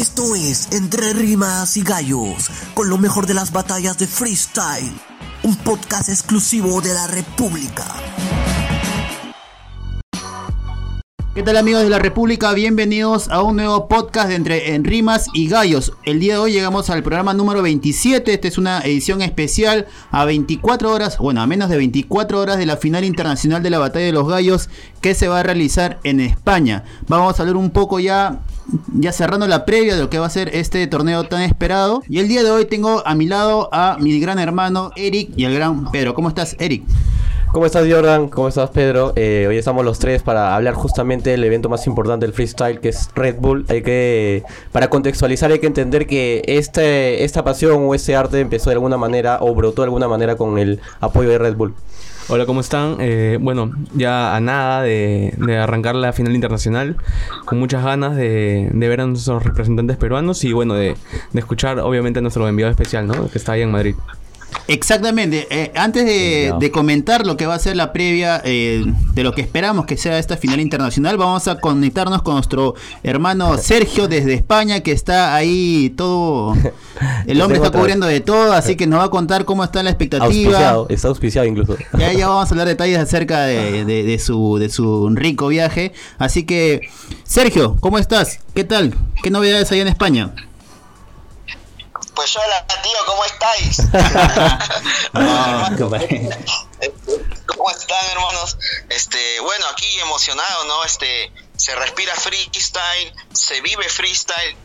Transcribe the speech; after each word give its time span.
Esto 0.00 0.34
es 0.34 0.72
Entre 0.72 1.12
Rimas 1.12 1.76
y 1.76 1.82
Gallos, 1.82 2.50
con 2.72 2.88
lo 2.88 2.96
mejor 2.96 3.26
de 3.26 3.34
las 3.34 3.52
batallas 3.52 3.98
de 3.98 4.06
freestyle. 4.06 4.90
Un 5.42 5.56
podcast 5.56 6.08
exclusivo 6.08 6.80
de 6.80 6.94
la 6.94 7.06
República. 7.06 7.84
¿Qué 11.34 11.42
tal 11.42 11.58
amigos 11.58 11.82
de 11.82 11.90
la 11.90 11.98
República? 11.98 12.54
Bienvenidos 12.54 13.28
a 13.28 13.42
un 13.42 13.56
nuevo 13.56 13.88
podcast 13.88 14.28
de 14.28 14.36
Entre 14.36 14.74
en 14.74 14.84
Rimas 14.84 15.26
y 15.34 15.48
Gallos. 15.48 15.92
El 16.04 16.18
día 16.18 16.34
de 16.34 16.38
hoy 16.40 16.52
llegamos 16.52 16.88
al 16.88 17.02
programa 17.02 17.34
número 17.34 17.60
27. 17.60 18.32
Esta 18.32 18.48
es 18.48 18.56
una 18.56 18.80
edición 18.80 19.20
especial 19.20 19.86
a 20.10 20.24
24 20.24 20.90
horas, 20.90 21.18
bueno, 21.18 21.42
a 21.42 21.46
menos 21.46 21.68
de 21.68 21.76
24 21.76 22.40
horas 22.40 22.56
de 22.56 22.64
la 22.64 22.78
final 22.78 23.04
internacional 23.04 23.62
de 23.62 23.68
la 23.68 23.78
Batalla 23.78 24.06
de 24.06 24.12
los 24.12 24.26
Gallos 24.26 24.70
que 25.02 25.14
se 25.14 25.28
va 25.28 25.40
a 25.40 25.42
realizar 25.42 26.00
en 26.04 26.20
España. 26.20 26.84
Vamos 27.06 27.38
a 27.38 27.42
hablar 27.42 27.56
un 27.56 27.70
poco 27.70 28.00
ya 28.00 28.40
ya 28.94 29.12
cerrando 29.12 29.46
la 29.46 29.64
previa 29.64 29.94
de 29.94 30.02
lo 30.02 30.10
que 30.10 30.18
va 30.18 30.26
a 30.26 30.30
ser 30.30 30.54
este 30.54 30.86
torneo 30.86 31.24
tan 31.24 31.42
esperado. 31.42 32.02
Y 32.08 32.18
el 32.18 32.28
día 32.28 32.42
de 32.42 32.50
hoy 32.50 32.66
tengo 32.66 33.02
a 33.06 33.14
mi 33.14 33.26
lado 33.26 33.68
a 33.72 33.96
mi 34.00 34.18
gran 34.20 34.38
hermano 34.38 34.90
Eric 34.96 35.30
y 35.36 35.44
al 35.44 35.54
gran 35.54 35.90
Pedro. 35.90 36.14
¿Cómo 36.14 36.28
estás, 36.28 36.56
Eric? 36.58 36.84
¿Cómo 37.52 37.66
estás 37.66 37.84
Jordan? 37.90 38.28
¿Cómo 38.28 38.46
estás 38.46 38.70
Pedro? 38.70 39.12
Eh, 39.16 39.46
hoy 39.48 39.58
estamos 39.58 39.84
los 39.84 39.98
tres 39.98 40.22
para 40.22 40.54
hablar 40.54 40.74
justamente 40.74 41.30
del 41.30 41.42
evento 41.42 41.68
más 41.68 41.84
importante 41.88 42.24
del 42.24 42.32
freestyle 42.32 42.78
que 42.78 42.90
es 42.90 43.10
Red 43.16 43.36
Bull. 43.40 43.66
Hay 43.68 43.82
que, 43.82 44.44
para 44.70 44.88
contextualizar 44.88 45.50
hay 45.50 45.58
que 45.58 45.66
entender 45.66 46.06
que 46.06 46.42
este, 46.46 47.24
esta 47.24 47.42
pasión 47.42 47.82
o 47.82 47.94
ese 47.96 48.14
arte 48.14 48.38
empezó 48.38 48.70
de 48.70 48.74
alguna 48.74 48.98
manera 48.98 49.38
o 49.40 49.52
brotó 49.52 49.82
de 49.82 49.86
alguna 49.86 50.06
manera 50.06 50.36
con 50.36 50.58
el 50.58 50.80
apoyo 51.00 51.28
de 51.28 51.38
Red 51.38 51.56
Bull. 51.56 51.74
Hola, 52.32 52.46
¿cómo 52.46 52.60
están? 52.60 52.98
Eh, 53.00 53.38
bueno, 53.40 53.72
ya 53.92 54.36
a 54.36 54.40
nada 54.40 54.82
de, 54.82 55.34
arrancar 55.60 55.96
la 55.96 56.12
final 56.12 56.32
internacional, 56.32 56.96
con 57.44 57.58
muchas 57.58 57.82
ganas 57.82 58.14
de, 58.14 58.70
ver 58.72 59.00
a 59.00 59.06
nuestros 59.06 59.42
representantes 59.42 59.96
peruanos 59.96 60.44
y 60.44 60.52
bueno, 60.52 60.74
de, 60.74 60.94
escuchar 61.34 61.80
obviamente 61.80 62.20
a 62.20 62.22
nuestro 62.22 62.46
enviado 62.46 62.70
especial, 62.70 63.08
¿no? 63.08 63.28
Que 63.28 63.36
está 63.36 63.52
ahí 63.52 63.62
en 63.62 63.72
Madrid. 63.72 63.96
Exactamente. 64.68 65.46
Eh, 65.50 65.72
antes 65.74 66.04
de, 66.04 66.70
comentar 66.70 67.26
lo 67.26 67.36
que 67.36 67.46
va 67.46 67.54
a 67.54 67.58
ser 67.58 67.76
la 67.76 67.92
previa 67.92 68.40
eh, 68.44 68.84
de 69.14 69.24
lo 69.24 69.32
que 69.32 69.40
esperamos 69.40 69.86
que 69.86 69.96
sea 69.96 70.18
esta 70.18 70.36
final 70.36 70.60
internacional, 70.60 71.16
vamos 71.16 71.48
a 71.48 71.58
conectarnos 71.58 72.22
con 72.22 72.34
nuestro 72.34 72.74
hermano 73.02 73.58
Sergio 73.58 74.06
desde 74.06 74.34
España, 74.34 74.80
que 74.80 74.92
está 74.92 75.34
ahí 75.34 75.92
todo. 75.96 76.56
El 77.26 77.40
hombre 77.40 77.58
está 77.58 77.70
cubriendo 77.70 78.06
de 78.06 78.20
todo, 78.20 78.52
así 78.52 78.76
que 78.76 78.86
nos 78.86 79.00
va 79.00 79.04
a 79.04 79.10
contar 79.10 79.44
cómo 79.44 79.64
está 79.64 79.82
la 79.82 79.90
expectativa. 79.90 80.26
Auspiciado, 80.26 80.86
está 80.88 81.08
auspiciado 81.08 81.46
incluso. 81.46 81.76
Ya, 81.98 82.12
ya 82.12 82.28
vamos 82.28 82.48
a 82.48 82.50
hablar 82.50 82.68
detalles 82.68 82.98
acerca 82.98 83.42
de, 83.42 84.20
su, 84.22 84.58
de 84.58 84.68
su 84.68 85.08
rico 85.10 85.48
viaje. 85.48 85.92
Así 86.18 86.44
que, 86.44 86.88
Sergio, 87.24 87.76
¿cómo 87.80 87.98
estás? 87.98 88.40
¿Qué 88.54 88.64
tal? 88.64 88.94
¿Qué 89.22 89.30
novedades 89.30 89.72
hay 89.72 89.80
en 89.80 89.88
España? 89.88 90.32
Pues 92.14 92.36
hola 92.36 92.66
tío, 92.82 92.98
¿cómo 93.06 93.24
estáis? 93.24 93.78
¿Cómo 97.46 97.70
están 97.70 98.04
hermanos? 98.12 98.56
Este, 98.88 99.40
bueno, 99.40 99.66
aquí 99.72 99.86
emocionado, 100.00 100.64
¿no? 100.64 100.84
Este, 100.84 101.32
se 101.56 101.74
respira 101.74 102.14
freestyle, 102.14 103.12
se 103.32 103.60
vive 103.60 103.88
freestyle, 103.88 104.56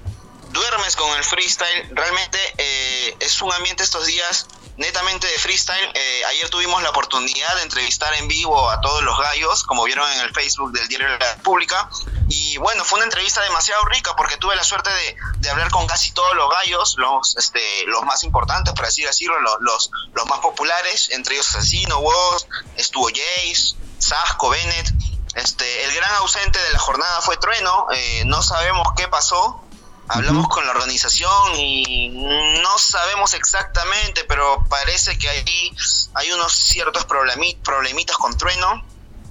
duermes 0.56 0.96
con 0.96 1.16
el 1.16 1.24
freestyle. 1.24 1.90
Realmente 1.92 2.40
eh, 2.58 3.16
es 3.20 3.42
un 3.42 3.54
ambiente 3.54 3.84
estos 3.84 4.08
días 4.08 4.48
netamente 4.78 5.28
de 5.28 5.38
freestyle. 5.38 5.92
Eh, 5.94 6.26
ayer 6.26 6.50
tuvimos 6.50 6.82
la 6.82 6.90
oportunidad 6.90 7.56
de 7.58 7.64
entrevistar 7.64 8.14
en 8.16 8.28
vivo 8.28 8.70
a 8.70 8.82
todos 8.82 9.04
los 9.04 9.18
gallos, 9.20 9.64
como 9.64 9.84
vieron 9.84 10.10
en 10.14 10.22
el 10.22 10.34
Facebook 10.34 10.72
del 10.72 10.88
Diario 10.88 11.12
de 11.12 11.20
la 11.20 11.34
República. 11.36 11.90
Y 12.30 12.58
bueno, 12.58 12.84
fue 12.84 12.98
una 12.98 13.06
entrevista 13.06 13.42
demasiado 13.42 13.84
rica 13.86 14.16
porque 14.16 14.38
tuve 14.38 14.56
la 14.56 14.64
suerte 14.64 14.90
de, 14.90 15.16
de 15.38 15.50
hablar 15.50 15.70
con 15.70 15.86
casi 15.88 16.12
todos 16.12 16.36
los 16.36 16.50
gallos, 16.50 16.96
los, 16.98 17.38
este, 17.38 17.86
los 17.86 18.04
más 18.04 18.24
importantes, 18.24 18.74
por 18.74 18.86
así 18.86 19.04
decirlo, 19.04 19.40
los, 19.42 19.58
los, 19.60 19.92
los 20.14 20.26
más 20.26 20.40
populares, 20.40 21.10
entre 21.12 21.36
ellos 21.36 21.50
Asesino, 21.50 22.00
Woz, 22.00 22.48
estuvo 22.78 23.10
Jace, 23.10 23.76
Sasco, 24.00 24.50
Bennett. 24.50 24.90
Este, 25.36 25.84
el 25.84 25.94
gran 25.94 26.16
ausente 26.16 26.58
de 26.58 26.72
la 26.72 26.80
jornada 26.80 27.22
fue 27.22 27.36
Trueno, 27.36 27.88
eh, 27.94 28.24
no 28.26 28.42
sabemos 28.42 28.88
qué 28.96 29.10
pasó, 29.10 29.65
Hablamos 30.08 30.48
con 30.48 30.66
la 30.66 30.72
organización 30.72 31.56
y 31.56 32.10
no 32.10 32.78
sabemos 32.78 33.34
exactamente, 33.34 34.24
pero 34.28 34.64
parece 34.70 35.18
que 35.18 35.28
ahí 35.28 35.76
hay 36.14 36.32
unos 36.32 36.54
ciertos 36.54 37.06
problemitas 37.06 38.18
con 38.18 38.38
Trueno. 38.38 38.84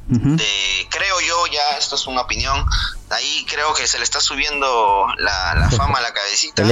de, 0.07 0.89
creo 0.91 1.21
yo, 1.21 1.47
ya 1.47 1.79
esto 1.79 1.95
es 1.95 2.07
una 2.07 2.23
opinión, 2.23 2.67
ahí 3.15 3.47
creo 3.49 3.73
que 3.75 3.87
se 3.87 3.99
le 3.99 4.05
está 4.05 4.21
subiendo 4.21 5.07
la, 5.19 5.69
fama 5.77 5.99
a 5.99 6.03
la 6.03 6.13
cabecita. 6.13 6.63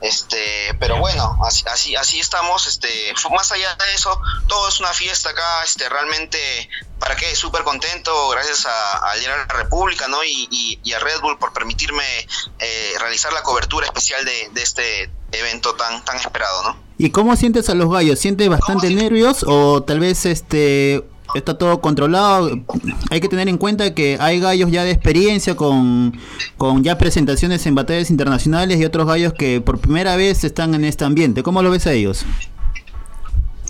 Este, 0.00 0.74
pero 0.78 0.98
bueno, 0.98 1.38
así, 1.44 1.64
así, 1.66 1.96
así 1.96 2.20
estamos, 2.20 2.66
este, 2.66 3.12
más 3.30 3.52
allá 3.52 3.74
de 3.74 3.94
eso, 3.94 4.18
todo 4.46 4.68
es 4.68 4.80
una 4.80 4.92
fiesta 4.92 5.30
acá, 5.30 5.64
este, 5.64 5.88
realmente 5.88 6.68
¿para 7.00 7.16
qué? 7.16 7.34
Súper 7.34 7.64
contento, 7.64 8.28
gracias 8.28 8.66
a, 8.66 9.10
a 9.10 9.16
la 9.16 9.44
República, 9.46 10.06
¿no? 10.06 10.18
Y, 10.22 10.78
a 10.94 10.98
Red 10.98 11.20
Bull 11.22 11.38
por 11.38 11.52
permitirme 11.52 12.04
eh, 12.58 12.92
realizar 12.98 13.32
la 13.32 13.42
cobertura 13.42 13.86
especial 13.86 14.24
de, 14.24 14.50
este 14.60 15.10
evento 15.32 15.74
tan, 15.74 16.04
tan 16.04 16.16
esperado, 16.16 16.62
¿no? 16.62 16.76
¿Y 16.98 17.10
cómo 17.10 17.34
sientes 17.36 17.70
a 17.70 17.74
los 17.74 17.90
gallos? 17.90 18.18
¿Sientes 18.18 18.48
bastante 18.48 18.90
nervios 18.90 19.44
o 19.46 19.82
tal 19.82 20.00
vez 20.00 20.26
este 20.26 21.02
está 21.34 21.56
todo 21.58 21.80
controlado? 21.80 22.50
Hay 23.10 23.20
que 23.20 23.28
tener 23.28 23.48
en 23.48 23.58
cuenta 23.58 23.94
que 23.94 24.16
hay 24.20 24.40
gallos 24.40 24.70
ya 24.70 24.84
de 24.84 24.90
experiencia 24.90 25.56
con, 25.56 26.18
con 26.56 26.82
ya 26.82 26.98
presentaciones 26.98 27.66
en 27.66 27.74
batallas 27.74 28.10
internacionales 28.10 28.78
y 28.78 28.84
otros 28.84 29.06
gallos 29.06 29.32
que 29.32 29.60
por 29.60 29.80
primera 29.80 30.16
vez 30.16 30.44
están 30.44 30.74
en 30.74 30.84
este 30.84 31.04
ambiente. 31.04 31.42
¿Cómo 31.42 31.62
lo 31.62 31.70
ves 31.70 31.86
a 31.86 31.92
ellos? 31.92 32.24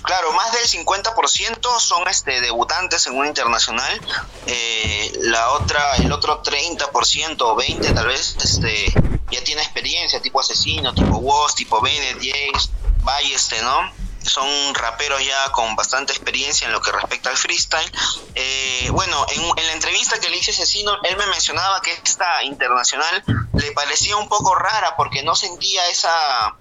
Claro, 0.03 0.32
más 0.32 0.50
del 0.53 0.66
50% 0.66 1.78
son 1.78 2.09
este 2.09 2.41
debutantes 2.41 3.06
en 3.06 3.16
un 3.16 3.26
internacional. 3.26 4.00
Eh, 4.47 5.12
la 5.21 5.50
otra, 5.53 5.97
el 5.97 6.10
otro 6.10 6.42
30% 6.42 7.37
o 7.42 7.54
20 7.54 7.92
tal 7.92 8.06
vez, 8.06 8.37
este, 8.42 8.92
ya 9.31 9.44
tiene 9.44 9.62
experiencia, 9.62 10.21
tipo 10.21 10.41
asesino, 10.41 10.94
tipo 10.94 11.19
Woz, 11.19 11.54
tipo 11.54 11.81
Bennett, 11.81 12.16
James, 12.16 12.71
Balleste, 13.04 13.62
¿no? 13.62 14.00
Son 14.31 14.75
raperos 14.75 15.25
ya 15.25 15.51
con 15.53 15.75
bastante 15.77 16.13
experiencia 16.13 16.67
en 16.67 16.73
lo 16.73 16.81
que 16.81 16.93
respecta 16.93 17.31
al 17.31 17.37
freestyle. 17.37 17.91
Eh, 18.35 18.89
bueno, 18.93 19.27
en, 19.31 19.43
en, 19.43 19.67
la 19.67 19.73
entrevista 19.73 20.19
que 20.21 20.31
le 20.31 20.37
hice 20.37 20.53
a 20.53 20.55
Asesino, 20.55 20.97
él 21.03 21.17
me 21.17 21.27
mencionaba 21.27 21.83
que 21.83 21.93
esta 21.93 22.43
internacional 22.45 23.25
le 23.55 23.73
parecía 23.73 24.17
un 24.17 24.29
poco 24.29 24.55
rara 24.55 24.97
porque 24.97 25.23
no 25.23 25.35
sentía 25.35 25.89
esa, 25.89 26.57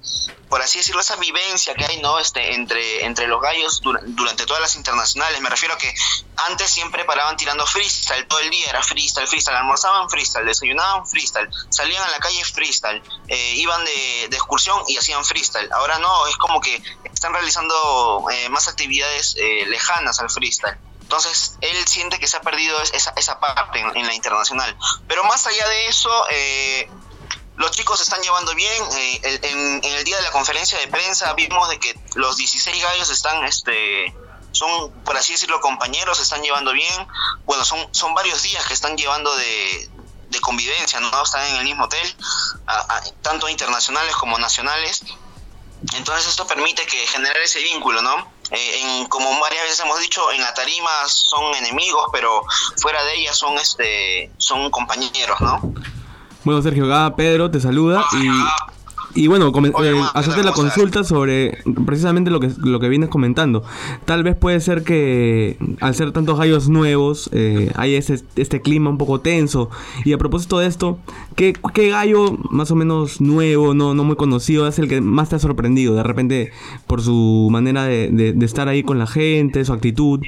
por 0.50 0.62
así 0.62 0.79
decirlo, 0.79 1.02
esa 1.02 1.16
vivencia 1.18 1.75
que 1.75 1.85
hay, 1.85 2.02
¿no? 2.02 2.19
Este, 2.19 2.56
entre, 2.56 3.06
entre 3.06 3.28
los 3.28 3.41
gallos 3.41 3.81
durante 3.81 4.46
todas 4.46 4.62
las 4.62 4.75
internacionales. 4.75 5.40
Me 5.41 5.50
refiero 5.50 5.75
a 5.75 5.78
que 5.78 5.94
antes 6.47 6.69
siempre 6.69 7.06
paraban 7.06 7.38
tirando 7.38 7.66
freestyle, 7.66 8.28
todo 8.28 8.40
el 8.40 8.50
día 8.50 8.69
era 8.69 8.81
freestyle, 8.81 9.28
freestyle, 9.28 9.58
almorzaban 9.58 10.09
freestyle, 10.09 10.46
desayunaban 10.46 11.06
freestyle, 11.06 11.50
salían 11.69 12.03
a 12.03 12.09
la 12.09 12.19
calle 12.19 12.44
freestyle, 12.44 13.02
eh, 13.28 13.53
iban 13.58 13.84
de, 13.85 14.25
excursión 14.25 14.81
y 14.88 14.97
hacían 14.97 15.24
freestyle. 15.24 15.72
Ahora 15.72 16.00
no, 16.00 16.28
es 16.28 16.38
como 16.38 16.59
que 16.59 16.81
están 17.19 17.34
realizando 17.34 18.25
eh, 18.31 18.47
más 18.50 18.68
actividades 18.69 19.35
eh, 19.38 19.66
lejanas 19.68 20.19
al 20.19 20.30
freestyle. 20.30 20.78
Entonces, 21.02 21.57
él 21.62 21.88
siente 21.88 22.18
que 22.19 22.28
se 22.28 22.38
ha 22.38 22.41
perdido 22.41 22.80
esa, 22.81 23.13
esa 23.18 23.40
parte 23.40 23.80
en, 23.80 24.06
la 24.06 24.13
internacional. 24.13 24.78
Pero 25.07 25.24
más 25.24 25.46
allá 25.47 25.68
de 25.68 25.88
eso, 25.88 26.09
los 27.59 27.72
chicos 27.72 27.97
se 27.97 28.03
están 28.03 28.22
llevando 28.22 28.56
bien. 28.56 28.84
Eh, 28.94 29.40
en, 29.44 29.84
el 29.84 30.03
día 30.06 30.16
de 30.16 30.24
la 30.24 30.31
conferencia 30.31 30.79
de 30.79 30.88
prensa 30.88 31.34
vimos 31.34 31.68
de 31.68 31.78
que 31.78 31.94
los 32.16 32.38
16 32.38 32.81
gallos 32.81 33.09
están, 33.09 33.44
este, 33.44 34.16
son, 34.53 34.91
por 35.03 35.18
así 35.18 35.34
decirlo, 35.34 35.59
compañeros, 35.59 36.18
se 36.18 36.24
están 36.24 36.41
llevando 36.41 36.72
bien. 36.72 37.08
Bueno, 37.44 37.66
son, 37.66 37.85
son 37.91 38.13
varios 38.13 38.41
días 38.44 38.66
que 38.66 38.74
están 38.74 38.96
llevando 38.96 39.35
de, 39.35 39.90
convivencia, 40.40 41.02
¿no? 41.02 41.22
Están 41.22 41.46
en 41.47 41.58
el 41.58 41.64
mismo 41.66 41.84
hotel, 41.84 42.16
tanto 43.22 43.49
internacionales 43.49 44.16
como 44.16 44.40
nacionales. 44.40 45.03
Entonces 45.97 46.28
esto 46.28 46.46
permite 46.46 46.86
que 46.86 46.97
generar 47.08 47.38
ese 47.38 47.62
vínculo, 47.62 48.02
¿no? 48.02 48.32
Eh, 48.52 48.82
en, 48.82 49.06
como 49.08 49.40
varias 49.40 49.64
veces 49.64 49.80
hemos 49.82 50.00
dicho, 50.00 50.32
en 50.32 50.41
la 50.41 50.53
tarima 50.53 50.90
son 51.08 51.56
enemigos, 51.56 52.06
pero 52.12 52.44
fuera 52.82 53.03
de 53.03 53.16
ella 53.16 53.34
son, 53.34 53.58
este, 53.58 54.32
son 54.38 54.70
compañeros, 54.72 55.40
¿no? 55.41 55.74
Bueno, 56.44 56.62
Sergio, 56.62 56.86
acá 56.86 57.16
Pedro 57.16 57.52
te 57.52 57.59
saluda 57.59 58.06
y, 58.14 58.28
y 59.16 59.28
bueno, 59.28 59.52
eh, 59.84 60.02
hacerte 60.14 60.44
la 60.44 60.52
consulta 60.52 61.03
sobre 61.03 61.64
precisamente 61.85 62.29
lo 62.29 62.40
que, 62.40 62.52
lo 62.58 62.79
que 62.79 62.90
vienes 62.90 63.09
comentando. 63.09 63.64
Tal 64.06 64.23
vez 64.23 64.35
puede 64.35 64.59
ser 64.59 64.84
que 64.84 65.58
al 65.82 65.96
ser 65.96 66.11
tantos 66.11 66.38
gallos 66.38 66.70
nuevos 66.70 67.29
eh, 67.34 67.72
hay 67.76 67.96
ese, 67.96 68.23
este 68.35 68.61
clima 68.61 68.90
un 68.90 68.97
poco 68.97 69.20
tenso. 69.22 69.70
Y 70.06 70.14
a 70.14 70.17
propósito 70.17 70.59
de 70.59 70.67
esto, 70.67 71.00
¿qué, 71.35 71.53
¿qué, 71.73 71.90
gallo 71.90 72.38
más 72.52 72.72
o 72.72 72.76
menos 72.76 73.20
nuevo, 73.20 73.73
no, 73.73 73.94
no 73.94 74.03
muy 74.03 74.16
conocido, 74.16 74.67
es 74.67 74.78
el 74.79 74.88
que 74.88 75.02
más 75.02 75.29
te 75.29 75.38
ha 75.38 75.40
sorprendido? 75.40 75.96
De 75.96 76.03
repente 76.03 76.52
por 76.85 77.02
su 77.02 77.47
manera 77.52 77.84
de, 77.85 78.09
de 78.12 78.46
estar 78.46 78.67
ahí 78.67 78.84
con 78.84 79.00
la 79.00 79.08
gente, 79.08 79.66
su 79.66 79.73
actitud. 79.73 80.22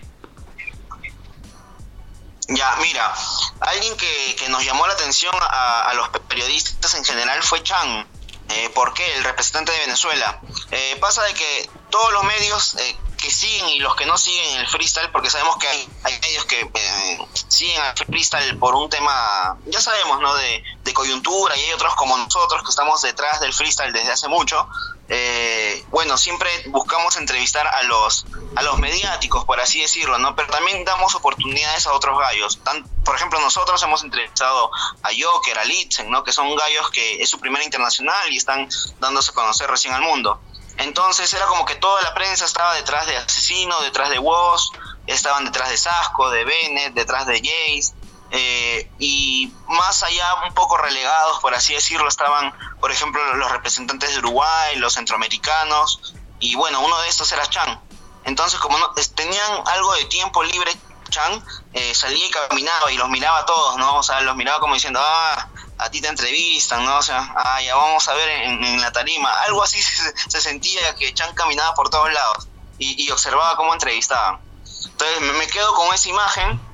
Ya, 2.47 2.75
mira, 2.81 3.13
alguien 3.61 3.93
que, 3.95 4.35
que 4.35 4.49
nos 4.49 4.65
llamó 4.65 4.85
la 4.85 4.93
atención 4.93 5.33
a, 5.39 5.89
a 5.89 5.93
los 5.93 6.09
periodistas 6.27 6.95
en 6.95 7.05
general 7.05 7.41
fue 7.43 7.63
Chan. 7.63 8.05
Eh, 8.51 8.69
¿Por 8.73 8.93
qué? 8.93 9.15
El 9.15 9.23
representante 9.23 9.71
de 9.71 9.79
Venezuela. 9.79 10.39
Eh, 10.71 10.97
pasa 10.99 11.23
de 11.23 11.33
que 11.33 11.69
todos 11.89 12.11
los 12.13 12.23
medios 12.23 12.75
eh, 12.75 12.97
que 13.17 13.31
siguen 13.31 13.69
y 13.69 13.79
los 13.79 13.95
que 13.95 14.05
no 14.05 14.17
siguen 14.17 14.57
el 14.57 14.67
freestyle, 14.67 15.09
porque 15.11 15.29
sabemos 15.29 15.57
que 15.57 15.67
hay, 15.67 16.19
medios 16.21 16.45
que 16.45 16.69
eh, 16.73 17.19
siguen 17.47 17.81
el 17.83 18.05
freestyle 18.05 18.57
por 18.57 18.75
un 18.75 18.89
tema, 18.89 19.57
ya 19.67 19.79
sabemos, 19.79 20.19
¿no? 20.19 20.33
De 20.35 20.93
coyuntura 20.93 21.55
y 21.55 21.61
hay 21.61 21.73
otros 21.73 21.95
como 21.95 22.17
nosotros 22.17 22.63
que 22.63 22.69
estamos 22.69 23.01
detrás 23.01 23.39
del 23.39 23.53
freestyle 23.53 23.93
desde 23.93 24.11
hace 24.11 24.27
mucho. 24.27 24.67
Eh, 25.13 25.83
bueno, 25.89 26.17
siempre 26.17 26.49
buscamos 26.67 27.17
entrevistar 27.17 27.67
a 27.67 27.83
los 27.83 28.25
a 28.55 28.63
los 28.63 28.79
mediáticos, 28.79 29.43
por 29.43 29.59
así 29.59 29.81
decirlo, 29.81 30.17
¿no? 30.19 30.37
Pero 30.37 30.47
también 30.47 30.85
damos 30.85 31.15
oportunidades 31.15 31.85
a 31.85 31.91
otros 31.91 32.17
gallos. 32.17 32.61
Por 33.03 33.15
ejemplo, 33.17 33.41
nosotros 33.41 33.83
hemos 33.83 34.03
entrevistado 34.03 34.71
a 35.03 35.09
Joker, 35.09 35.59
a 35.59 35.65
Litzen, 35.65 36.09
¿no? 36.09 36.23
Que 36.23 36.31
son 36.31 36.55
gallos 36.55 36.89
que 36.91 37.21
es 37.21 37.29
su 37.29 37.41
primera 37.41 37.65
internacional 37.65 38.31
y 38.31 38.37
están 38.37 38.69
dándose 39.01 39.31
a 39.31 39.33
conocer 39.33 39.69
recién 39.69 39.93
al 39.93 40.01
mundo. 40.01 40.39
Entonces 40.77 41.33
era 41.33 41.45
como 41.47 41.65
que 41.65 41.75
toda 41.75 42.01
la 42.03 42.13
prensa 42.13 42.45
estaba 42.45 42.73
detrás 42.75 43.05
de 43.05 43.17
Asesino, 43.17 43.81
detrás 43.81 44.11
de 44.11 44.19
Woz, 44.19 44.71
estaban 45.07 45.43
detrás 45.43 45.69
de 45.69 45.77
Sasco, 45.77 46.29
de 46.29 46.45
Bennett, 46.45 46.93
detrás 46.93 47.27
de 47.27 47.39
Jace. 47.39 47.93
Eh, 48.31 48.89
y 48.97 49.51
más 49.67 50.03
allá, 50.03 50.35
un 50.47 50.53
poco 50.53 50.77
relegados, 50.77 51.39
por 51.39 51.53
así 51.53 51.73
decirlo, 51.73 52.07
estaban, 52.07 52.53
por 52.79 52.91
ejemplo, 52.91 53.21
los 53.35 53.51
representantes 53.51 54.13
de 54.13 54.19
Uruguay, 54.19 54.77
los 54.77 54.93
centroamericanos, 54.93 56.13
y 56.39 56.55
bueno, 56.55 56.79
uno 56.81 56.99
de 57.01 57.09
estos 57.09 57.31
era 57.31 57.45
Chan. 57.47 57.79
Entonces, 58.23 58.59
como 58.59 58.77
no, 58.77 58.93
tenían 59.15 59.51
algo 59.65 59.93
de 59.95 60.05
tiempo 60.05 60.43
libre, 60.43 60.71
Chan 61.09 61.43
eh, 61.73 61.93
salía 61.93 62.25
y 62.25 62.31
caminaba 62.31 62.91
y 62.91 62.97
los 62.97 63.09
miraba 63.09 63.39
a 63.39 63.45
todos, 63.45 63.75
¿no? 63.77 63.97
O 63.97 64.03
sea, 64.03 64.21
los 64.21 64.35
miraba 64.37 64.59
como 64.59 64.75
diciendo, 64.75 65.01
ah, 65.03 65.49
a 65.77 65.89
ti 65.89 65.99
te 65.99 66.07
entrevistan, 66.07 66.85
¿no? 66.85 66.97
O 66.97 67.01
sea, 67.01 67.33
ah, 67.35 67.61
ya 67.61 67.75
vamos 67.75 68.07
a 68.07 68.13
ver 68.13 68.29
en, 68.29 68.63
en 68.63 68.81
la 68.81 68.91
tarima. 68.93 69.29
Algo 69.43 69.61
así 69.61 69.81
se, 69.81 70.13
se 70.29 70.41
sentía 70.41 70.95
que 70.95 71.13
Chan 71.13 71.35
caminaba 71.35 71.73
por 71.73 71.89
todos 71.89 72.11
lados 72.13 72.47
y, 72.77 73.03
y 73.03 73.11
observaba 73.11 73.57
cómo 73.57 73.73
entrevistaban. 73.73 74.39
Entonces, 74.85 75.21
me 75.21 75.47
quedo 75.47 75.73
con 75.75 75.93
esa 75.93 76.07
imagen 76.09 76.70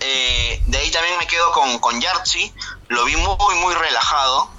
eh, 0.00 0.62
de 0.66 0.78
ahí 0.78 0.90
también 0.90 1.18
me 1.18 1.26
quedo 1.26 1.52
con, 1.52 1.78
con 1.78 2.00
Yartzi. 2.00 2.52
Lo 2.88 3.04
vi 3.04 3.16
muy, 3.16 3.54
muy 3.56 3.74
relajado. 3.74 4.50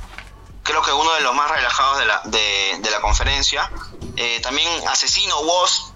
Creo 0.64 0.82
que 0.82 0.92
uno 0.92 1.14
de 1.16 1.22
los 1.22 1.34
más 1.34 1.50
relajados 1.50 2.00
de 2.00 2.06
la, 2.06 2.22
de, 2.26 2.90
la 2.92 3.02
conferencia. 3.02 3.72
Eh, 4.16 4.40
también 4.42 4.68
Asesino, 4.88 5.40
Woz. 5.42 5.94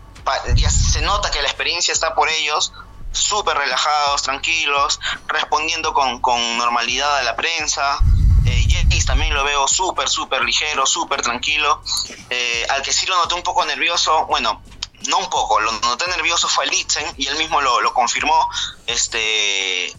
Ya 0.55 0.69
se 0.69 1.01
nota 1.01 1.31
que 1.31 1.41
la 1.41 1.47
experiencia 1.47 1.91
está 1.91 2.15
por 2.15 2.29
ellos. 2.29 2.73
Súper 3.11 3.55
relajados, 3.55 4.23
tranquilos, 4.23 4.99
respondiendo 5.27 5.93
con, 5.93 6.19
con 6.19 6.57
normalidad 6.57 7.17
a 7.17 7.23
la 7.23 7.35
prensa. 7.35 7.99
Eh, 8.45 8.63
también 9.05 9.33
lo 9.33 9.43
veo 9.43 9.67
súper, 9.67 10.09
súper 10.09 10.43
ligero, 10.43 10.85
súper 10.85 11.21
tranquilo. 11.21 11.81
Eh, 12.29 12.65
al 12.69 12.81
que 12.81 12.91
sí 12.91 13.05
lo 13.05 13.17
noté 13.17 13.35
un 13.35 13.43
poco 13.43 13.65
nervioso, 13.65 14.25
bueno, 14.27 14.61
no 15.07 15.17
un 15.17 15.29
poco, 15.29 15.59
lo 15.59 15.71
noté 15.71 16.07
nervioso 16.07 16.47
fue 16.47 16.65
a 16.65 16.67
Litzen 16.67 17.05
y 17.17 17.27
él 17.27 17.37
mismo 17.37 17.61
lo, 17.61 17.81
lo 17.81 17.93
confirmó. 17.93 18.49
Este 18.87 19.93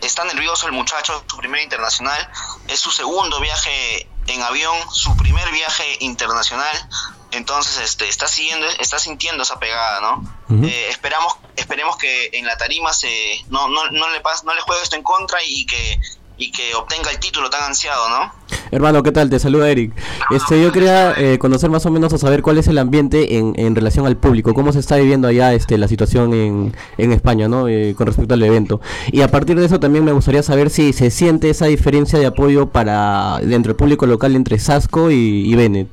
está 0.00 0.24
nervioso 0.24 0.66
el 0.66 0.72
muchacho, 0.72 1.22
su 1.28 1.36
primer 1.36 1.62
internacional, 1.62 2.30
es 2.68 2.80
su 2.80 2.90
segundo 2.90 3.40
viaje 3.40 4.08
en 4.26 4.42
avión, 4.42 4.76
su 4.92 5.16
primer 5.16 5.50
viaje 5.50 5.96
internacional, 6.00 6.88
entonces 7.32 7.78
este 7.78 8.08
está 8.08 8.26
siguiendo, 8.28 8.66
está 8.78 8.98
sintiendo 8.98 9.42
esa 9.42 9.58
pegada, 9.58 10.00
¿no? 10.00 10.66
Eh, 10.66 10.88
esperamos, 10.88 11.36
esperemos 11.56 11.96
que 11.96 12.30
en 12.32 12.46
la 12.46 12.56
tarima 12.56 12.92
se 12.92 13.44
no, 13.48 13.68
no, 13.68 13.90
no 13.90 14.10
le 14.10 14.20
pas, 14.20 14.44
no 14.44 14.54
le 14.54 14.60
juegue 14.62 14.82
esto 14.82 14.96
en 14.96 15.02
contra 15.02 15.42
y 15.44 15.64
que 15.66 16.00
y 16.40 16.50
que 16.50 16.74
obtenga 16.74 17.10
el 17.10 17.18
título 17.18 17.50
tan 17.50 17.64
ansiado, 17.64 18.08
¿no? 18.08 18.32
Hermano, 18.70 19.02
¿qué 19.02 19.12
tal? 19.12 19.28
Te 19.28 19.38
saluda 19.38 19.68
Eric. 19.68 19.92
Este, 20.30 20.60
yo 20.60 20.72
quería 20.72 21.12
eh, 21.12 21.38
conocer 21.38 21.68
más 21.68 21.84
o 21.84 21.90
menos 21.90 22.12
o 22.14 22.18
saber 22.18 22.40
cuál 22.40 22.56
es 22.56 22.66
el 22.66 22.78
ambiente 22.78 23.36
en, 23.36 23.52
en 23.56 23.74
relación 23.74 24.06
al 24.06 24.16
público, 24.16 24.54
cómo 24.54 24.72
se 24.72 24.78
está 24.78 24.96
viviendo 24.96 25.28
allá 25.28 25.52
este, 25.52 25.76
la 25.76 25.86
situación 25.86 26.32
en, 26.32 26.74
en 26.96 27.12
España, 27.12 27.46
¿no? 27.46 27.68
Eh, 27.68 27.94
con 27.94 28.06
respecto 28.06 28.32
al 28.34 28.42
evento. 28.42 28.80
Y 29.12 29.20
a 29.20 29.28
partir 29.28 29.60
de 29.60 29.66
eso 29.66 29.80
también 29.80 30.04
me 30.04 30.12
gustaría 30.12 30.42
saber 30.42 30.70
si 30.70 30.94
se 30.94 31.10
siente 31.10 31.50
esa 31.50 31.66
diferencia 31.66 32.18
de 32.18 32.26
apoyo 32.26 32.70
para 32.70 33.38
dentro 33.40 33.74
del 33.74 33.76
público 33.76 34.06
local 34.06 34.34
entre 34.34 34.58
Sasco 34.58 35.10
y, 35.10 35.50
y 35.50 35.54
Bennett. 35.56 35.88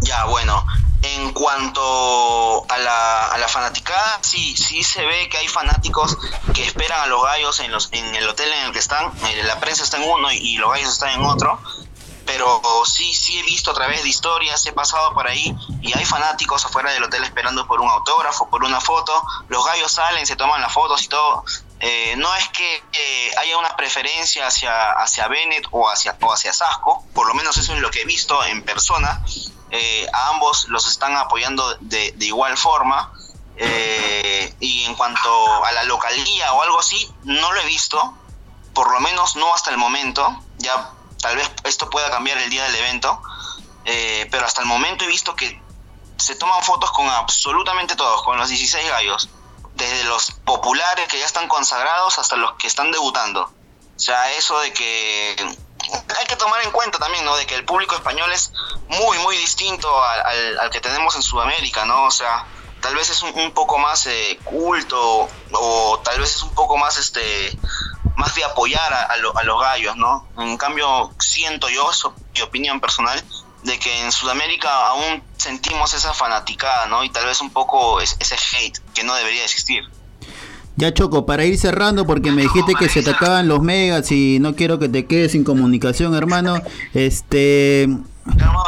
Ya, 0.00 0.24
bueno, 0.24 0.64
en 1.02 1.32
cuanto 1.32 2.66
a 2.68 2.78
la, 2.78 3.26
a 3.28 3.38
la 3.38 3.48
fanaticada, 3.48 4.20
sí, 4.22 4.56
sí 4.56 4.82
se 4.82 5.04
ve 5.04 5.28
que 5.28 5.38
hay 5.38 5.48
fanáticos 5.48 6.16
que 6.54 6.64
esperan 6.64 7.00
a 7.00 7.06
los 7.06 7.22
gallos 7.22 7.60
en, 7.60 7.72
los, 7.72 7.88
en 7.92 8.14
el 8.14 8.28
hotel 8.28 8.52
en 8.52 8.66
el 8.66 8.72
que 8.72 8.80
están. 8.80 9.12
Eh, 9.28 9.42
La 9.44 9.58
prensa 9.60 9.82
está 9.82 9.96
en 9.96 10.08
uno 10.08 10.30
y, 10.32 10.56
los 10.56 10.70
gallos 10.70 10.90
están 10.90 11.10
en 11.10 11.24
otro. 11.24 11.58
Pero 12.26 12.62
sí, 12.84 13.12
sí 13.12 13.40
he 13.40 13.42
visto 13.42 13.72
a 13.72 13.74
través 13.74 14.04
de 14.04 14.08
historias, 14.08 14.64
he 14.64 14.72
pasado 14.72 15.12
por 15.14 15.26
ahí 15.26 15.52
y 15.82 15.92
hay 15.98 16.04
fanáticos 16.04 16.64
afuera 16.64 16.92
del 16.92 17.02
hotel 17.02 17.24
esperando 17.24 17.66
por 17.66 17.80
un 17.80 17.90
autógrafo, 17.90 18.48
por 18.48 18.62
una 18.62 18.80
foto. 18.80 19.12
Los 19.48 19.66
gallos 19.66 19.90
salen, 19.90 20.24
se 20.26 20.36
toman 20.36 20.60
las 20.60 20.72
fotos 20.72 21.02
y 21.02 21.08
todo. 21.08 21.44
Eh, 21.80 22.14
no 22.18 22.32
es 22.36 22.46
que 22.50 22.84
eh, 22.92 23.30
haya 23.38 23.58
una 23.58 23.74
preferencia 23.74 24.46
hacia, 24.46 24.92
hacia 24.92 25.26
Bennett 25.26 25.66
o 25.72 25.88
hacia, 25.90 26.16
o 26.20 26.32
hacia 26.32 26.52
Sasco, 26.52 27.04
por 27.14 27.26
lo 27.26 27.34
menos 27.34 27.56
eso 27.56 27.72
es 27.72 27.80
lo 27.80 27.90
que 27.90 28.02
he 28.02 28.04
visto 28.04 28.44
en 28.44 28.62
persona. 28.62 29.24
Eh, 29.70 30.06
a 30.12 30.28
ambos 30.28 30.68
los 30.68 30.88
están 30.88 31.16
apoyando 31.16 31.76
de, 31.80 32.12
de 32.12 32.26
igual 32.26 32.56
forma. 32.56 33.12
Eh, 33.56 34.54
y 34.58 34.84
en 34.84 34.94
cuanto 34.94 35.64
a 35.64 35.72
la 35.72 35.84
localía 35.84 36.52
o 36.54 36.62
algo 36.62 36.78
así, 36.78 37.12
no 37.24 37.52
lo 37.52 37.60
he 37.60 37.66
visto, 37.66 38.14
por 38.72 38.90
lo 38.90 39.00
menos 39.00 39.36
no 39.36 39.54
hasta 39.54 39.70
el 39.70 39.76
momento. 39.76 40.34
Ya 40.58 40.90
tal 41.20 41.36
vez 41.36 41.50
esto 41.64 41.90
pueda 41.90 42.10
cambiar 42.10 42.38
el 42.38 42.50
día 42.50 42.64
del 42.64 42.76
evento, 42.76 43.20
eh, 43.84 44.26
pero 44.30 44.46
hasta 44.46 44.62
el 44.62 44.66
momento 44.66 45.04
he 45.04 45.08
visto 45.08 45.36
que 45.36 45.60
se 46.16 46.34
toman 46.36 46.62
fotos 46.62 46.90
con 46.92 47.06
absolutamente 47.08 47.96
todos, 47.96 48.22
con 48.22 48.38
los 48.38 48.48
16 48.48 48.88
gallos, 48.88 49.28
desde 49.74 50.04
los 50.04 50.32
populares 50.44 51.08
que 51.08 51.18
ya 51.18 51.26
están 51.26 51.48
consagrados 51.48 52.18
hasta 52.18 52.36
los 52.36 52.52
que 52.54 52.66
están 52.66 52.90
debutando. 52.92 53.42
O 53.42 54.00
sea, 54.00 54.32
eso 54.32 54.58
de 54.60 54.72
que 54.72 55.56
hay 56.18 56.26
que 56.26 56.36
tomar 56.36 56.62
en 56.62 56.70
cuenta 56.70 56.98
también, 56.98 57.24
¿no? 57.24 57.36
De 57.36 57.46
que 57.46 57.54
el 57.54 57.64
público 57.64 57.94
español 57.94 58.30
es 58.32 58.52
muy, 58.88 59.18
muy 59.18 59.36
distinto 59.36 60.02
al, 60.02 60.58
al- 60.58 60.70
que 60.70 60.80
tenemos 60.80 61.14
en 61.16 61.22
Sudamérica, 61.22 61.84
¿no? 61.84 62.04
O 62.04 62.10
sea, 62.10 62.46
tal 62.80 62.94
vez 62.94 63.10
es 63.10 63.22
un, 63.22 63.52
poco 63.52 63.78
más 63.78 64.06
eh, 64.06 64.40
culto 64.44 65.28
o 65.52 66.00
tal 66.04 66.18
vez 66.20 66.34
es 66.36 66.42
un 66.42 66.54
poco 66.54 66.76
más, 66.76 66.96
este, 66.98 67.58
más 68.16 68.34
de 68.34 68.44
apoyar 68.44 68.92
a, 68.92 69.02
a 69.04 69.16
lo- 69.18 69.36
a 69.36 69.42
los 69.42 69.60
gallos, 69.60 69.96
¿no? 69.96 70.28
En 70.38 70.56
cambio, 70.56 71.14
siento 71.18 71.68
yo, 71.68 71.90
eso 71.90 72.14
es 72.34 72.40
mi 72.40 72.42
opinión 72.42 72.80
personal, 72.80 73.22
de 73.62 73.78
que 73.78 74.00
en 74.00 74.10
Sudamérica 74.12 74.86
aún 74.88 75.22
sentimos 75.36 75.92
esa 75.94 76.14
fanaticada, 76.14 76.86
¿no? 76.86 77.04
Y 77.04 77.10
tal 77.10 77.26
vez 77.26 77.40
un 77.40 77.52
poco 77.52 78.00
es- 78.00 78.16
ese 78.18 78.36
hate 78.36 78.78
que 78.94 79.04
no 79.04 79.14
debería 79.14 79.44
existir. 79.44 79.84
Ya 80.80 80.94
Choco, 80.94 81.26
para 81.26 81.44
ir 81.44 81.58
cerrando, 81.58 82.06
porque 82.06 82.32
me 82.32 82.42
dijiste 82.42 82.74
que 82.78 82.88
se 82.88 83.02
te 83.02 83.10
acaban 83.10 83.48
los 83.48 83.60
megas 83.62 84.10
y 84.12 84.38
no 84.40 84.54
quiero 84.56 84.78
que 84.78 84.88
te 84.88 85.06
quedes 85.06 85.32
sin 85.32 85.44
comunicación, 85.44 86.14
hermano. 86.14 86.60
Este, 86.94 87.88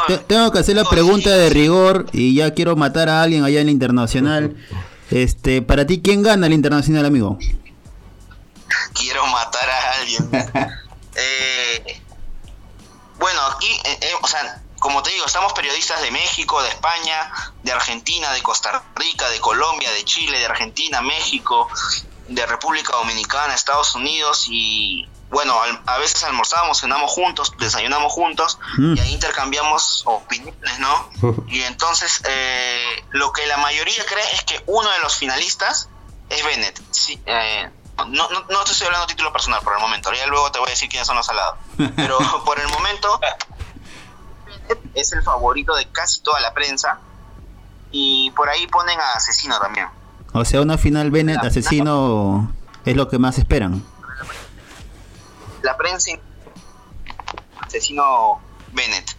te- 0.07 0.17
tengo 0.19 0.51
que 0.51 0.59
hacer 0.59 0.75
la 0.75 0.83
pregunta 0.83 1.31
de 1.31 1.49
rigor 1.49 2.05
y 2.13 2.35
ya 2.35 2.53
quiero 2.53 2.75
matar 2.75 3.09
a 3.09 3.23
alguien 3.23 3.43
allá 3.43 3.59
en 3.61 3.65
la 3.65 3.71
internacional. 3.71 4.55
Este, 5.11 5.61
para 5.61 5.85
ti, 5.87 6.01
¿quién 6.03 6.21
gana 6.23 6.47
el 6.47 6.53
internacional, 6.53 7.05
amigo? 7.05 7.37
quiero 8.93 9.25
matar 9.27 9.69
a 9.69 9.99
alguien. 10.01 10.69
Eh, 11.15 12.01
bueno, 13.19 13.39
aquí, 13.55 13.67
eh, 13.67 13.99
eh, 14.01 14.07
o 14.19 14.27
sea, 14.27 14.62
como 14.83 15.01
te 15.01 15.11
digo, 15.11 15.25
estamos 15.25 15.53
periodistas 15.53 16.01
de 16.01 16.11
México, 16.11 16.61
de 16.61 16.67
España, 16.67 17.31
de 17.63 17.71
Argentina, 17.71 18.33
de 18.33 18.41
Costa 18.43 18.83
Rica, 18.95 19.29
de 19.29 19.39
Colombia, 19.39 19.89
de 19.91 20.03
Chile, 20.03 20.37
de 20.39 20.45
Argentina, 20.45 21.01
México, 21.01 21.69
de 22.27 22.45
República 22.45 22.91
Dominicana, 22.97 23.53
Estados 23.55 23.95
Unidos 23.95 24.47
y 24.49 25.07
bueno, 25.29 25.57
a 25.85 25.97
veces 25.99 26.21
almorzamos, 26.25 26.81
cenamos 26.81 27.09
juntos, 27.11 27.53
desayunamos 27.57 28.11
juntos 28.11 28.59
Mm. 28.77 28.97
y 28.97 28.99
ahí 28.99 29.13
intercambiamos 29.13 30.03
opiniones, 30.05 30.79
¿no? 30.79 31.09
Y 31.47 31.61
entonces 31.61 32.21
eh, 32.27 33.05
lo 33.11 33.31
que 33.31 33.47
la 33.47 33.55
mayoría 33.57 34.05
cree 34.05 34.33
es 34.33 34.43
que 34.43 34.61
uno 34.67 34.89
de 34.91 34.99
los 34.99 35.15
finalistas 35.15 35.87
es 36.29 36.43
Bennett. 36.43 36.77
Sí, 36.91 37.21
eh, 37.25 37.69
no, 37.97 38.29
no, 38.29 38.45
no 38.49 38.63
te 38.65 38.71
estoy 38.71 38.87
hablando 38.87 39.05
a 39.05 39.07
título 39.07 39.31
personal 39.31 39.61
por 39.61 39.73
el 39.73 39.79
momento, 39.79 40.11
ya 40.13 40.27
luego 40.27 40.51
te 40.51 40.59
voy 40.59 40.67
a 40.67 40.71
decir 40.71 40.89
quiénes 40.89 41.07
son 41.07 41.15
los 41.15 41.29
alados. 41.29 41.57
Pero 41.95 42.17
por 42.43 42.59
el 42.59 42.67
momento, 42.67 43.19
es 44.93 45.13
el 45.13 45.23
favorito 45.23 45.75
de 45.75 45.87
casi 45.89 46.21
toda 46.21 46.39
la 46.41 46.53
prensa 46.53 46.99
y 47.91 48.31
por 48.31 48.49
ahí 48.49 48.67
ponen 48.67 48.99
a 48.99 49.13
Asesino 49.13 49.59
también. 49.59 49.87
O 50.33 50.43
sea, 50.45 50.61
una 50.61 50.77
final 50.77 51.11
Bennett 51.11 51.43
asesino 51.43 52.51
es 52.85 52.95
lo 52.95 53.07
que 53.07 53.19
más 53.19 53.37
esperan. 53.37 53.83
La 55.61 55.77
prensa 55.77 56.11
Asesino 57.61 58.41
Bennett. 58.73 59.15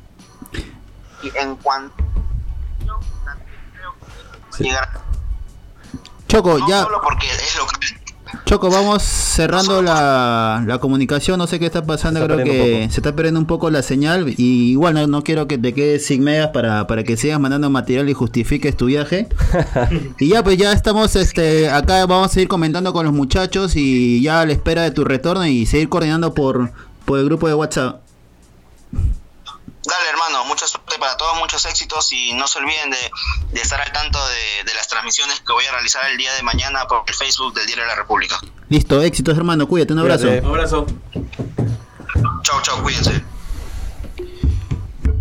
Y 1.22 1.36
en 1.36 1.56
cuanto... 1.56 1.94
Sí. 4.50 4.64
Llegar 4.64 5.02
Choco, 6.28 6.58
no 6.58 6.68
ya. 6.68 6.82
solo 6.82 7.00
porque 7.00 7.26
es 7.28 7.56
local. 7.56 7.80
Choco, 8.44 8.70
vamos 8.70 9.02
cerrando 9.02 9.82
la, 9.82 10.62
la 10.66 10.78
comunicación. 10.78 11.38
No 11.38 11.46
sé 11.46 11.58
qué 11.58 11.66
está 11.66 11.84
pasando. 11.84 12.20
Está 12.20 12.34
Creo 12.34 12.44
que 12.44 12.88
se 12.90 13.00
está 13.00 13.14
perdiendo 13.14 13.40
un 13.40 13.46
poco 13.46 13.70
la 13.70 13.82
señal. 13.82 14.34
Y 14.36 14.70
igual 14.70 14.94
no, 14.94 15.06
no 15.06 15.22
quiero 15.22 15.48
que 15.48 15.58
te 15.58 15.74
quedes 15.74 16.06
sin 16.06 16.22
megas 16.22 16.50
para, 16.50 16.86
para 16.86 17.04
que 17.04 17.16
sigas 17.16 17.40
mandando 17.40 17.70
material 17.70 18.08
y 18.08 18.12
justifiques 18.12 18.76
tu 18.76 18.86
viaje. 18.86 19.28
y 20.18 20.28
ya, 20.28 20.42
pues 20.42 20.56
ya 20.56 20.72
estamos 20.72 21.16
este 21.16 21.68
acá. 21.70 22.06
Vamos 22.06 22.30
a 22.30 22.34
seguir 22.34 22.48
comentando 22.48 22.92
con 22.92 23.04
los 23.04 23.14
muchachos. 23.14 23.76
Y 23.76 24.22
ya 24.22 24.40
a 24.40 24.46
la 24.46 24.52
espera 24.52 24.82
de 24.82 24.90
tu 24.90 25.04
retorno 25.04 25.46
y 25.46 25.66
seguir 25.66 25.88
coordinando 25.88 26.34
por, 26.34 26.72
por 27.04 27.18
el 27.18 27.24
grupo 27.24 27.48
de 27.48 27.54
WhatsApp. 27.54 28.03
Hermano, 30.26 30.44
mucha 30.46 30.66
suerte 30.66 30.96
para 30.98 31.16
todos, 31.16 31.36
muchos 31.38 31.64
éxitos 31.66 32.12
y 32.12 32.32
no 32.32 32.46
se 32.46 32.58
olviden 32.58 32.90
de, 32.90 32.96
de 33.52 33.60
estar 33.60 33.80
al 33.80 33.92
tanto 33.92 34.18
de, 34.26 34.64
de 34.64 34.74
las 34.74 34.88
transmisiones 34.88 35.40
que 35.40 35.52
voy 35.52 35.64
a 35.66 35.72
realizar 35.72 36.02
el 36.10 36.16
día 36.16 36.32
de 36.34 36.42
mañana 36.42 36.86
por 36.86 37.02
el 37.06 37.14
Facebook 37.14 37.54
del 37.54 37.66
Diario 37.66 37.84
de 37.84 37.88
la 37.88 37.96
República. 37.96 38.40
Listo, 38.68 39.02
éxitos 39.02 39.36
hermano. 39.36 39.66
Cuídate, 39.66 39.92
un 39.92 39.98
abrazo. 39.98 40.26
Cuídate. 40.26 40.46
Un 40.46 40.50
abrazo. 40.50 40.86
Chau, 42.42 42.62
chau, 42.62 42.82
cuídense. 42.82 43.22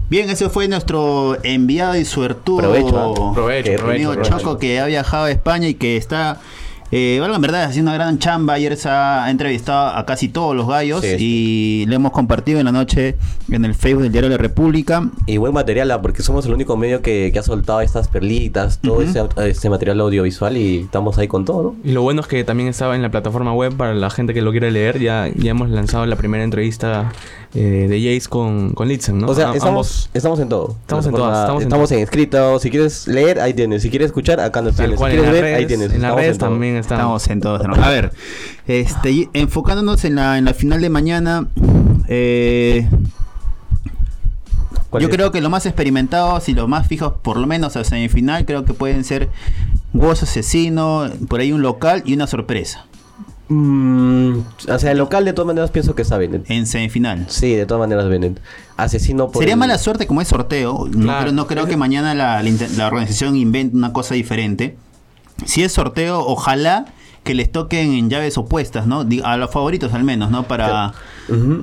Bien, 0.10 0.30
ese 0.30 0.50
fue 0.50 0.68
nuestro 0.68 1.38
enviado 1.44 1.96
y 1.96 2.06
suertudo 2.06 2.60
Provecho. 2.60 3.34
Provecho, 3.34 3.72
Qué 3.72 3.78
provecho, 3.78 4.10
amigo 4.10 4.14
provecho. 4.14 4.38
Choco 4.38 4.60
que 4.60 4.80
ha 4.80 4.86
viajado 4.86 5.26
a 5.26 5.32
España 5.32 5.68
y 5.68 5.74
que 5.74 5.98
está, 5.98 6.40
eh, 6.96 7.20
valga 7.20 7.38
en 7.38 7.42
verdad, 7.42 7.64
haciendo 7.64 7.90
una 7.90 7.98
gran 7.98 8.20
chamba. 8.20 8.54
Ayer 8.54 8.78
se 8.78 8.88
ha 8.88 9.30
entrevistado 9.32 9.88
a 9.98 10.06
casi 10.06 10.30
todos 10.30 10.56
los 10.56 10.68
gallos 10.68 11.02
Sí, 11.02 11.16
y 11.18 11.86
le 11.88 11.96
hemos 11.96 12.12
compartido 12.12 12.60
en 12.60 12.66
la 12.66 12.72
noche 12.72 13.16
en 13.52 13.66
el 13.66 13.74
Facebook 13.74 14.04
del 14.04 14.12
Diario 14.12 14.30
de 14.30 14.38
la 14.38 14.42
República. 14.42 15.10
Y 15.26 15.38
buen 15.38 15.54
material, 15.54 16.00
porque 16.04 16.22
somos 16.22 16.46
el 16.46 16.54
único 16.54 16.78
medio 16.78 17.02
que, 17.02 17.32
que 17.34 17.40
ha 17.40 17.44
soltado 17.44 17.82
estas 17.82 18.08
perlitas, 18.08 18.80
todo 18.80 19.02
ese, 19.02 19.24
este 19.38 19.72
material 19.72 20.02
audiovisual 20.02 20.56
y 20.56 20.82
estamos 20.82 21.18
ahí 21.18 21.28
con 21.28 21.46
todo, 21.46 21.64
¿no? 21.64 21.76
Y 21.84 21.94
lo 21.94 22.04
bueno 22.04 22.22
es 22.22 22.28
que 22.28 22.44
también 22.44 22.70
estaba 22.70 22.96
en 22.96 23.02
la 23.02 23.10
plataforma 23.10 23.54
web 23.54 23.76
para 23.76 23.96
la 23.96 24.12
gente 24.12 24.36
que 24.36 24.44
lo 24.44 24.52
quiere 24.52 24.70
leer. 24.70 25.00
Ya, 25.00 25.30
ya 25.36 25.50
hemos 25.50 25.70
lanzado 25.70 26.06
la 26.06 26.16
primera 26.16 26.44
entrevista 26.44 27.12
eh, 27.56 27.88
de 27.90 28.00
Jace 28.16 28.30
con, 28.30 28.72
con 28.74 28.88
Litzen, 28.88 29.20
¿no? 29.20 29.28
O 29.28 29.36
sea, 29.36 29.52
A- 29.52 29.56
estamos, 29.56 30.08
ambos- 30.08 30.10
estamos 30.14 30.40
en 30.40 30.50
todo. 30.50 30.76
Estamos 30.82 31.06
en 31.06 31.12
todas, 31.14 31.40
estamos 31.42 31.62
en 31.62 31.68
Estamos 31.68 31.92
en 31.92 32.00
escrito. 32.00 32.60
Si 32.60 32.70
quieres 32.72 33.08
leer, 33.08 33.40
ahí 33.40 33.54
tienes. 33.54 33.82
Si 33.84 33.90
quieres 33.90 34.08
escuchar, 34.08 34.40
acá 34.40 34.62
nos 34.62 34.76
tienes. 34.76 34.98
cual, 34.98 35.12
si 35.12 35.18
en 35.18 35.24
quieres 35.24 35.42
ver, 35.42 35.54
ahí 35.56 35.66
tienes. 35.68 35.86
en 35.88 36.02
las 36.02 36.10
Estamos 36.12 36.22
redes 36.22 36.38
todo. 36.38 36.50
también 36.50 36.76
estamos. 36.78 37.22
Estamos 37.22 37.28
en 37.30 37.42
todos. 37.42 37.62
hermano. 37.62 37.84
A 37.84 37.90
ver, 37.90 38.12
este, 38.68 39.30
enfocándonos 39.34 40.04
en 40.06 40.16
la, 40.16 40.38
en 40.38 40.46
la 40.46 40.54
final 40.54 40.82
de 40.82 40.90
mañana, 40.90 41.48
eh, 42.08 42.88
¿Cuál 44.90 45.02
yo 45.04 45.10
es? 45.10 45.16
creo 45.16 45.32
que 45.32 45.42
los 45.42 45.50
más 45.50 45.66
experimentados 45.66 46.50
y 46.50 46.54
los 46.54 46.68
más 46.68 46.88
fijos, 46.88 47.14
por 47.22 47.38
lo 47.38 47.48
menos 47.48 47.76
a 47.76 47.84
semifinal, 47.84 48.46
creo 48.46 48.64
que 48.64 48.74
pueden 48.74 49.04
ser 49.04 49.30
Hueso 49.94 50.26
Asesino, 50.26 51.10
por 51.28 51.40
ahí 51.40 51.52
un 51.52 51.62
local 51.64 52.04
y 52.06 52.14
una 52.14 52.28
sorpresa 52.28 52.86
Mm, 53.50 54.38
o 54.70 54.80
sea, 54.80 54.92
el 54.92 54.98
local 54.98 55.26
de 55.26 55.34
todas 55.34 55.48
maneras 55.48 55.70
pienso 55.72 55.96
que 55.96 56.02
está 56.02 56.18
Bennett. 56.18 56.50
en 56.50 56.66
semifinal. 56.66 57.26
Sí, 57.30 57.54
de 57.56 57.66
todas 57.66 57.80
maneras 57.82 58.08
Bennett. 58.10 58.40
Asesino 58.78 59.30
por 59.30 59.42
Sería 59.42 59.54
el- 59.54 59.60
mala 59.60 59.78
suerte 59.78 60.08
como 60.08 60.22
es 60.22 60.28
sorteo. 60.30 60.88
No 60.92 61.04
Claro. 61.04 61.22
creo, 61.22 61.32
no 61.34 61.48
creo 61.48 61.66
que 61.66 61.78
mañana 61.78 62.14
la, 62.16 62.42
la 62.42 62.88
organización 62.88 63.36
invente 63.36 63.76
una 63.76 63.92
cosa 63.94 64.16
diferente. 64.16 64.78
Si 65.46 65.64
es 65.64 65.72
sorteo, 65.74 66.20
ojalá 66.26 66.86
que 67.24 67.34
les 67.34 67.51
toquen 67.51 67.94
en 67.94 68.10
llaves 68.10 68.38
opuestas, 68.38 68.86
¿no? 68.86 69.06
A 69.24 69.38
los 69.38 69.50
favoritos 69.51 69.94
al 69.94 70.03
menos, 70.03 70.30
¿no? 70.30 70.44
Para, 70.44 70.94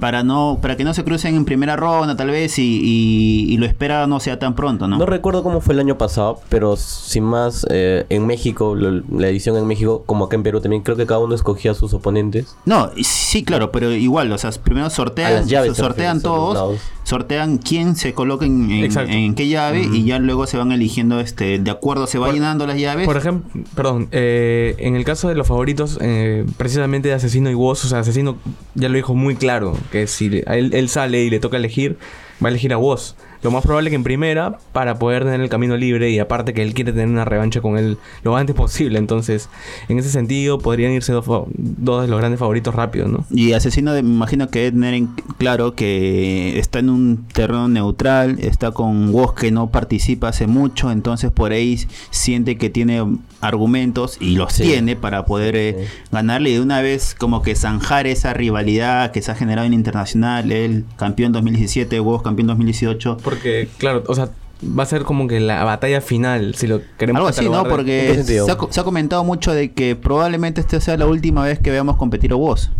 para 0.00 0.22
no 0.22 0.58
para 0.62 0.76
que 0.78 0.84
no 0.84 0.94
se 0.94 1.04
crucen 1.04 1.34
en 1.34 1.44
primera 1.44 1.76
ronda 1.76 2.16
tal 2.16 2.28
vez 2.30 2.58
y, 2.58 2.80
y- 2.82 3.52
y 3.52 3.56
lo 3.58 3.66
espera 3.66 4.06
no 4.06 4.18
sea 4.20 4.38
tan 4.38 4.54
pronto, 4.54 4.88
¿no? 4.88 4.96
No 4.96 5.04
recuerdo 5.06 5.42
cómo 5.42 5.60
fue 5.60 5.74
el 5.74 5.80
año 5.80 5.98
pasado, 5.98 6.40
pero 6.48 6.76
sin 6.76 7.24
más, 7.24 7.66
eh, 7.68 8.06
en 8.08 8.26
México, 8.26 8.74
lo- 8.74 9.02
la 9.18 9.28
edición 9.28 9.56
en 9.58 9.66
México, 9.66 10.02
como 10.06 10.24
acá 10.24 10.36
en 10.36 10.42
Perú 10.44 10.60
también, 10.62 10.82
creo 10.82 10.96
que 10.96 11.04
cada 11.06 11.20
uno 11.20 11.34
escogía 11.34 11.72
a 11.72 11.74
sus 11.74 11.92
oponentes. 11.92 12.56
No, 12.64 12.90
sí, 13.02 13.44
claro, 13.44 13.70
pero 13.70 13.92
igual, 13.92 14.32
o 14.32 14.38
sea, 14.38 14.50
primero 14.52 14.88
sortean, 14.88 15.46
sortean 15.74 16.16
todos. 16.22 16.80
Sortean 17.10 17.58
quién 17.58 17.96
se 17.96 18.14
coloca 18.14 18.46
en, 18.46 18.70
en- 18.70 19.34
qué 19.34 19.48
llave 19.48 19.82
y 19.82 20.04
ya 20.04 20.18
luego 20.20 20.46
se 20.46 20.56
van 20.56 20.70
eligiendo, 20.70 21.18
este, 21.18 21.58
de 21.58 21.70
acuerdo, 21.70 22.06
se 22.06 22.18
va 22.18 22.26
Por- 22.26 22.34
llenando 22.34 22.66
las 22.68 22.78
llaves. 22.78 23.04
Por 23.04 23.16
ejemplo, 23.16 23.50
perdón, 23.74 24.08
eh, 24.12 24.76
en 24.78 24.94
el 24.94 25.04
caso 25.04 25.28
de 25.28 25.34
los 25.34 25.46
favoritos, 25.48 25.98
eh, 26.00 26.46
precisamente 26.56 27.08
de 27.08 27.14
Asesino 27.14 27.50
y 27.50 27.54
Woz, 27.54 27.84
o 27.84 27.88
sea, 27.88 27.98
Asesino 27.98 28.36
ya 28.76 28.88
lo 28.88 28.94
dijo 28.94 29.14
muy 29.14 29.34
claro, 29.34 29.76
que 29.90 30.06
si 30.06 30.26
él, 30.46 30.70
él 30.72 30.88
sale 30.88 31.24
y 31.24 31.30
le 31.30 31.40
toca 31.40 31.56
elegir, 31.56 31.98
va 32.42 32.46
a 32.48 32.50
elegir 32.50 32.72
a 32.72 32.78
Woz. 32.78 33.16
Lo 33.42 33.50
más 33.50 33.62
probable 33.64 33.90
que 33.90 33.96
en 33.96 34.02
primera, 34.04 34.58
para 34.72 34.98
poder 34.98 35.24
tener 35.24 35.40
el 35.40 35.48
camino 35.48 35.76
libre 35.76 36.10
y 36.10 36.18
aparte 36.18 36.52
que 36.52 36.62
él 36.62 36.74
quiere 36.74 36.92
tener 36.92 37.08
una 37.08 37.24
revancha 37.24 37.60
con 37.60 37.78
él 37.78 37.96
lo 38.22 38.36
antes 38.36 38.54
posible. 38.54 38.98
Entonces, 38.98 39.48
en 39.88 39.98
ese 39.98 40.10
sentido, 40.10 40.58
podrían 40.58 40.92
irse 40.92 41.12
dos, 41.12 41.24
dos 41.56 42.02
de 42.02 42.08
los 42.08 42.18
grandes 42.18 42.38
favoritos 42.38 42.74
rápidos, 42.74 43.10
¿no? 43.10 43.24
Y 43.30 43.52
Asesino, 43.52 43.92
de- 43.92 44.02
me 44.02 44.10
imagino 44.10 44.48
que 44.50 44.58
debe 44.60 44.72
tener 44.72 44.94
en 44.94 45.06
claro 45.38 45.74
que 45.74 46.58
está 46.58 46.80
en 46.80 46.90
un 46.90 47.26
terreno 47.32 47.68
neutral, 47.68 48.38
está 48.40 48.72
con 48.72 49.10
Woz 49.14 49.34
que 49.34 49.50
no 49.50 49.70
participa 49.70 50.28
hace 50.28 50.46
mucho, 50.46 50.90
entonces 50.90 51.30
por 51.32 51.52
ahí 51.52 51.78
siente 52.10 52.58
que 52.58 52.68
tiene 52.70 53.02
argumentos 53.40 54.18
y 54.20 54.36
los 54.36 54.52
Sí. 54.52 54.64
tiene 54.64 54.96
para 54.96 55.24
poder 55.24 55.56
eh, 55.56 55.76
Sí. 55.88 55.92
ganarle 56.12 56.50
y 56.50 56.54
de 56.54 56.60
una 56.60 56.82
vez 56.82 57.14
como 57.18 57.42
que 57.42 57.54
zanjar 57.54 58.06
esa 58.06 58.34
rivalidad 58.34 59.12
que 59.12 59.22
se 59.22 59.30
ha 59.30 59.34
generado 59.34 59.66
en 59.66 59.72
internacional, 59.72 60.52
él 60.52 60.84
campeón 60.96 61.32
2017, 61.32 62.00
Woz 62.00 62.22
campeón 62.22 62.48
2018. 62.48 63.16
Porque, 63.30 63.68
claro, 63.78 64.02
o 64.06 64.14
sea, 64.14 64.28
va 64.62 64.82
a 64.82 64.86
ser 64.86 65.04
como 65.04 65.26
que 65.26 65.40
la 65.40 65.64
batalla 65.64 66.00
final, 66.02 66.54
si 66.54 66.66
lo 66.66 66.82
queremos 66.98 67.20
Algo 67.20 67.28
así, 67.30 67.44
¿no? 67.46 67.52
catalogar 67.62 67.84
de- 67.86 68.08
¿En 68.20 68.26
qué 68.26 68.34
Porque 68.34 68.44
se 68.44 68.50
ha, 68.50 68.56
co- 68.58 68.68
se 68.70 68.80
ha 68.80 68.84
comentado 68.84 69.24
mucho 69.24 69.52
de 69.52 69.72
que 69.72 69.96
probablemente 69.96 70.60
esta 70.60 70.80
sea 70.80 70.96
la 70.98 71.06
última 71.06 71.44
vez 71.44 71.58
que 71.58 71.70
veamos 71.70 71.96
competir 71.96 72.32
a 72.32 72.36
Woz. 72.36 72.70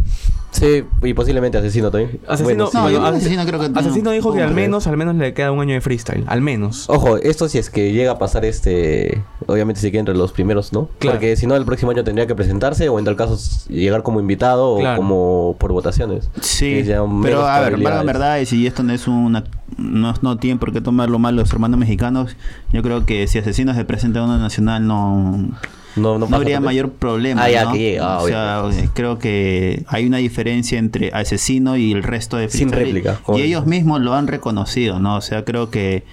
Sí, 0.53 0.83
y 1.05 1.15
posiblemente 1.15 1.59
Asesino 1.59 1.93
también. 1.93 2.19
Asesino, 2.27 2.65
Bueno, 2.65 2.65
No, 2.75 2.89
sí. 2.89 2.93
yo 2.95 3.01
bueno, 3.01 3.17
Asesino 3.17 3.47
creo 3.47 3.61
que 3.61 3.69
no. 3.69 3.79
Asesino 3.79 4.11
dijo 4.11 4.35
que 4.35 4.43
al 4.43 4.53
menos, 4.53 4.89
al 4.89 4.97
menos 4.97 5.15
le 5.15 5.33
queda 5.33 5.53
un 5.53 5.61
año 5.61 5.75
de 5.75 5.81
freestyle. 5.81 6.25
Al 6.27 6.41
menos. 6.43 6.91
Ojo, 6.91 7.19
esto 7.19 7.49
si 7.49 7.59
es 7.59 7.71
que 7.71 7.93
llega 7.93 8.11
a 8.11 8.19
pasar 8.19 8.45
este, 8.45 9.23
obviamente 9.47 9.81
si 9.81 9.93
queda 9.93 10.01
entre 10.01 10.17
los 10.17 10.33
primeros, 10.33 10.73
¿no? 10.73 10.89
Claro. 10.99 11.19
Porque 11.19 11.37
si 11.37 11.47
no 11.47 11.55
el 11.55 11.65
próximo 11.65 11.93
año 11.93 12.03
tendría 12.03 12.27
que 12.27 12.35
presentarse 12.35 12.89
o 12.89 12.99
en 12.99 13.05
tal 13.05 13.15
caso 13.15 13.39
llegar 13.69 14.03
como 14.03 14.19
invitado 14.19 14.77
Claro. 14.79 14.95
o 14.95 14.97
como 14.97 15.57
por 15.61 15.71
votaciones. 15.73 16.29
Sí, 16.41 16.83
pero 16.85 17.47
a 17.47 17.61
ver, 17.61 17.69
probabilidades. 17.75 17.81
la 17.99 18.03
verdad 18.03 18.41
es 18.41 18.53
y 18.53 18.67
esto 18.67 18.83
no 18.83 18.93
es 18.93 19.07
una 19.07 19.45
no, 19.81 20.15
no 20.23 20.37
tienen 20.37 20.59
por 20.59 20.73
qué 20.73 20.81
tomarlo 20.81 21.19
mal 21.19 21.37
los 21.37 21.53
hermanos 21.53 21.79
mexicanos. 21.79 22.37
Yo 22.73 22.83
creo 22.83 23.07
que 23.07 23.27
si 23.27 23.39
Asesinos 23.39 23.77
se 23.77 23.85
presenta 23.85 24.21
a 24.21 24.25
una 24.25 24.39
nacional 24.39 24.87
no 24.87 25.49
No, 25.97 26.19
no, 26.19 26.29
habría 26.31 26.61
mayor 26.61 26.93
problema. 26.93 27.45
Ah, 27.45 27.51
ya, 27.51 27.65
¿no? 27.65 27.73
que 27.73 27.99
ah, 27.99 28.19
o 28.63 28.73
sea, 28.73 28.91
creo 28.95 29.19
que 29.19 29.85
hay 29.89 30.07
una 30.07 30.19
diferencia 30.19 30.79
entre 30.79 31.11
Asesino 31.13 31.77
y 31.77 31.93
el 31.93 32.03
resto 32.03 32.37
de 32.37 32.49
Sin 32.49 32.71
réplica, 32.71 33.21
Y 33.35 33.41
ellos 33.41 33.67
mismos 33.67 34.01
lo 34.01 34.15
han 34.15 34.27
reconocido, 34.27 35.01
¿no? 35.01 35.17
O 35.17 35.21
sea, 35.21 35.45
creo 35.45 35.71
que, 35.71 36.05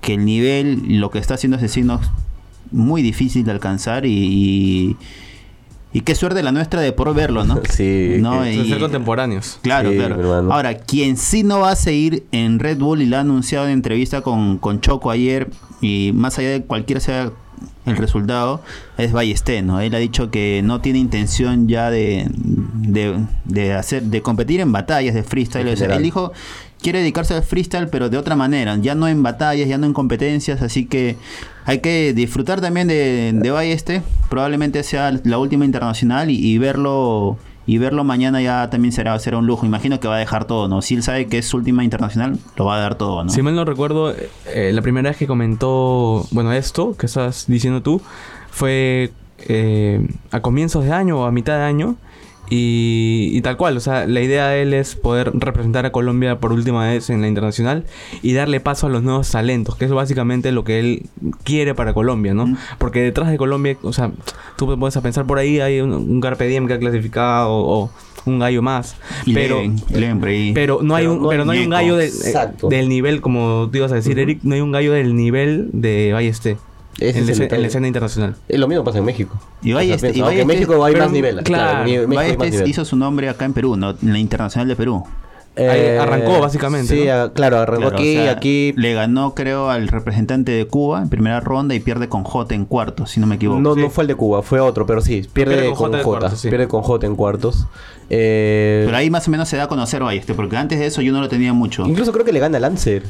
que 0.00 0.14
el 0.14 0.24
nivel, 0.24 1.00
lo 1.00 1.10
que 1.10 1.18
está 1.18 1.34
haciendo 1.34 1.56
Asesino 1.56 2.00
es 2.00 2.10
muy 2.70 3.02
difícil 3.02 3.44
de 3.44 3.50
alcanzar 3.50 4.06
y, 4.06 4.10
y, 4.12 4.96
y 5.94 6.02
qué 6.02 6.14
suerte 6.14 6.42
la 6.42 6.52
nuestra 6.52 6.82
de 6.82 6.92
por 6.92 7.14
verlo, 7.14 7.44
¿no? 7.44 7.58
Sí, 7.70 8.16
No, 8.18 8.46
y- 8.46 8.68
ser 8.68 8.78
contemporáneos. 8.80 9.58
Claro, 9.62 9.90
Sí, 9.90 9.96
claro. 9.96 10.16
hermano. 10.20 10.52
Ahora, 10.52 10.74
quien 10.74 11.16
sí 11.16 11.42
no 11.42 11.60
va 11.60 11.70
a 11.70 11.76
seguir 11.76 12.24
en 12.32 12.58
Red 12.58 12.78
Bull 12.78 13.00
y 13.00 13.06
lo 13.06 13.16
ha 13.16 13.20
anunciado 13.20 13.64
en 13.66 13.72
entrevista 13.72 14.20
con, 14.20 14.58
con 14.58 14.80
Choco 14.82 15.10
ayer, 15.10 15.48
y 15.80 16.10
más 16.14 16.38
allá 16.38 16.50
de 16.50 16.62
cualquier 16.64 17.00
sea 17.00 17.30
el 17.86 17.96
resultado, 17.96 18.60
es 18.98 19.12
Ballesté, 19.12 19.62
¿no? 19.62 19.80
Él 19.80 19.94
ha 19.94 19.98
dicho 19.98 20.30
que 20.30 20.60
no 20.64 20.80
tiene 20.80 20.98
intención 20.98 21.68
ya 21.68 21.90
de, 21.90 22.26
de, 22.34 23.18
de 23.44 23.72
hacer, 23.74 24.02
de 24.02 24.20
competir 24.22 24.60
en 24.60 24.72
batallas 24.72 25.14
de 25.14 25.22
freestyle. 25.22 25.68
O 25.68 25.76
sea, 25.76 25.94
él 25.94 26.02
dijo 26.02 26.32
quiere 26.82 26.98
dedicarse 27.00 27.32
al 27.34 27.42
freestyle, 27.42 27.88
pero 27.88 28.10
de 28.10 28.18
otra 28.18 28.36
manera, 28.36 28.76
ya 28.76 28.94
no 28.94 29.08
en 29.08 29.22
batallas, 29.22 29.68
ya 29.68 29.78
no 29.78 29.86
en 29.86 29.92
competencias, 29.94 30.60
así 30.60 30.84
que 30.86 31.16
hay 31.64 31.80
que 31.80 32.12
disfrutar 32.12 32.60
también 32.60 32.88
de, 32.88 33.32
de 33.34 33.50
Balleste, 33.50 34.02
probablemente 34.28 34.82
sea 34.82 35.12
la 35.24 35.38
última 35.38 35.64
internacional 35.64 36.30
y, 36.30 36.58
verlo 36.58 37.38
y 37.66 37.78
verlo 37.78 38.04
mañana 38.04 38.42
ya 38.42 38.68
también 38.68 38.92
será, 38.92 39.18
será 39.18 39.38
un 39.38 39.46
lujo. 39.46 39.64
Imagino 39.64 39.98
que 39.98 40.06
va 40.06 40.16
a 40.16 40.18
dejar 40.18 40.46
todo, 40.46 40.68
¿no? 40.68 40.82
Si 40.82 40.94
él 40.94 41.02
sabe 41.02 41.26
que 41.26 41.38
es 41.38 41.46
su 41.46 41.56
última 41.56 41.82
internacional, 41.82 42.38
lo 42.56 42.66
va 42.66 42.76
a 42.76 42.80
dar 42.80 42.96
todo, 42.96 43.24
¿no? 43.24 43.30
Si 43.30 43.40
mal 43.40 43.54
no 43.54 43.64
recuerdo, 43.64 44.12
eh, 44.12 44.72
la 44.74 44.82
primera 44.82 45.08
vez 45.08 45.16
que 45.16 45.26
comentó, 45.26 46.26
bueno, 46.30 46.52
esto 46.52 46.96
que 46.96 47.06
estás 47.06 47.46
diciendo 47.48 47.80
tú, 47.80 48.02
fue 48.50 49.12
eh, 49.48 50.06
a 50.30 50.40
comienzos 50.40 50.84
de 50.84 50.92
año 50.92 51.20
o 51.20 51.24
a 51.24 51.32
mitad 51.32 51.56
de 51.56 51.62
año. 51.62 51.96
Y, 52.50 53.30
y 53.32 53.40
tal 53.40 53.56
cual, 53.56 53.76
o 53.76 53.80
sea, 53.80 54.06
la 54.06 54.20
idea 54.20 54.48
de 54.48 54.62
él 54.62 54.74
es 54.74 54.96
poder 54.96 55.30
representar 55.34 55.86
a 55.86 55.92
Colombia 55.92 56.38
por 56.40 56.52
última 56.52 56.86
vez 56.86 57.08
en 57.10 57.22
la 57.22 57.28
internacional 57.28 57.84
y 58.22 58.34
darle 58.34 58.60
paso 58.60 58.86
a 58.86 58.90
los 58.90 59.02
nuevos 59.02 59.30
talentos, 59.30 59.76
que 59.76 59.86
es 59.86 59.90
básicamente 59.90 60.52
lo 60.52 60.62
que 60.62 60.78
él 60.78 61.06
quiere 61.42 61.74
para 61.74 61.94
Colombia, 61.94 62.34
¿no? 62.34 62.46
Mm. 62.48 62.56
Porque 62.78 63.00
detrás 63.00 63.30
de 63.30 63.38
Colombia, 63.38 63.76
o 63.82 63.92
sea, 63.92 64.10
tú 64.56 64.68
te 64.70 64.76
puedes 64.76 64.96
a 64.96 65.00
pensar 65.02 65.24
por 65.26 65.38
ahí, 65.38 65.60
hay 65.60 65.80
un, 65.80 65.92
un 65.92 66.20
Carpe 66.20 66.46
Diem 66.46 66.66
que 66.66 66.74
ha 66.74 66.78
clasificado 66.78 67.50
o, 67.50 67.90
un 68.26 68.38
gallo 68.38 68.62
más, 68.62 68.96
pero... 69.34 69.60
Pero 70.54 70.80
no 70.82 70.94
hay 70.94 71.04
Pero 71.04 71.12
un, 71.14 71.22
no 71.22 71.28
pero 71.28 71.44
no 71.44 71.52
hay 71.52 71.64
un 71.64 71.70
gallo 71.70 71.96
de- 71.96 72.06
eh, 72.06 72.34
del 72.70 72.88
nivel, 72.88 73.20
como 73.20 73.68
tú 73.70 73.76
ibas 73.78 73.92
a 73.92 73.96
decir, 73.96 74.18
Eric, 74.18 74.40
no 74.44 74.54
hay 74.54 74.62
un 74.62 74.72
gallo 74.72 74.92
del 74.92 75.14
nivel 75.14 75.68
de 75.74 76.12
Ballesté. 76.12 76.56
Ese 77.00 77.18
en, 77.18 77.24
es 77.24 77.30
el 77.30 77.30
escena- 77.30 77.54
en 77.56 77.62
la 77.62 77.66
escena 77.68 77.86
internacional. 77.86 78.36
Eh, 78.48 78.58
lo 78.58 78.68
mismo 78.68 78.84
pasa 78.84 78.98
en 78.98 79.04
México. 79.04 79.38
Y 79.62 79.72
O 79.72 79.78
sea, 79.78 79.86
piensa, 79.86 80.10
y 80.10 80.20
aunque 80.20 80.40
en 80.42 80.46
México 80.46 80.84
hay 80.84 80.92
pero- 80.92 81.04
más 81.04 81.12
nivel. 81.12 81.42
claro, 81.42 81.44
Claro, 81.44 81.84
México 81.84 82.00
hay 82.02 82.06
más 82.06 82.16
Ballester 82.36 82.50
nivel. 82.52 82.68
hizo 82.68 82.84
su 82.84 82.96
nombre 82.96 83.28
acá 83.28 83.44
en 83.44 83.52
Perú, 83.52 83.76
¿no? 83.76 83.90
En 83.90 84.12
la 84.12 84.18
Internacional 84.18 84.68
de 84.68 84.76
Perú. 84.76 85.04
Ahí 85.56 85.96
arrancó, 85.98 86.40
básicamente, 86.40 86.96
Sí, 86.96 87.04
¿no? 87.06 87.12
ah, 87.12 87.32
claro, 87.32 87.58
arrancó 87.60 87.82
Claro, 87.82 87.96
aquí, 87.96 88.16
o 88.18 88.22
sea, 88.22 88.32
aquí. 88.32 88.72
Le 88.76 88.92
ganó, 88.92 89.34
creo, 89.36 89.70
al 89.70 89.86
representante 89.86 90.50
de 90.50 90.66
Cuba 90.66 91.00
en 91.00 91.08
primera 91.08 91.38
ronda 91.38 91.76
y 91.76 91.80
pierde 91.80 92.08
con 92.08 92.24
J 92.24 92.56
en 92.56 92.64
cuartos, 92.64 93.12
si 93.12 93.20
no 93.20 93.28
me 93.28 93.36
equivoco. 93.36 93.60
No, 93.60 93.74
Sí. 93.76 93.80
no 93.82 93.90
fue 93.90 94.02
el 94.02 94.08
de 94.08 94.16
Cuba, 94.16 94.42
fue 94.42 94.58
otro, 94.58 94.84
pero 94.84 95.00
sí, 95.00 95.24
pierde, 95.32 95.54
Pierde 95.54 95.68
con 95.68 95.76
con 95.76 95.86
J 95.92 95.98
J, 95.98 95.98
en 95.98 96.04
cuartos, 96.20 96.40
sí. 96.40 96.48
pierde 96.48 96.66
con 96.66 96.82
J 96.82 97.06
en 97.06 97.14
cuartos. 97.14 97.66
Eh, 98.10 98.82
Pero 98.84 98.96
ahí 98.96 99.10
más 99.10 99.28
o 99.28 99.30
menos 99.30 99.48
se 99.48 99.56
da 99.56 99.64
a 99.64 99.68
conocer 99.68 100.02
Ballester, 100.02 100.34
porque 100.34 100.56
antes 100.56 100.78
de 100.80 100.86
eso 100.86 101.02
yo 101.02 101.12
no 101.12 101.20
lo 101.20 101.28
tenía 101.28 101.52
mucho. 101.52 101.86
Incluso 101.86 102.10
creo 102.12 102.24
que 102.24 102.32
le 102.32 102.40
gana 102.40 102.56
a 102.58 102.60
Lancer. 102.60 103.04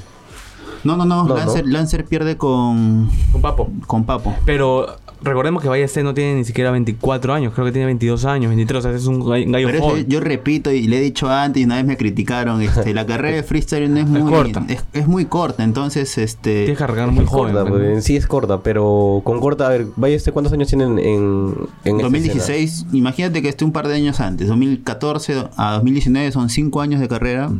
No, 0.85 0.97
no, 0.97 1.05
no, 1.05 1.25
No, 1.25 1.35
Lancer, 1.37 1.64
no. 1.67 1.73
Lancer 1.73 2.05
pierde 2.05 2.37
con, 2.37 3.09
Con 3.33 3.41
Papo. 3.43 3.69
con 3.87 4.05
Papo. 4.05 4.35
Pero 4.45 4.87
recordemos 5.23 5.62
que 5.62 5.69
Ballester 5.71 6.05
no 6.05 6.12
tiene 6.12 6.35
ni 6.35 6.45
siquiera 6.45 6.71
24 6.71 7.33
años, 7.33 7.55
creo 7.55 7.64
que 7.64 7.73
tiene 7.73 7.87
22 7.87 8.26
años, 8.26 8.50
23, 8.50 8.79
o 8.79 8.83
sea, 8.83 8.91
es 8.95 9.07
un 9.07 9.21
gall- 9.23 9.50
gallo 9.50 9.67
Pero 9.69 9.79
eso 9.79 9.88
joven. 9.88 10.07
yo 10.07 10.21
repito 10.21 10.71
y 10.71 10.87
le 10.87 10.99
he 10.99 11.00
dicho 11.00 11.31
antes 11.31 11.62
y 11.62 11.64
una 11.64 11.76
vez 11.76 11.87
me 11.87 11.97
criticaron, 11.97 12.61
este, 12.61 12.93
la 12.93 13.07
carrera 13.07 13.37
de 13.37 13.43
freestyle 13.43 13.91
no 13.93 14.00
es 14.00 14.07
muy 14.07 14.21
corta. 14.31 14.64
Es, 14.69 14.85
es 14.93 15.09
muy 15.09 15.25
corta, 15.25 15.64
entonces 15.64 16.19
este 16.19 16.64
Tienes 16.64 16.76
que 16.76 16.85
arrancar 16.85 17.11
muy 17.11 17.25
joven. 17.25 17.55
corta, 17.55 17.71
pues, 17.71 17.83
pues, 17.83 18.05
sí 18.05 18.17
es 18.17 18.26
corta, 18.26 18.61
pero 18.61 19.23
con 19.25 19.41
corta, 19.41 19.67
a 19.67 19.71
ver, 19.71 19.87
este, 20.09 20.31
¿cuántos 20.33 20.53
años 20.53 20.69
tienen 20.69 20.99
en, 20.99 21.55
en 21.85 21.97
esta 21.97 22.03
2016, 22.03 22.87
imagínate 22.93 23.41
que 23.41 23.49
esté 23.49 23.64
un 23.64 23.73
par 23.73 23.88
de 23.88 23.95
años 23.95 24.21
antes, 24.21 24.47
2014 24.49 25.45
a 25.57 25.73
2019 25.76 26.33
son 26.33 26.50
5 26.50 26.81
años 26.83 27.00
de 27.00 27.09
carrera. 27.09 27.50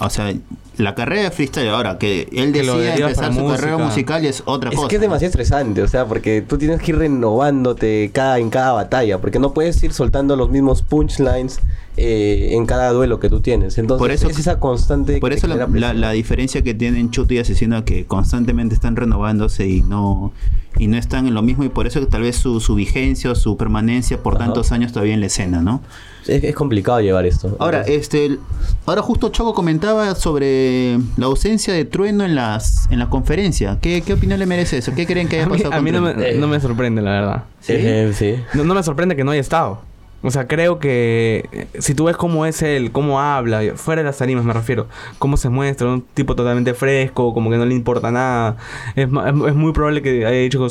O 0.00 0.08
sea, 0.10 0.32
la 0.76 0.94
carrera 0.94 1.24
de 1.24 1.30
freestyle 1.30 1.68
ahora, 1.68 1.98
que 1.98 2.22
él 2.32 2.52
Que 2.52 2.62
deriva 2.62 3.10
empezar 3.10 3.34
su 3.34 3.46
carrera 3.46 3.76
musical 3.76 4.24
es 4.24 4.42
otra 4.46 4.70
Es 4.70 4.76
cosa. 4.76 4.88
que 4.88 4.94
es 4.96 5.00
demasiado 5.00 5.28
estresante, 5.28 5.82
o 5.82 5.88
sea, 5.88 6.06
porque 6.06 6.40
tú 6.42 6.56
tienes 6.56 6.80
que 6.80 6.92
ir 6.92 6.98
renovándote 6.98 8.10
cada, 8.12 8.38
en 8.38 8.50
cada 8.50 8.72
batalla, 8.72 9.18
porque 9.18 9.38
no 9.38 9.52
puedes 9.52 9.82
ir 9.82 9.92
soltando 9.92 10.36
los 10.36 10.48
mismos 10.50 10.82
punchlines 10.82 11.60
eh, 12.00 12.54
en 12.56 12.66
cada 12.66 12.90
duelo 12.92 13.20
que 13.20 13.28
tú 13.28 13.40
tienes. 13.40 13.78
Entonces, 13.78 14.00
Por 14.00 14.10
eso- 14.10 14.28
es 14.28 14.38
esa 14.38 14.58
constante. 14.58 15.18
Por 15.20 15.32
eso 15.32 15.46
la, 15.46 15.92
la- 15.94 16.10
diferencia 16.12 16.62
que 16.62 16.74
tienen 16.74 17.10
Chuto 17.10 17.34
y 17.34 17.38
Asesino 17.38 17.84
que 17.84 18.04
constantemente 18.06 18.74
están 18.74 18.96
renovándose 18.96 19.66
y 19.68 19.82
no 19.82 20.32
y 20.78 20.86
no 20.86 20.96
están 20.96 21.26
en 21.26 21.34
lo 21.34 21.42
mismo 21.42 21.64
y 21.64 21.68
por 21.68 21.88
eso 21.88 21.98
que 21.98 22.06
tal 22.06 22.22
vez 22.22 22.36
su, 22.36 22.60
su 22.60 22.76
vigencia 22.76 23.32
o 23.32 23.34
su 23.34 23.56
permanencia 23.56 24.22
por 24.22 24.36
Ajá. 24.36 24.44
tantos 24.44 24.70
años 24.70 24.92
todavía 24.92 25.14
en 25.14 25.20
la 25.20 25.26
escena, 25.26 25.60
¿no? 25.62 25.82
es, 26.28 26.44
es 26.44 26.54
complicado 26.54 27.00
llevar 27.00 27.26
esto. 27.26 27.56
Ahora, 27.58 27.78
Entonces, 27.78 28.02
este 28.02 28.38
ahora 28.86 29.02
justo 29.02 29.30
Choco 29.30 29.52
comentaba 29.52 30.14
sobre 30.14 30.96
la 31.16 31.26
ausencia 31.26 31.74
de 31.74 31.84
Trueno 31.84 32.24
en 32.24 32.36
las 32.36 32.88
en 32.90 33.00
la 33.00 33.10
conferencia. 33.10 33.78
¿Qué, 33.82 34.02
qué 34.02 34.12
opinión 34.12 34.38
le 34.38 34.46
merece 34.46 34.78
eso? 34.78 34.92
¿Qué 34.94 35.06
creen 35.06 35.26
que 35.28 35.36
haya 35.36 35.46
A 35.46 35.48
mí, 35.48 35.52
pasado 35.56 35.72
a 35.72 35.76
con 35.76 35.84
mí 35.84 35.90
no, 35.90 36.02
me, 36.02 36.34
no 36.34 36.46
me 36.46 36.60
sorprende, 36.60 37.02
la 37.02 37.10
verdad. 37.10 37.44
¿sí? 37.60 37.72
eh, 37.76 38.12
sí. 38.14 38.36
No, 38.54 38.62
no 38.64 38.74
me 38.74 38.82
sorprende 38.84 39.16
que 39.16 39.24
no 39.24 39.32
haya 39.32 39.40
estado. 39.40 39.80
O 40.22 40.30
sea, 40.30 40.46
creo 40.46 40.78
que 40.78 41.48
eh, 41.52 41.66
si 41.78 41.94
tú 41.94 42.04
ves 42.04 42.16
cómo 42.16 42.44
es 42.44 42.60
él, 42.62 42.92
cómo 42.92 43.20
habla, 43.20 43.62
fuera 43.76 44.02
de 44.02 44.06
las 44.06 44.18
tarimas 44.18 44.44
me 44.44 44.52
refiero, 44.52 44.86
cómo 45.18 45.36
se 45.38 45.48
muestra, 45.48 45.88
un 45.88 46.02
tipo 46.02 46.34
totalmente 46.36 46.74
fresco, 46.74 47.32
como 47.32 47.48
que 47.50 47.56
no 47.56 47.64
le 47.64 47.74
importa 47.74 48.10
nada. 48.10 48.56
Es, 48.96 49.08
es, 49.08 49.48
es 49.48 49.54
muy 49.54 49.72
probable 49.72 50.02
que 50.02 50.26
haya 50.26 50.38
dicho, 50.38 50.66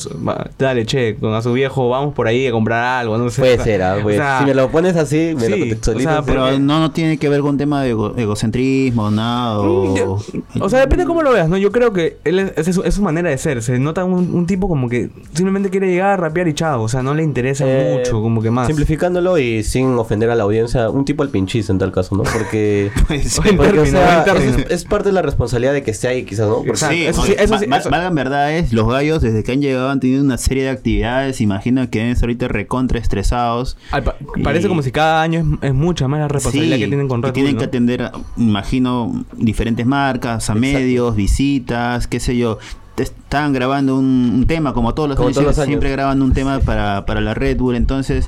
dale, 0.60 0.86
che, 0.86 1.16
con 1.16 1.34
a 1.34 1.42
su 1.42 1.52
viejo, 1.54 1.90
vamos 1.90 2.14
por 2.14 2.28
ahí 2.28 2.46
a 2.46 2.52
comprar 2.52 2.84
algo, 3.00 3.18
no 3.18 3.30
sé. 3.32 3.42
Puede 3.42 3.54
O 3.54 3.56
sea, 3.58 3.66
ser, 3.66 3.82
ah, 3.84 3.96
o 4.00 4.04
pues, 4.04 4.18
sea, 4.18 4.40
si 4.40 4.46
me 4.46 4.54
lo 4.54 4.70
pones 4.70 4.96
así, 4.96 5.34
me 5.36 5.50
lo 5.50 5.56
sí, 5.56 5.62
contextualizas. 5.62 6.12
o 6.12 6.16
sea, 6.18 6.26
Pero 6.26 6.42
porque- 6.46 6.60
no, 6.60 6.80
no 6.80 6.92
tiene 6.92 7.18
que 7.18 7.30
ver 7.30 7.42
con 7.42 7.52
un 7.52 7.58
tema 7.58 7.82
de 7.82 7.90
ego- 7.96 8.14
egocentrismo, 8.18 9.10
nada. 9.12 9.64
Mm, 9.64 9.96
yo- 9.96 10.12
O, 10.60 10.66
O 10.66 10.70
sea, 10.70 10.80
depende 10.80 11.04
de 11.04 11.08
cómo 11.08 11.22
lo 11.24 11.32
veas, 11.32 11.50
¿no? 11.50 11.58
Yo 11.58 11.72
creo 11.72 11.92
que 11.94 12.18
él 12.24 12.40
es, 12.40 12.68
es 12.68 12.76
su, 12.76 12.84
es 12.84 12.94
su 12.94 13.02
manera 13.02 13.30
de 13.30 13.38
ser. 13.38 13.62
Se 13.64 13.80
nota 13.80 14.04
un, 14.06 14.34
un 14.34 14.46
tipo 14.46 14.68
como 14.68 14.90
que 14.90 15.10
simplemente 15.34 15.70
quiere 15.70 15.88
llegar, 15.88 16.20
rapear 16.22 16.48
y 16.48 16.54
chao. 16.54 16.84
O 16.84 16.88
sea, 16.90 17.02
no 17.02 17.14
le 17.14 17.24
interesa 17.24 17.64
Eh, 17.68 17.96
mucho, 17.98 18.22
como 18.22 18.42
que 18.42 18.52
más. 18.52 18.68
Simplificándolo 18.68 19.39
y 19.40 19.64
sin 19.64 19.94
ofender 19.98 20.30
a 20.30 20.36
la 20.36 20.44
audiencia, 20.44 20.90
un 20.90 21.06
tipo 21.06 21.24
al 21.24 21.30
pinchis 21.30 21.70
en 21.70 21.78
tal 21.80 21.92
caso, 21.92 22.16
¿no? 22.16 22.24
Porque, 22.24 22.92
Pues, 23.08 23.40
porque, 23.58 23.80
o 23.80 23.86
sea, 23.86 24.24
es, 24.24 24.58
es 24.72 24.86
parte 24.86 25.10
de 25.10 25.14
la 25.14 25.22
responsabilidad 25.22 25.74
de 25.74 25.82
que 25.84 25.92
esté 25.92 26.08
ahí, 26.08 26.24
quizás, 26.26 26.48
¿no? 26.48 26.58
Porque-. 26.64 26.76
Sí, 26.78 27.06
eso 27.06 27.24
sí, 27.24 27.34
eso 27.38 27.58
sí, 27.58 27.66
va- 27.66 27.78
eso- 27.78 27.90
valgan 27.90 28.14
verdades, 28.16 28.74
los 28.74 28.88
gallos 28.88 29.22
desde 29.22 29.44
que 29.44 29.52
han 29.54 29.62
llegado 29.62 29.90
han 29.90 30.00
tenido 30.00 30.24
una 30.24 30.38
serie 30.38 30.64
de 30.64 30.70
actividades, 30.70 31.42
imagino 31.42 31.90
que 31.90 32.00
deben 32.00 32.14
estar 32.14 32.28
ahorita 32.28 32.48
recontra 32.48 33.00
estresados. 33.00 33.78
Pa- 33.92 34.16
parece 34.44 34.68
como 34.68 34.82
si 34.82 34.92
cada 34.92 35.22
año 35.22 35.40
es, 35.62 35.70
es 35.70 35.74
mucha 35.74 36.08
más 36.08 36.20
la 36.20 36.28
responsabilidad 36.28 36.76
Sí, 36.76 36.82
que 36.84 36.88
tienen 36.88 37.08
con 37.08 37.24
Red 37.24 37.32
tienen 37.34 37.54
Bull, 37.54 37.60
que 37.60 37.66
¿no? 37.66 37.70
atender, 37.70 38.02
a- 38.04 38.12
imagino, 38.38 39.26
diferentes 39.38 39.86
marcas, 39.86 40.50
a 40.50 40.56
medios, 40.56 41.16
visitas, 41.16 42.08
qué 42.08 42.20
sé 42.20 42.36
yo. 42.38 42.58
Te- 42.96 43.04
Estaban 43.04 43.54
grabando 43.54 43.96
un, 43.96 44.32
un 44.36 44.46
tema, 44.48 44.74
como 44.74 44.94
todos 44.94 45.08
los, 45.08 45.16
Como 45.16 45.28
años, 45.30 45.36
todos 45.36 45.48
los 45.48 45.58
años. 45.60 45.68
siempre 45.68 45.92
graban 45.92 46.22
un 46.22 46.34
tema 46.34 46.60
para, 46.60 47.06
para 47.06 47.22
la 47.22 47.34
Red 47.34 47.58
Bull. 47.58 47.76
Entonces, 47.76 48.28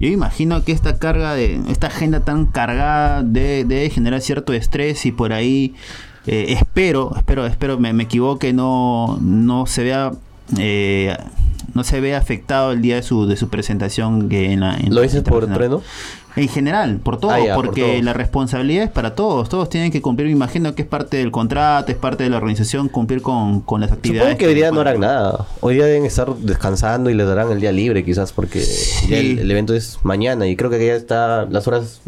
yo 0.00 0.08
imagino 0.08 0.62
que 0.64 0.72
esta 0.72 0.98
carga 0.98 1.34
de, 1.34 1.60
esta 1.68 1.86
agenda 1.88 2.20
tan 2.20 2.46
cargada 2.46 3.22
de- 3.22 3.64
debe 3.64 3.88
generar 3.90 4.20
cierto 4.20 4.52
estrés 4.52 5.06
y 5.06 5.12
por 5.12 5.32
ahí 5.32 5.74
eh, 6.26 6.46
espero, 6.48 7.12
espero, 7.16 7.46
espero, 7.46 7.78
me, 7.78 7.92
me 7.92 8.04
equivoque, 8.04 8.52
no, 8.52 9.18
no 9.22 9.66
se 9.66 9.84
vea 9.84 10.12
eh, 10.58 11.16
no 11.74 11.82
se 11.84 12.00
ve 12.00 12.14
afectado 12.14 12.72
el 12.72 12.80
día 12.82 12.96
de 12.96 13.02
su, 13.02 13.26
de 13.26 13.36
su 13.36 13.48
presentación 13.48 14.28
que 14.28 14.52
en 14.52 14.60
la 14.60 14.76
en 14.76 14.94
¿Lo 14.94 15.00
dices 15.02 15.22
por. 15.22 15.46
Trueno? 15.52 15.82
En 16.36 16.48
general, 16.48 16.98
por 17.02 17.18
todo, 17.18 17.30
Ah, 17.32 17.54
porque 17.54 18.02
la 18.02 18.12
responsabilidad 18.12 18.84
es 18.84 18.90
para 18.90 19.14
todos, 19.14 19.48
todos 19.48 19.70
tienen 19.70 19.90
que 19.90 20.02
cumplir, 20.02 20.26
me 20.28 20.32
imagino 20.34 20.74
que 20.74 20.82
es 20.82 20.88
parte 20.88 21.16
del 21.16 21.30
contrato, 21.30 21.90
es 21.90 21.96
parte 21.98 22.24
de 22.24 22.30
la 22.30 22.36
organización 22.36 22.88
cumplir 22.88 23.22
con, 23.22 23.62
con 23.62 23.80
las 23.80 23.90
actividades. 23.90 24.32
Supongo 24.32 24.38
que 24.38 24.46
hoy 24.48 24.54
día 24.54 24.70
no 24.70 24.80
harán 24.80 25.00
nada. 25.00 25.46
Hoy 25.60 25.76
día 25.76 25.86
deben 25.86 26.04
estar 26.04 26.34
descansando 26.36 27.08
y 27.10 27.14
les 27.14 27.26
darán 27.26 27.50
el 27.50 27.60
día 27.60 27.72
libre, 27.72 28.04
quizás, 28.04 28.32
porque 28.32 28.60
Sí. 28.60 29.08
ya 29.08 29.16
el, 29.18 29.38
el 29.38 29.50
evento 29.50 29.74
es 29.74 29.98
mañana 30.02 30.46
y 30.46 30.56
creo 30.56 30.68
que 30.70 30.84
ya 30.86 30.94
está 30.94 31.46
las 31.46 31.66
horas. 31.66 32.00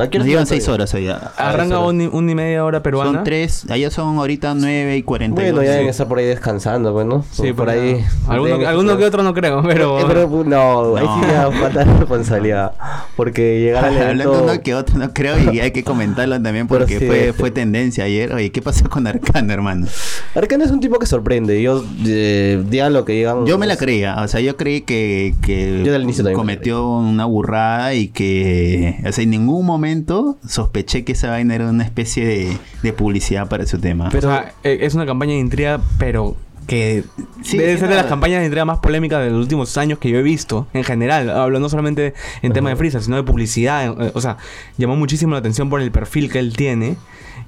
¿A 0.00 0.08
qué 0.08 0.18
Nos 0.18 0.26
llevan 0.26 0.44
está 0.44 0.54
seis 0.54 0.64
todavía? 0.64 0.84
horas 0.84 0.94
allá. 0.94 1.32
Arranca 1.36 1.74
eso. 1.74 1.86
un, 1.86 2.30
y- 2.30 2.34
media 2.34 2.64
hora 2.64 2.82
peruana. 2.82 3.12
Son 3.12 3.24
tres, 3.24 3.66
allá 3.68 3.90
son 3.90 4.16
ahorita 4.18 4.54
nueve 4.54 4.96
y 4.96 5.02
cuarenta. 5.02 5.40
Bueno, 5.42 5.62
ya 5.62 5.72
deben 5.72 5.88
estar 5.88 6.08
por 6.08 6.18
ahí 6.18 6.24
descansando, 6.26 6.92
bueno. 6.92 7.24
Sí, 7.30 7.52
por 7.52 7.68
ahí. 7.68 8.02
Alguno, 8.26 8.52
deben 8.54 8.66
alguno 8.68 8.96
que 8.96 9.04
otro 9.04 9.22
no 9.22 9.34
creo, 9.34 9.62
pero... 9.62 10.00
Eh, 10.00 10.04
pero, 10.08 10.44
no, 10.46 10.96
ahí 10.96 11.04
sí 11.06 11.20
No. 11.20 11.28
ya 11.28 11.50
falta 11.50 11.84
responsabilidad. 11.84 12.72
Porque 13.16 13.60
llegar 13.60 13.84
al 13.84 13.94
evento. 13.96 14.08
Hablando 14.32 14.42
uno 14.52 14.62
que 14.62 14.74
otro, 14.74 14.98
no 14.98 15.12
creo, 15.12 15.52
y 15.52 15.60
hay 15.60 15.70
que 15.72 15.84
comentarlo 15.84 16.40
también 16.40 16.68
porque 16.68 16.98
sí, 16.98 17.06
fue, 17.06 17.32
fue 17.32 17.50
tendencia 17.50 18.04
ayer. 18.04 18.32
Oye, 18.32 18.50
¿qué 18.50 18.62
pasó 18.62 18.88
con 18.88 19.06
Arcano, 19.06 19.52
hermano? 19.52 19.86
Arcano 20.34 20.64
es 20.64 20.70
un 20.70 20.80
tipo 20.80 20.98
que 20.98 21.06
sorprende. 21.06 21.60
Yo, 21.60 21.84
eh, 22.06 22.62
digan 22.68 22.92
lo 22.94 23.04
que 23.04 23.12
digan. 23.12 23.44
Yo 23.46 23.58
me 23.58 23.66
la 23.66 23.76
creía, 23.76 24.16
o 24.22 24.28
sea, 24.28 24.40
yo 24.40 24.56
creí 24.56 24.80
que, 24.82 25.34
que 25.42 25.82
Yo 25.84 25.92
del 25.92 26.02
inicio 26.02 26.24
cometió 26.32 26.88
una 26.98 27.24
burrada 27.26 27.94
y 27.94 28.08
que, 28.08 28.96
o 29.06 29.12
sea, 29.12 29.22
en 29.22 29.30
ningún 29.30 29.65
momento 29.66 30.38
sospeché 30.48 31.04
que 31.04 31.12
esa 31.12 31.30
vaina 31.30 31.54
era 31.54 31.68
una 31.68 31.84
especie 31.84 32.26
de, 32.26 32.58
de 32.82 32.92
publicidad 32.92 33.48
para 33.48 33.66
su 33.66 33.78
tema. 33.78 34.08
o 34.08 34.20
sea, 34.20 34.54
eh, 34.64 34.78
es 34.82 34.94
una 34.94 35.04
campaña 35.06 35.32
de 35.32 35.40
intriga, 35.40 35.80
pero 35.98 36.36
que 36.66 37.04
Sí, 37.42 37.58
debe 37.58 37.78
ser 37.78 37.88
de 37.88 37.94
las 37.94 38.06
campañas 38.06 38.40
de 38.40 38.46
intriga 38.46 38.64
más 38.64 38.78
polémicas 38.80 39.22
de 39.22 39.30
los 39.30 39.40
últimos 39.40 39.76
años 39.76 39.98
que 40.00 40.10
yo 40.10 40.18
he 40.18 40.22
visto, 40.22 40.66
en 40.72 40.82
general. 40.82 41.30
Hablo 41.30 41.60
no 41.60 41.68
solamente 41.68 42.14
en 42.42 42.52
tema 42.52 42.70
de 42.70 42.76
freestyle, 42.76 43.04
sino 43.04 43.16
de 43.16 43.22
publicidad. 43.22 43.84
eh, 44.02 44.10
O 44.14 44.20
sea, 44.20 44.36
llamó 44.76 44.96
muchísimo 44.96 45.32
la 45.32 45.38
atención 45.38 45.70
por 45.70 45.80
el 45.80 45.92
perfil 45.92 46.30
que 46.30 46.40
él 46.40 46.56
tiene. 46.56 46.96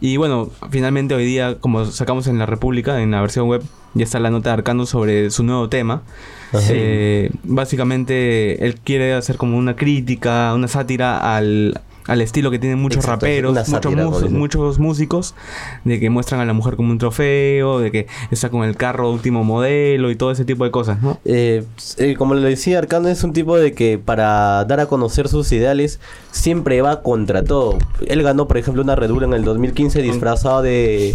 Y 0.01 0.17
bueno, 0.19 0.51
finalmente 0.71 1.17
hoy 1.17 1.25
día, 1.25 1.57
como 1.59 1.85
sacamos 1.87 2.29
en 2.29 2.39
la 2.39 2.47
República, 2.47 3.03
en 3.03 3.11
la 3.11 3.21
versión 3.21 3.49
web, 3.49 3.63
ya 3.95 4.05
está 4.05 4.21
la 4.21 4.31
nota 4.31 4.51
de 4.51 4.55
Arcano 4.55 4.87
sobre 4.87 5.31
su 5.31 5.43
nuevo 5.43 5.69
tema. 5.69 6.03
Eh, 6.71 7.31
básicamente, 7.43 8.65
él 8.65 8.77
quiere 8.77 9.15
hacer 9.15 9.37
como 9.37 9.59
una 9.59 9.75
crítica, 9.75 10.55
una 10.55 10.69
sátira 10.69 11.37
al, 11.37 11.81
al 12.09 12.23
estilo 12.23 12.51
que 12.51 12.59
tienen 12.59 12.81
muchos 12.81 13.05
Exacto, 13.05 13.27
raperos, 13.27 14.31
muchos, 14.31 14.79
músicos, 14.79 15.35
de 15.85 16.01
que 16.01 16.09
muestran 16.09 16.41
a 16.41 16.47
la 16.47 16.55
mujer 16.55 16.75
como 16.75 16.91
un 16.91 16.99
trofeo, 16.99 17.81
de 17.81 17.93
que 17.93 18.07
está 18.31 18.49
con 18.49 18.65
el 18.65 18.77
carro 18.77 19.11
último 19.11 19.45
modelo 19.45 20.11
y 20.11 20.17
todo 20.17 20.31
ese 20.31 20.47
tipo 20.47 20.65
de 20.65 20.71
cosas, 20.71 21.03
¿no? 21.03 21.21
Eh, 21.27 21.65
eh, 21.99 22.15
como 22.17 22.35
le 22.35 22.49
decía, 22.49 22.79
Arcano 22.79 23.09
es 23.09 23.23
un 23.25 23.35
tipo 23.35 23.59
de 23.59 23.75
que 23.75 23.99
para 23.99 24.65
dar 24.65 24.81
a 24.81 24.87
conocer 24.87 25.29
sus 25.29 25.53
ideales 25.53 26.01
siempre 26.31 26.81
va 26.81 27.03
contra 27.03 27.45
todo. 27.45 27.77
Él 28.07 28.23
ganó, 28.23 28.49
por 28.49 28.57
ejemplo, 28.57 28.83
una 28.83 28.97
Red 28.97 29.11
Bull 29.11 29.25
en 29.25 29.35
el 29.35 29.45
2015 29.45 30.01
disfrazado 30.01 30.63
de, 30.63 31.15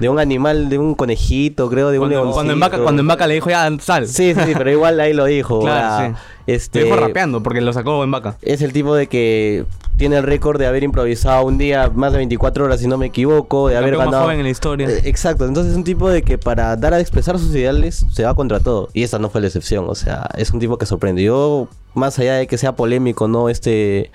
de 0.00 0.08
un 0.08 0.18
animal, 0.18 0.68
de 0.68 0.78
un 0.78 0.96
conejito, 0.96 1.70
creo, 1.70 1.90
de 1.90 2.00
un 2.00 2.08
leoncito. 2.08 2.34
cuando, 2.34 2.52
en 2.52 2.82
cuando 2.82 3.00
en 3.02 3.06
vaca 3.06 3.28
le 3.28 3.34
dijo, 3.34 3.48
ya, 3.48 3.70
sal. 3.78 4.08
Sí, 4.08 4.34
sí, 4.34 4.52
pero 4.58 4.70
igual 4.70 4.98
ahí 4.98 5.12
lo 5.12 5.24
dijo. 5.24 5.60
Claro, 5.72 6.14
sí. 6.16 6.22
Este, 6.46 6.84
dijo 6.84 6.96
rapeando 6.96 7.42
porque 7.42 7.60
lo 7.60 7.72
sacó 7.72 8.02
en 8.02 8.10
vaca. 8.10 8.36
Es 8.42 8.62
el 8.62 8.72
tipo 8.72 8.94
de 8.94 9.06
que 9.06 9.64
tiene 9.96 10.16
el 10.16 10.22
récord 10.24 10.58
de 10.58 10.66
haber 10.66 10.82
improvisado 10.82 11.44
un 11.44 11.58
día 11.58 11.90
más 11.94 12.12
de 12.12 12.18
24 12.18 12.64
horas, 12.64 12.80
si 12.80 12.88
no 12.88 12.98
me 12.98 13.06
equivoco, 13.06 13.68
de 13.68 13.74
El 13.74 13.82
haber 13.82 13.96
más 13.96 14.06
ganado. 14.06 14.24
joven 14.24 14.38
en 14.38 14.44
la 14.44 14.50
historia. 14.50 14.88
Eh, 14.88 15.02
exacto, 15.04 15.46
entonces 15.46 15.72
es 15.72 15.76
un 15.78 15.84
tipo 15.84 16.10
de 16.10 16.22
que 16.22 16.38
para 16.38 16.74
dar 16.76 16.94
a 16.94 17.00
expresar 17.00 17.38
sus 17.38 17.54
ideales 17.54 18.04
se 18.10 18.24
va 18.24 18.34
contra 18.34 18.60
todo. 18.60 18.88
Y 18.92 19.02
esta 19.02 19.18
no 19.18 19.30
fue 19.30 19.40
la 19.40 19.46
excepción, 19.48 19.84
o 19.88 19.94
sea, 19.94 20.28
es 20.36 20.50
un 20.50 20.58
tipo 20.60 20.78
que 20.78 20.86
sorprende. 20.86 21.22
Yo, 21.22 21.68
más 21.94 22.18
allá 22.18 22.34
de 22.34 22.46
que 22.46 22.58
sea 22.58 22.74
polémico, 22.74 23.28
¿no? 23.28 23.48
Este, 23.48 24.10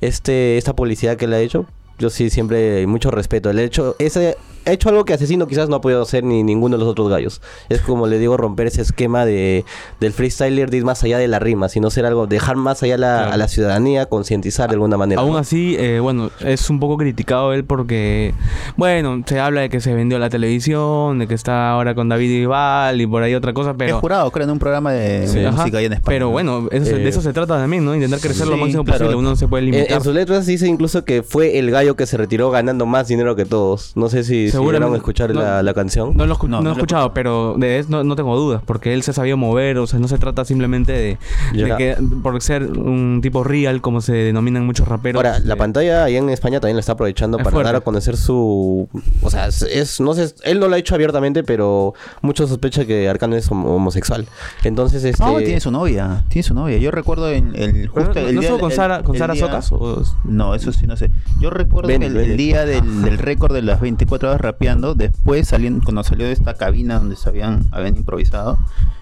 este, 0.00 0.58
esta 0.58 0.74
publicidad 0.74 1.16
que 1.16 1.26
le 1.26 1.36
ha 1.36 1.40
hecho, 1.40 1.64
yo 2.00 2.10
sí 2.10 2.30
siempre 2.30 2.86
mucho 2.88 3.10
respeto. 3.12 3.50
El 3.50 3.58
hecho, 3.60 3.94
ese 4.00 4.36
ha 4.66 4.72
hecho 4.72 4.90
algo 4.90 5.06
que 5.06 5.14
Asesino 5.14 5.46
quizás 5.46 5.70
no 5.70 5.76
ha 5.76 5.80
podido 5.80 6.02
hacer 6.02 6.22
ni 6.22 6.42
ninguno 6.42 6.76
de 6.76 6.80
los 6.80 6.90
otros 6.92 7.08
gallos. 7.08 7.40
Es 7.70 7.80
como 7.80 8.06
le 8.06 8.18
digo, 8.18 8.36
romper 8.36 8.66
ese 8.66 8.82
esquema 8.82 9.24
de, 9.24 9.64
del 10.00 10.12
freestyler 10.12 10.68
de 10.70 10.76
ir 10.78 10.84
más 10.84 11.02
allá 11.02 11.16
de 11.16 11.28
la 11.28 11.38
rima, 11.38 11.68
sino 11.70 11.88
ser 11.90 12.04
algo, 12.04 12.26
dejar 12.26 12.56
más 12.56 12.82
allá 12.82 12.98
la- 12.98 13.10
Claro. 13.20 13.32
a 13.32 13.36
la 13.38 13.48
ciudadanía, 13.48 14.06
concientizar 14.06 14.68
de 14.68 14.74
alguna 14.74 14.96
manera. 14.98 15.20
Aún 15.22 15.32
¿no? 15.32 15.38
así, 15.38 15.76
eh, 15.78 15.98
bueno, 16.00 16.30
es 16.40 16.68
un 16.68 16.78
poco 16.78 16.98
criticado 16.98 17.54
él 17.54 17.64
porque, 17.64 18.34
bueno, 18.76 19.22
se 19.26 19.40
habla 19.40 19.62
de 19.62 19.70
que 19.70 19.80
se 19.80 19.94
vendió 19.94 20.18
la 20.18 20.28
televisión, 20.28 21.18
de 21.18 21.26
que 21.26 21.34
está 21.34 21.70
ahora 21.70 21.94
con 21.94 22.08
David 22.10 22.42
Ibal 22.42 23.00
y 23.00 23.06
por 23.06 23.22
ahí 23.22 23.34
otra 23.34 23.54
cosa, 23.54 23.70
Es 23.70 23.76
pero... 23.78 24.00
jurado, 24.00 24.30
creo, 24.30 24.44
en 24.44 24.50
un 24.50 24.58
programa 24.58 24.92
de 24.92 25.26
Sí, 25.26 25.38
ajá. 25.44 25.56
música 25.56 25.78
ahí 25.78 25.86
en 25.86 25.94
España. 25.94 26.14
Pero 26.14 26.26
¿no? 26.26 26.32
bueno, 26.32 26.68
eso 26.70 26.96
Eh, 26.96 26.98
de 26.98 27.08
eso 27.08 27.22
se 27.22 27.32
trata 27.32 27.56
también, 27.56 27.84
¿no? 27.84 27.94
Intentar 27.94 28.20
crecer 28.20 28.46
lo 28.46 28.56
máximo 28.58 28.84
claro. 28.84 28.98
posible. 28.98 29.16
Uno 29.16 29.30
no 29.30 29.36
se 29.36 29.48
puede 29.48 29.64
En, 29.66 29.70
limitar. 29.72 29.96
en 29.98 30.04
sus 30.04 30.14
letras 30.14 30.44
dice 30.46 30.66
incluso 30.66 31.04
que 31.04 31.22
fue 31.22 31.58
el 31.58 31.70
gallo 31.70 31.89
que 31.96 32.06
se 32.06 32.16
retiró 32.16 32.50
ganando 32.50 32.86
más 32.86 33.08
dinero 33.08 33.36
que 33.36 33.44
todos. 33.44 33.92
No 33.96 34.08
sé 34.08 34.24
si, 34.24 34.50
si 34.50 34.58
llegaron 34.58 34.92
a 34.94 34.96
escuchar 34.96 35.32
no- 35.34 35.40
la, 35.42 35.62
la 35.62 35.74
canción. 35.74 36.16
No 36.16 36.26
lo, 36.26 36.36
escu- 36.36 36.48
No, 36.48 36.56
no 36.58 36.62
no 36.62 36.62
lo 36.62 36.70
he 36.70 36.74
lo 36.74 36.78
escuchado, 36.78 37.12
pero 37.14 37.54
de 37.58 37.78
eso 37.78 37.88
no, 37.90 38.04
no 38.04 38.16
tengo 38.16 38.36
dudas, 38.36 38.62
porque 38.64 38.94
él 38.94 39.02
se 39.02 39.10
ha 39.12 39.14
sabido 39.14 39.36
mover, 39.36 39.78
o 39.78 39.86
sea, 39.86 39.98
no 39.98 40.08
se 40.08 40.18
trata 40.18 40.44
simplemente 40.44 40.92
de, 40.92 41.18
de 41.52 41.76
que 41.76 41.96
por 42.22 42.40
ser 42.42 42.64
un 42.64 43.20
tipo 43.22 43.44
real, 43.44 43.80
como 43.80 44.00
se 44.00 44.12
denominan 44.12 44.64
muchos 44.66 44.86
raperos. 44.88 45.22
Ahora, 45.24 45.38
la 45.40 45.54
eh, 45.54 45.56
pantalla 45.56 46.04
ahí 46.04 46.16
en 46.16 46.30
España 46.30 46.60
también 46.60 46.76
lo 46.76 46.80
está 46.80 46.92
aprovechando 46.92 47.38
Es 47.38 47.44
para 47.44 47.52
fuerte. 47.54 47.66
dar 47.68 47.76
a 47.76 47.80
conocer 47.80 48.16
su... 48.16 48.88
O 49.22 49.30
sea, 49.30 49.46
es, 49.48 50.00
no 50.00 50.14
sé, 50.14 50.34
él 50.44 50.60
no 50.60 50.68
lo 50.68 50.74
ha 50.74 50.78
hecho 50.78 50.94
abiertamente, 50.94 51.42
pero 51.44 51.94
muchos 52.22 52.48
sospechan 52.48 52.86
que 52.86 53.08
Arcano 53.08 53.36
es 53.36 53.50
homo- 53.50 53.74
homosexual. 53.74 54.26
Entonces, 54.64 55.04
este... 55.04 55.22
No, 55.22 55.38
tiene 55.38 55.60
su 55.60 55.70
novia. 55.70 56.24
Tiene 56.28 56.42
su 56.42 56.54
novia. 56.54 56.76
Yo 56.78 56.90
recuerdo 56.90 57.30
en 57.30 57.54
el 57.54 57.88
justo 57.88 58.12
¿No, 58.14 58.20
el 58.20 58.34
no 58.34 58.40
día 58.40 58.48
estuvo 58.50 58.60
con 58.60 58.70
el- 58.70 58.76
Sara, 58.76 59.02
con 59.02 59.14
el 59.14 59.18
Sara 59.18 59.34
día- 59.34 59.46
Socas? 59.46 59.72
O- 59.72 60.02
No, 60.24 60.54
eso 60.54 60.72
sí, 60.72 60.86
no 60.86 60.96
sé. 60.96 61.10
Yo 61.40 61.50
recuerdo 61.50 61.79
Que 61.86 61.94
el, 61.94 62.36
día 62.36 62.64
del, 62.64 63.02
del 63.02 63.18
récord 63.18 63.52
de 63.54 63.62
las 63.62 63.80
24 63.80 64.28
horas 64.30 64.40
rapeando, 64.40 64.94
después 64.94 65.48
saliendo, 65.48 65.82
cuando 65.84 66.02
salió 66.04 66.26
de 66.26 66.32
esta 66.32 66.54
cabina 66.54 66.98
donde 66.98 67.16
se 67.16 67.28
habían, 67.28 67.64
habían 67.72 67.96
improvisado, 67.96 68.58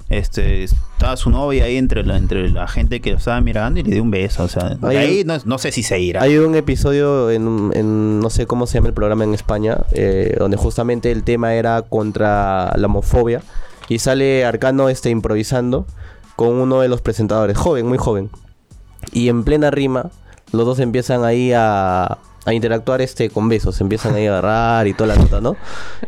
este, 0.09 0.65
estaba 0.65 1.17
su 1.19 1.29
novia 1.31 1.65
ahí 1.65 1.77
entre 1.77 2.03
la, 2.05 2.17
entre 2.17 2.49
la 2.51 2.67
gente 2.67 3.01
que 3.01 3.11
lo 3.13 3.19
estaba 3.19 3.41
mirando 3.43 3.79
y 3.81 3.83
le 3.83 3.91
dio 3.93 4.03
un 4.03 4.11
beso. 4.11 4.45
O 4.45 4.49
sea, 4.49 4.71
de 4.71 4.97
ahí 4.99 5.21
un- 5.21 5.27
no, 5.27 5.35
no 5.45 5.59
sé 5.59 5.71
si 5.71 5.83
se 5.83 6.01
irá. 6.01 6.23
Hay 6.23 6.39
un 6.39 6.55
episodio 6.55 7.31
en 7.31 8.21
no 8.21 8.31
sé 8.31 8.47
cómo 8.47 8.67
se 8.67 8.75
llama 8.79 8.89
el 8.89 8.95
programa 8.95 9.25
en 9.25 9.35
España, 9.35 9.79
eh, 9.93 10.35
donde 10.39 10.57
justamente 10.57 11.11
el 11.13 11.25
tema 11.25 11.55
era 11.55 11.83
contra 11.83 12.73
la 12.77 12.87
homofobia 12.87 13.43
y 13.89 13.99
sale 13.99 14.45
Arcano 14.47 14.89
este 14.89 15.11
improvisando 15.11 15.87
con 16.37 16.55
uno 16.55 16.81
de 16.81 16.89
los 16.89 17.01
presentadores, 17.03 17.57
joven, 17.59 17.87
muy 17.87 17.99
joven. 17.99 18.31
Y 19.13 19.29
en 19.29 19.45
plena 19.45 19.71
rima, 19.71 20.11
los 20.53 20.65
dos 20.65 20.79
empiezan 20.79 21.25
ahí 21.25 21.53
a, 21.55 22.17
a 22.45 22.55
interactuar 22.55 23.03
este 23.03 23.29
con 23.31 23.49
besos, 23.49 23.81
empiezan 23.81 24.15
ahí 24.15 24.27
a 24.27 24.31
agarrar 24.39 24.87
y 24.87 24.95
toda 24.95 25.15
la 25.15 25.17
nota, 25.17 25.41
¿no? 25.41 25.57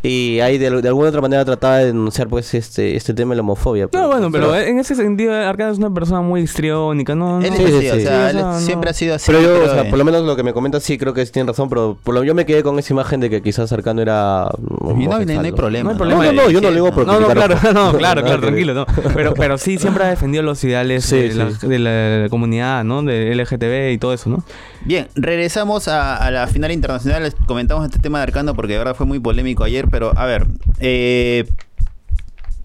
Y 0.03 0.41
ahí 0.41 0.57
de, 0.59 0.71
de 0.81 0.89
alguna 0.89 1.09
otra 1.11 1.21
manera 1.21 1.45
trataba 1.45 1.79
de 1.79 1.87
denunciar 1.87 2.29
pues 2.29 2.55
este 2.55 2.97
este 2.97 3.13
tema 3.13 3.33
de 3.33 3.37
la 3.37 3.43
homofobia. 3.43 3.89
No, 3.93 4.07
bueno, 4.09 4.31
pero 4.31 4.57
en 4.57 4.79
ese 4.79 4.95
sentido, 4.95 5.35
Arcano 5.35 5.73
es 5.73 5.79
una 5.79 5.93
persona 5.93 6.21
muy 6.23 6.41
histriónica, 6.43 7.15
¿no? 7.15 7.41
Él 7.43 7.51
no- 7.51 7.57
es 7.57 7.59
Sí, 7.59 7.65
así, 7.65 7.81
sí, 7.81 7.89
o 7.91 7.95
sí. 7.95 8.01
sea, 8.03 8.31
Sí, 8.31 8.37
él 8.37 8.37
o 8.37 8.41
sea, 8.41 8.53
no. 8.53 8.61
siempre 8.61 8.91
ha 8.91 8.93
sido 8.95 9.15
así. 9.17 9.27
Pero 9.31 9.43
yo, 9.43 9.51
o 9.57 9.61
pero, 9.61 9.73
sea, 9.73 9.83
eh, 9.83 9.91
por 9.91 9.99
lo 9.99 10.05
menos 10.05 10.23
lo 10.25 10.35
que 10.37 10.43
me 10.43 10.53
comenta 10.55 10.81
sí 10.81 10.97
creo 10.97 11.13
que 11.13 11.27
sí 11.27 11.33
tiene 11.33 11.49
razón, 11.49 11.69
pero 11.69 11.99
por 12.03 12.15
lo 12.15 12.25
yo 12.25 12.35
me 12.35 12.47
quedé 12.47 12.63
con 12.63 12.79
esa 12.79 12.93
imagen 12.95 13.21
de 13.21 13.29
que 13.29 13.43
quizás 13.43 13.71
Arcano 13.73 14.01
era 14.01 14.49
y 14.59 14.63
no, 14.73 14.89
hay- 14.91 14.95
no 14.95 15.01
hay 15.01 15.07
homosexual, 15.19 15.55
problema. 15.55 15.85
No 15.85 15.91
hay 15.91 15.97
problema. 15.97 16.25
No, 16.25 16.33
no, 16.33 16.43
no, 16.45 16.51
yo 16.51 16.61
no 16.61 16.69
lo 16.69 16.75
digo 16.75 16.93
por 16.93 17.07
No, 17.07 17.21
no, 17.21 17.29
claro, 17.29 17.55
no, 17.75 17.93
claro, 17.99 18.23
claro, 18.25 18.41
tranquilo, 18.41 18.73
no. 18.75 18.87
Pero, 19.15 19.35
pero 19.35 19.59
sí 19.59 19.77
siempre 19.79 20.05
ha 20.05 20.09
defendido 20.09 20.43
los 20.43 20.63
ideales 20.65 21.05
Sí, 21.05 21.17
de, 21.17 21.35
la, 21.35 21.51
sí. 21.51 21.67
de 21.67 21.79
la 21.79 22.29
comunidad, 22.31 22.85
¿no? 22.85 23.03
De 23.03 23.35
LGTB 23.35 23.93
y 23.93 23.99
todo 23.99 24.15
eso, 24.15 24.31
¿no? 24.31 24.43
Bien, 24.85 25.09
regresamos 25.15 25.89
a, 25.89 26.17
a 26.17 26.31
la 26.31 26.47
final 26.47 26.71
internacional. 26.73 27.23
Les 27.23 27.35
comentamos 27.47 27.85
este 27.85 27.99
tema 27.99 28.19
de 28.19 28.25
Arcano 28.25 28.55
porque 28.55 28.73
de 28.73 28.79
verdad 28.79 28.95
fue 28.95 29.07
muy 29.07 29.19
polémico 29.21 29.65
ayer. 29.65 29.89
Pero 29.91 30.17
a 30.19 30.25
ver, 30.27 30.47
eh, 30.79 31.47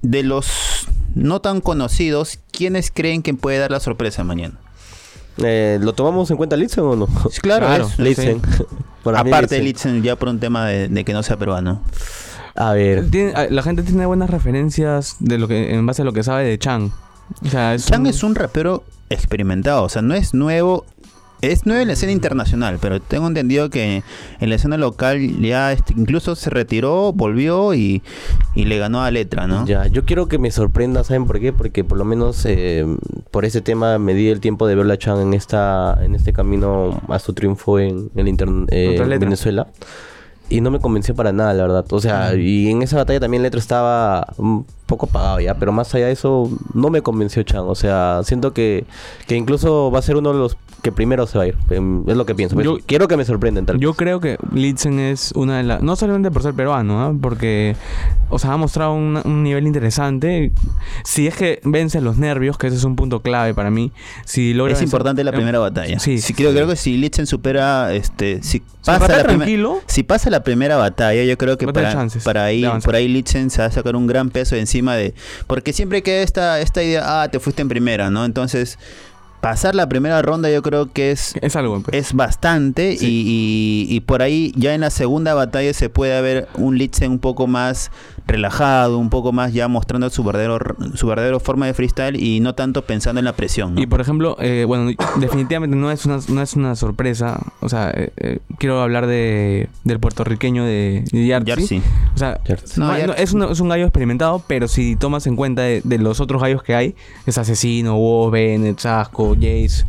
de 0.01 0.23
los 0.23 0.88
no 1.13 1.41
tan 1.41 1.62
conocidos, 1.62 2.39
¿quiénes 2.51 2.91
creen 2.91 3.21
que 3.21 3.34
puede 3.34 3.58
dar 3.60 3.71
la 3.71 3.80
sorpresa 3.80 4.23
mañana? 4.23 4.56
Eh, 5.43 5.78
¿Lo 5.82 5.93
tomamos 5.93 6.32
en 6.32 6.38
cuenta 6.38 6.56
Litzen 6.56 6.84
o 6.86 6.95
no? 6.95 7.08
claro, 7.41 7.65
Claro. 7.67 7.88
es- 7.88 7.99
Litzen. 7.99 8.41
Mí 9.06 9.12
Aparte 9.13 9.56
de 9.56 9.62
Litzen. 9.62 10.01
Ya 10.01 10.15
por 10.15 10.30
un 10.30 10.39
tema 10.39 10.65
de, 10.65 10.88
de 10.88 11.04
que 11.06 11.13
no 11.13 11.21
sea 11.21 11.38
peruano. 11.38 11.84
A 12.56 12.71
ver. 12.73 13.10
Tiene- 13.12 13.49
la 13.51 13.62
gente 13.62 13.84
tiene 13.84 14.06
buenas 14.06 14.30
referencias 14.30 15.17
de 15.19 15.38
lo 15.38 15.47
que 15.47 15.75
en 15.75 15.86
base 15.86 16.01
a 16.01 16.06
lo 16.06 16.13
que 16.13 16.23
sabe 16.23 16.45
de 16.45 16.58
Chang. 16.58 16.91
O 17.45 17.49
sea, 17.49 17.73
es 17.75 17.86
Chang 17.86 18.01
un- 18.01 18.08
es 18.08 18.23
un 18.23 18.34
rapero 18.36 18.84
experimentado, 19.10 19.84
o 19.84 19.89
sea, 19.89 20.01
no 20.01 20.15
es 20.15 20.34
nuevo. 20.34 20.86
Es 21.41 21.65
nuevo 21.65 21.82
en 21.82 21.88
la 21.88 21.93
escena 21.93 22.12
internacional, 22.12 22.78
pero 22.82 23.00
tengo 23.02 23.28
entendido 23.28 23.69
que 23.69 24.04
en 24.39 24.50
la 24.50 24.56
escena 24.56 24.78
local 24.78 25.19
ya 25.41 25.71
este, 25.74 25.93
incluso 25.95 26.36
se 26.36 26.50
retiró, 26.50 27.13
volvió 27.13 27.74
y, 27.74 28.02
y 28.56 28.65
le 28.65 28.78
ganó 28.80 29.04
a 29.04 29.12
Letra, 29.12 29.45
¿no? 29.45 29.65
Ya, 29.65 29.86
yo 29.88 30.06
quiero 30.06 30.28
que 30.28 30.39
me 30.39 30.50
sorprenda, 30.50 31.04
¿saben 31.04 31.26
por 31.28 31.39
qué? 31.39 31.54
Porque 31.54 31.84
por 31.84 31.98
lo 31.98 32.06
menos 32.06 32.45
eh, 32.45 32.86
por 33.32 33.45
ese 33.45 33.62
tema 33.62 34.00
me 34.00 34.13
di 34.13 34.30
el 34.30 34.39
tiempo 34.39 34.65
de 34.65 34.76
ver 34.76 34.89
a 34.89 34.98
Chan 34.98 35.19
en 35.19 35.34
esta 35.34 36.00
en 36.02 36.15
este 36.15 36.34
camino 36.34 37.02
a 37.10 37.19
su 37.19 37.34
triunfo 37.34 37.80
en 37.80 38.10
el 38.15 38.28
inter- 38.28 38.50
eh. 38.69 38.95
Venezuela. 39.19 39.67
Y 40.48 40.62
no 40.62 40.69
me 40.69 40.80
convenció 40.80 41.15
para 41.15 41.32
nada, 41.34 41.54
la 41.56 41.63
verdad. 41.63 41.86
O 41.89 42.00
sea, 42.00 42.36
y 42.36 42.69
en 42.69 42.84
esa 42.84 42.98
batalla 42.98 43.19
también 43.19 43.41
Letra 43.41 43.60
estaba 43.60 44.28
un 44.38 44.65
poco 44.86 45.08
apagado 45.08 45.39
ya, 45.39 45.56
pero 45.56 45.71
más 45.71 45.93
allá 45.95 46.06
de 46.08 46.12
eso, 46.12 46.50
no 46.74 46.89
me 46.89 47.02
convenció 47.02 47.41
Chan. 47.43 47.63
O 47.65 47.76
sea, 47.76 48.21
siento 48.24 48.54
que, 48.54 48.86
que 49.28 49.36
incluso 49.36 49.89
va 49.91 50.00
a 50.00 50.02
ser 50.02 50.15
uno 50.15 50.32
de 50.34 50.39
los 50.39 50.58
que 50.82 50.91
primero 50.91 51.26
se 51.26 51.38
va 51.39 51.45
a 51.45 51.48
ir. 51.48 51.58
Em, 51.71 52.08
Es 52.08 52.15
lo 52.15 52.26
que 52.28 52.36
pienso. 52.36 52.60
Yo- 52.62 52.78
quiero 52.86 53.08
que 53.08 53.17
me 53.17 53.26
sorprendan. 53.26 53.65
tal 53.65 53.80
Yo 53.80 53.89
vez. 53.89 53.98
creo 53.98 54.19
que 54.19 54.38
Litzen 54.54 55.00
es 55.00 55.32
una 55.36 55.58
de 55.58 55.63
las... 55.63 55.82
No 55.82 55.95
solamente 55.95 56.30
por 56.30 56.43
ser 56.43 56.54
peruano, 56.54 57.02
¿ah? 57.04 57.13
porque... 57.19 57.76
O 58.30 58.38
sea, 58.39 58.54
ha 58.54 58.58
mostrado 58.58 58.93
un, 58.93 59.19
un 59.24 59.43
nivel 59.43 59.65
interesante. 59.67 60.52
Si 61.04 61.26
es 61.28 61.36
que 61.36 61.60
vence 61.63 62.02
los 62.02 62.17
nervios, 62.17 62.58
que 62.58 62.67
ese 62.67 62.76
es 62.76 62.84
un 62.84 62.95
punto 62.95 63.21
clave 63.21 63.54
para 63.56 63.71
mí. 63.71 63.91
Si 64.26 64.54
logra 64.54 64.74
Es 64.74 64.80
vencer- 64.80 64.84
importante 64.86 65.24
la 65.24 65.32
eh, 65.32 65.34
primera 65.34 65.58
batalla. 65.60 65.98
Sí. 66.00 66.19
Sí, 66.19 66.34
creo, 66.34 66.52
creo 66.52 66.67
que 66.67 66.76
si 66.76 66.98
Litzen 66.98 67.26
supera, 67.28 67.93
este, 67.93 68.43
si 68.43 68.62
pasa 68.86 69.08
la 69.17 69.24
tranquilo. 69.24 69.80
si 69.88 70.04
pasa 70.04 70.30
la 70.30 70.43
primera 70.43 70.76
batalla, 70.78 71.24
yo 71.24 71.38
creo 71.38 71.58
que 71.58 71.65
para, 71.67 72.08
para 72.24 72.43
ahí, 72.45 72.63
por 72.84 72.95
ahí 72.95 73.08
Litzen 73.08 73.50
se 73.50 73.62
va 73.62 73.67
a 73.67 73.71
sacar 73.71 73.95
un 73.95 74.06
gran 74.08 74.30
peso 74.30 74.56
encima 74.56 74.74
de, 74.95 75.13
porque 75.47 75.73
siempre 75.73 76.01
queda 76.03 76.21
esta, 76.21 76.59
esta 76.61 76.83
idea, 76.83 77.21
ah, 77.23 77.29
te 77.29 77.39
fuiste 77.39 77.61
en 77.61 77.67
primera, 77.69 78.09
¿no? 78.09 78.25
Entonces, 78.25 78.77
pasar 79.41 79.75
la 79.75 79.88
primera 79.88 80.21
ronda, 80.23 80.49
yo 80.49 80.61
creo 80.63 80.91
que 80.91 81.11
es 81.11 81.33
Es 81.41 81.55
algo. 81.55 81.79
pues. 81.81 81.95
es 81.95 82.13
bastante 82.13 82.97
Sí. 82.97 83.05
y, 83.07 83.88
y- 83.91 83.95
y 83.95 83.99
por 83.99 84.21
ahí 84.23 84.51
ya 84.55 84.73
en 84.73 84.81
la 84.81 84.89
segunda 84.89 85.33
batalla 85.35 85.71
se 85.73 85.89
puede 85.89 86.19
ver 86.21 86.47
un 86.55 86.77
Litzen 86.79 87.11
un 87.11 87.19
poco 87.19 87.45
más 87.45 87.91
relajado, 88.27 88.97
un 88.97 89.09
poco 89.09 89.31
más 89.31 89.53
ya 89.53 89.67
mostrando 89.67 90.09
su 90.09 90.23
verdadero 90.23 90.59
su 90.95 91.07
verdadero 91.07 91.39
forma 91.39 91.67
de 91.67 91.73
freestyle 91.73 92.21
y 92.21 92.39
no 92.39 92.55
tanto 92.55 92.83
pensando 92.83 93.19
en 93.19 93.25
la 93.25 93.33
presión. 93.33 93.75
¿no? 93.75 93.81
Y 93.81 93.85
por 93.85 94.01
ejemplo, 94.01 94.38
eh, 94.39 94.65
bueno, 94.65 94.91
definitivamente 95.17 95.75
no 95.75 95.91
es 95.91 96.05
una, 96.05 96.19
no 96.29 96.41
es 96.41 96.55
una 96.55 96.75
sorpresa. 96.75 97.39
O 97.61 97.69
sea, 97.69 97.91
eh, 97.91 98.11
eh, 98.17 98.39
quiero 98.57 98.81
hablar 98.81 99.07
de, 99.07 99.69
del 99.83 99.99
puertorriqueño 99.99 100.63
de 100.63 101.03
Yartzi. 101.11 101.45
Yartzi. 101.45 101.81
O 102.13 102.17
sea, 102.17 102.41
Yartzi. 102.45 102.79
No, 102.79 102.88
no, 102.88 102.97
Yartzi. 102.97 103.07
no, 103.07 103.13
es, 103.13 103.33
un, 103.33 103.43
es 103.43 103.59
un 103.59 103.69
gallo 103.69 103.83
experimentado, 103.85 104.43
pero 104.47 104.67
si 104.67 104.95
tomas 104.95 105.27
en 105.27 105.35
cuenta 105.35 105.61
de, 105.61 105.81
de 105.83 105.97
los 105.97 106.19
otros 106.19 106.41
gallos 106.41 106.63
que 106.63 106.75
hay, 106.75 106.95
es 107.25 107.38
Asesino, 107.38 107.97
Wo, 107.97 108.31
Bennett, 108.31 108.79
Sasco, 108.79 109.35
Jace. 109.35 109.85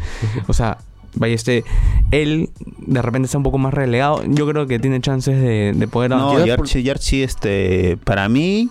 O 0.49 0.53
sea, 0.53 0.79
vaya 1.17 1.35
este, 1.35 1.65
él 2.11 2.51
de 2.79 3.03
repente 3.03 3.27
está 3.27 3.39
un 3.39 3.45
poco 3.45 3.59
más 3.59 3.75
relegado. 3.75 4.23
Yo 4.27 4.47
creo 4.47 4.67
que 4.67 4.79
tiene 4.79 5.01
chances 5.01 5.41
de, 5.41 5.73
de 5.75 5.89
poder 5.89 6.11
No. 6.11 6.45
Yarchi, 6.45 6.83
Yarchi, 6.83 7.23
este, 7.23 7.99
para 8.05 8.29
mí, 8.29 8.71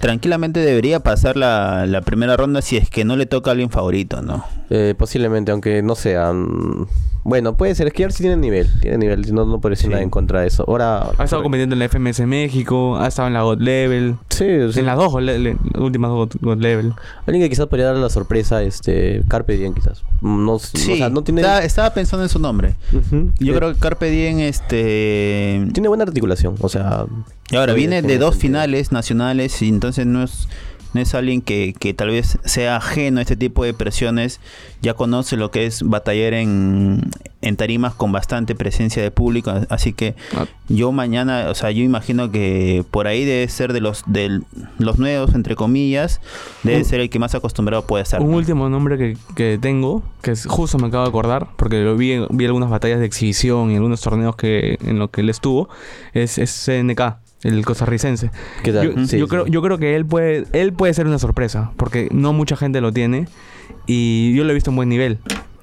tranquilamente 0.00 0.60
debería 0.60 1.00
pasar 1.00 1.36
la, 1.36 1.86
la 1.86 2.00
primera 2.00 2.36
ronda 2.36 2.62
si 2.62 2.76
es 2.76 2.88
que 2.90 3.04
no 3.04 3.16
le 3.16 3.26
toca 3.26 3.50
a 3.50 3.52
alguien 3.52 3.70
favorito, 3.70 4.22
¿no? 4.22 4.44
Eh, 4.70 4.94
posiblemente, 4.96 5.52
aunque 5.52 5.82
no 5.82 5.94
sean. 5.94 6.86
Bueno, 7.22 7.54
puede 7.54 7.74
ser, 7.74 7.86
es 7.86 7.92
que 7.92 8.02
Yarsi 8.04 8.22
tiene 8.22 8.36
nivel, 8.38 8.66
tiene 8.80 8.96
nivel, 8.96 9.34
no, 9.34 9.44
no 9.44 9.60
puede 9.60 9.72
decir 9.74 9.86
Sí. 9.88 9.90
nada 9.90 10.02
en 10.02 10.08
contra 10.08 10.40
de 10.40 10.46
eso. 10.46 10.64
Ahora. 10.66 11.10
Ha 11.18 11.24
estado 11.24 11.42
compitiendo 11.42 11.74
en 11.74 11.80
la 11.80 11.84
FMS 11.88 12.20
México, 12.26 12.96
ha 12.96 13.08
estado 13.08 13.28
en 13.28 13.34
la 13.34 13.42
God 13.42 13.60
Level. 13.60 14.14
Sí, 14.30 14.46
sí. 14.72 14.80
En 14.80 14.86
las 14.86 14.96
dos, 14.96 15.12
God 15.12 15.20
Le- 15.22 15.38
las 15.38 15.56
últimas 15.82 16.10
dos 16.10 16.30
God 16.40 16.58
Level. 16.62 16.94
Alguien 17.26 17.42
que 17.44 17.50
quizás 17.50 17.66
podría 17.66 17.86
dar 17.88 17.96
la 17.96 18.08
sorpresa, 18.08 18.62
este. 18.62 19.22
Carpe 19.28 19.58
Diem, 19.58 19.74
quizás. 19.74 20.02
No, 20.22 20.58
Sí, 20.58 20.92
o 20.94 20.96
sea, 20.96 21.10
no 21.10 21.22
tiene. 21.22 21.42
estaba, 21.42 21.60
estaba 21.62 21.90
pensando 21.92 22.22
en 22.24 22.30
su 22.30 22.38
nombre. 22.38 22.74
Yo 23.38 23.54
creo 23.54 23.74
que 23.74 23.78
Carpe 23.78 24.08
Diem, 24.10 24.38
este... 24.40 25.66
Tiene 25.74 25.88
buena 25.88 26.04
articulación, 26.04 26.54
o 26.58 26.68
sea. 26.70 27.04
Y 27.50 27.56
ahora 27.56 27.74
viene 27.74 28.02
de 28.02 28.18
dos 28.18 28.36
finales 28.36 28.92
nacionales 28.92 29.60
y 29.62 29.68
entonces 29.68 30.06
no 30.06 30.22
es 30.22 30.48
no 30.92 31.00
es 31.00 31.14
alguien 31.14 31.40
que, 31.40 31.72
que 31.78 31.94
tal 31.94 32.08
vez 32.08 32.38
sea 32.44 32.74
ajeno 32.76 33.20
a 33.20 33.22
este 33.22 33.36
tipo 33.36 33.62
de 33.64 33.72
presiones, 33.72 34.40
ya 34.82 34.94
conoce 34.94 35.36
lo 35.36 35.52
que 35.52 35.64
es 35.66 35.84
batallar 35.84 36.34
en, 36.34 37.10
en 37.42 37.56
tarimas 37.56 37.94
con 37.94 38.10
bastante 38.10 38.56
presencia 38.56 39.00
de 39.00 39.12
público, 39.12 39.52
así 39.68 39.92
que 39.92 40.16
Ah. 40.36 40.46
yo 40.68 40.90
mañana, 40.90 41.46
o 41.48 41.54
sea, 41.54 41.70
yo 41.70 41.84
imagino 41.84 42.32
que 42.32 42.84
por 42.90 43.06
ahí 43.06 43.24
debe 43.24 43.48
ser 43.48 43.72
de 43.72 43.80
los 43.80 44.02
de 44.06 44.40
los 44.78 44.98
nuevos 44.98 45.34
entre 45.36 45.54
comillas, 45.54 46.20
debe 46.64 46.82
ser 46.82 46.98
el 46.98 47.08
que 47.08 47.20
más 47.20 47.36
acostumbrado 47.36 47.86
puede 47.86 48.02
estar. 48.02 48.20
Un 48.20 48.34
último 48.34 48.68
nombre 48.68 48.98
que, 48.98 49.16
que 49.36 49.58
tengo, 49.62 50.02
que 50.22 50.32
es, 50.32 50.44
justo 50.46 50.76
me 50.78 50.88
acabo 50.88 51.04
de 51.04 51.10
acordar, 51.10 51.46
porque 51.56 51.82
lo 51.82 51.96
vi, 51.96 52.18
vi 52.30 52.46
algunas 52.46 52.68
batallas 52.68 52.98
de 52.98 53.06
exhibición 53.06 53.70
y 53.70 53.76
algunos 53.76 54.00
torneos 54.00 54.34
que 54.34 54.76
en 54.84 54.98
los 54.98 55.10
que 55.10 55.20
él 55.20 55.30
estuvo, 55.30 55.68
es, 56.14 56.36
es 56.38 56.50
CNK, 56.66 57.00
el 57.42 57.64
costarricense. 57.64 58.30
¿Qué 58.62 58.72
tal? 58.72 58.94
Yo, 58.94 59.06
Sí, 59.06 59.18
yo 59.18 59.26
sí. 59.26 59.30
creo, 59.30 59.46
yo 59.46 59.62
creo 59.62 59.78
que 59.78 59.96
él 59.96 60.04
puede, 60.06 60.46
él 60.52 60.72
puede 60.72 60.94
ser 60.94 61.06
una 61.06 61.18
sorpresa, 61.18 61.72
porque 61.76 62.08
no 62.12 62.32
mucha 62.32 62.56
gente 62.56 62.80
lo 62.80 62.92
tiene 62.92 63.26
y 63.86 64.34
yo 64.34 64.44
lo 64.44 64.50
he 64.50 64.54
visto 64.54 64.70
en 64.70 64.76
buen 64.76 64.88
nivel. 64.88 65.18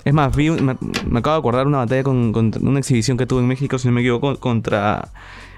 Es 0.05 0.13
más, 0.13 0.35
vi, 0.35 0.49
me, 0.49 0.75
me 1.09 1.19
acabo 1.19 1.35
de 1.35 1.39
acordar 1.39 1.67
una 1.67 1.79
batalla 1.79 2.03
con, 2.03 2.31
con 2.31 2.51
una 2.61 2.79
exhibición 2.79 3.17
que 3.17 3.25
tuvo 3.25 3.39
en 3.41 3.47
México, 3.47 3.77
si 3.77 3.87
no 3.89 3.93
me 3.93 4.01
equivoco, 4.01 4.37
contra 4.37 5.09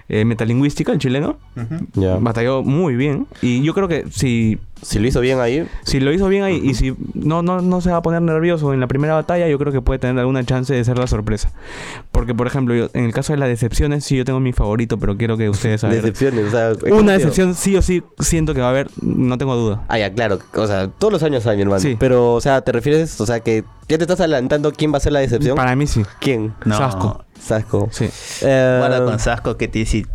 eh, 0.08 0.26
Metalingüística, 0.26 0.92
el 0.92 0.98
chileno. 0.98 1.38
Ujú. 1.56 1.86
Ya. 2.02 2.16
Batalló 2.16 2.64
muy 2.64 2.96
bien 2.96 3.28
y 3.44 3.62
yo 3.62 3.76
creo 3.76 3.88
que 3.88 4.06
si 4.10 4.58
Si 4.82 4.98
lo 4.98 5.08
hizo 5.08 5.22
bien 5.22 5.40
ahí, 5.40 5.68
si 5.84 6.00
lo 6.00 6.12
hizo 6.12 6.28
bien 6.30 6.42
ahí 6.44 6.60
y 6.64 6.74
si 6.74 6.96
no, 7.14 7.44
no, 7.44 7.62
no 7.62 7.80
se 7.82 7.92
va 7.92 7.98
a 7.98 8.02
poner 8.02 8.24
nervioso 8.24 8.74
en 8.74 8.80
la 8.80 8.88
primera 8.88 9.14
batalla, 9.14 9.48
yo 9.48 9.60
creo 9.60 9.72
que 9.72 9.82
puede 9.82 10.00
tener 10.00 10.18
alguna 10.18 10.44
chance 10.44 10.74
de 10.74 10.84
ser 10.84 10.98
la 10.98 11.06
sorpresa. 11.06 11.52
Porque, 12.20 12.36
por 12.36 12.48
ejemplo, 12.48 12.76
yo- 12.76 12.90
en 12.94 13.06
el 13.06 13.14
caso 13.14 13.32
de 13.32 13.40
las 13.40 13.48
decepciones, 13.48 14.04
sí 14.04 14.18
yo 14.18 14.26
tengo 14.26 14.42
mi 14.42 14.52
favorito, 14.52 14.98
pero 15.00 15.16
quiero 15.16 15.38
que 15.38 15.48
ustedes 15.50 15.80
saben. 15.80 15.96
decepciones. 16.02 16.48
O 16.48 16.52
sea, 16.52 16.74
Una 16.94 17.14
decepción 17.14 17.56
sí 17.56 17.78
o 17.78 17.82
sí 17.82 18.04
siento 18.20 18.54
que 18.54 18.60
va 18.60 18.68
a 18.68 18.70
haber, 18.72 18.90
no 19.02 19.38
tengo 19.38 19.56
duda. 19.56 19.84
Ah, 19.88 19.98
ya, 19.98 20.14
claro. 20.14 20.38
O 20.54 20.68
sea, 20.68 20.90
todos 20.90 21.14
los 21.14 21.24
años 21.24 21.48
hay, 21.48 21.56
mi 21.56 21.62
hermano. 21.62 21.80
Sí. 21.80 21.96
Pero, 21.98 22.34
o 22.34 22.42
sea, 22.42 22.60
¿te 22.60 22.74
refieres? 22.74 23.22
O 23.22 23.26
sea, 23.26 23.40
que 23.40 23.64
ya 23.88 23.98
te 23.98 24.04
estás 24.04 24.20
adelantando 24.20 24.74
quién 24.74 24.92
va 24.92 24.98
a 24.98 25.00
ser 25.00 25.14
la 25.14 25.22
decepción? 25.22 25.56
Para 25.56 25.78
mí 25.78 25.88
sí. 25.88 26.04
¿Quién? 26.20 26.54
No, 26.66 26.78
Sasco. 26.78 27.24
Sasco. 27.40 27.88
Sí. 27.94 28.10
Eh, 28.42 28.76
Guarda 28.80 29.06
con 29.06 29.18
Sasco 29.18 29.56
que 29.56 29.70
ti- 29.70 29.86
si 29.86 30.06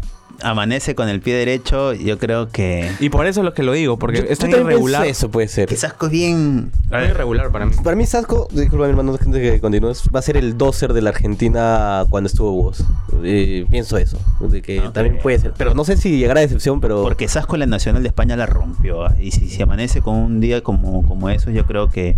amanece 0.43 0.95
con 0.95 1.09
el 1.09 1.21
pie 1.21 1.35
derecho, 1.35 1.93
yo 1.95 2.19
creo 2.19 2.49
que, 2.51 2.91
Y 3.01 3.09
por 3.09 3.27
eso 3.27 3.41
es 3.41 3.45
lo 3.45 3.55
que 3.55 3.63
lo 3.63 3.73
digo, 3.73 3.99
porque 3.99 4.19
yo- 4.19 4.25
es 4.29 4.39
tan 4.39 4.51
irregular. 4.51 5.07
Eso 5.07 5.31
puede 5.31 5.49
ser. 5.49 5.69
que 5.69 5.77
Sasco 5.77 6.07
es 6.07 6.13
bien... 6.13 6.71
Muy 6.91 7.01
irregular 7.05 7.51
para 7.51 7.67
mí. 7.67 7.75
Para 7.83 7.97
mí, 7.97 8.07
Sasco, 8.07 8.49
disculpa 8.53 8.85
mi 8.85 8.91
hermano, 8.91 9.17
gente 9.19 9.41
que 9.41 9.61
continúes, 9.61 10.03
va 10.15 10.19
a 10.19 10.23
ser 10.23 10.37
el 10.37 10.57
doser 10.59 10.93
de 10.93 11.03
la 11.03 11.11
Argentina 11.11 12.05
cuando 12.11 12.29
estuvo 12.29 12.53
vos. 12.53 12.85
Eh, 13.23 13.67
pienso 13.71 13.97
eso. 13.97 14.19
De 14.41 14.61
que 14.63 14.81
también 14.93 15.19
puede 15.23 15.39
ser. 15.39 15.53
Pero 15.57 15.75
no 15.75 15.85
sé 15.85 15.97
si 15.97 16.19
llegará 16.19 16.41
a 16.41 16.43
decepción, 16.43 16.81
pero. 16.81 17.03
Porque 17.03 17.27
Sasco 17.29 17.57
en 17.57 17.61
la 17.61 17.67
Nacional 17.67 18.03
de 18.03 18.09
España 18.09 18.37
la 18.37 18.47
rompió. 18.47 19.05
ah, 19.07 19.15
Y 19.21 19.31
si, 19.31 19.49
si 19.49 19.63
amanece 19.63 20.03
con 20.03 20.15
un 20.17 20.41
día 20.41 20.63
como, 20.63 21.07
como 21.09 21.31
eso, 21.31 21.51
yo 21.51 21.65
creo 21.67 21.89
que 21.91 22.17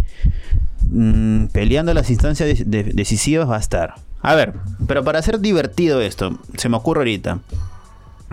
mm, 0.91 1.47
peleando 1.47 1.95
las 1.95 2.11
instancias 2.11 2.59
de- 2.59 2.65
de- 2.83 2.93
decisivas 2.93 3.49
va 3.49 3.57
a 3.57 3.61
estar. 3.61 3.95
A 4.23 4.35
ver, 4.35 4.55
pero 4.89 5.05
para 5.05 5.19
hacer 5.21 5.39
divertido 5.41 6.01
esto, 6.01 6.39
se 6.57 6.69
me 6.69 6.77
ocurre 6.77 7.01
ahorita. 7.01 7.39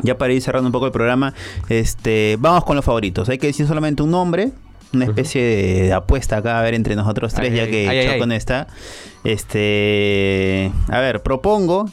Ya 0.02 0.18
para 0.18 0.34
ir 0.34 0.42
cerrando 0.42 0.68
un 0.68 0.72
poco 0.74 0.88
el 0.88 0.92
programa, 0.92 1.34
este, 1.70 2.38
vamos 2.40 2.64
con 2.66 2.76
los 2.76 2.84
favoritos. 2.84 3.30
Hay 3.30 3.38
que 3.38 3.48
decir 3.48 3.68
solamente 3.68 4.02
un 4.04 4.12
nombre, 4.12 4.52
una 4.94 5.06
especie 5.06 5.42
de, 5.44 5.82
de 5.84 5.94
apuesta 5.94 6.38
acá, 6.38 6.60
a 6.60 6.62
ver, 6.64 6.74
entre 6.74 6.96
nosotros 6.96 7.34
tres, 7.34 7.52
Ay, 7.52 7.58
ya 7.58 7.68
que 7.68 7.88
ay, 7.88 7.98
ay, 8.00 8.08
Choco 8.20 8.30
ay. 8.30 8.38
está. 8.38 8.68
Este, 9.24 10.72
a 10.90 11.00
ver, 11.00 11.22
propongo, 11.22 11.90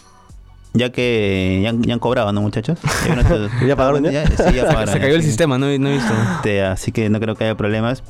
ya 0.72 0.90
que 0.90 1.60
ya, 1.62 1.70
han- 1.70 1.82
ya 1.82 1.94
han 1.94 2.00
cobrado, 2.00 2.32
¿no, 2.32 2.40
muchachos? 2.40 2.78
Ya, 3.06 3.66
¿Ya 3.66 3.76
pagaron 3.76 4.04
ya? 4.04 4.26
sí, 4.26 4.54
ya 4.54 4.64
pagaron, 4.66 4.88
Se 4.94 5.00
cayó 5.00 5.14
el 5.14 5.22
sistema, 5.22 5.58
no, 5.58 5.66
no 5.66 5.88
he 5.88 5.92
visto. 5.94 6.12
Este, 6.36 6.62
así 6.62 6.92
que 6.92 7.10
no 7.10 7.20
creo 7.20 7.34
que 7.36 7.44
haya 7.44 7.54
problemas. 7.56 8.02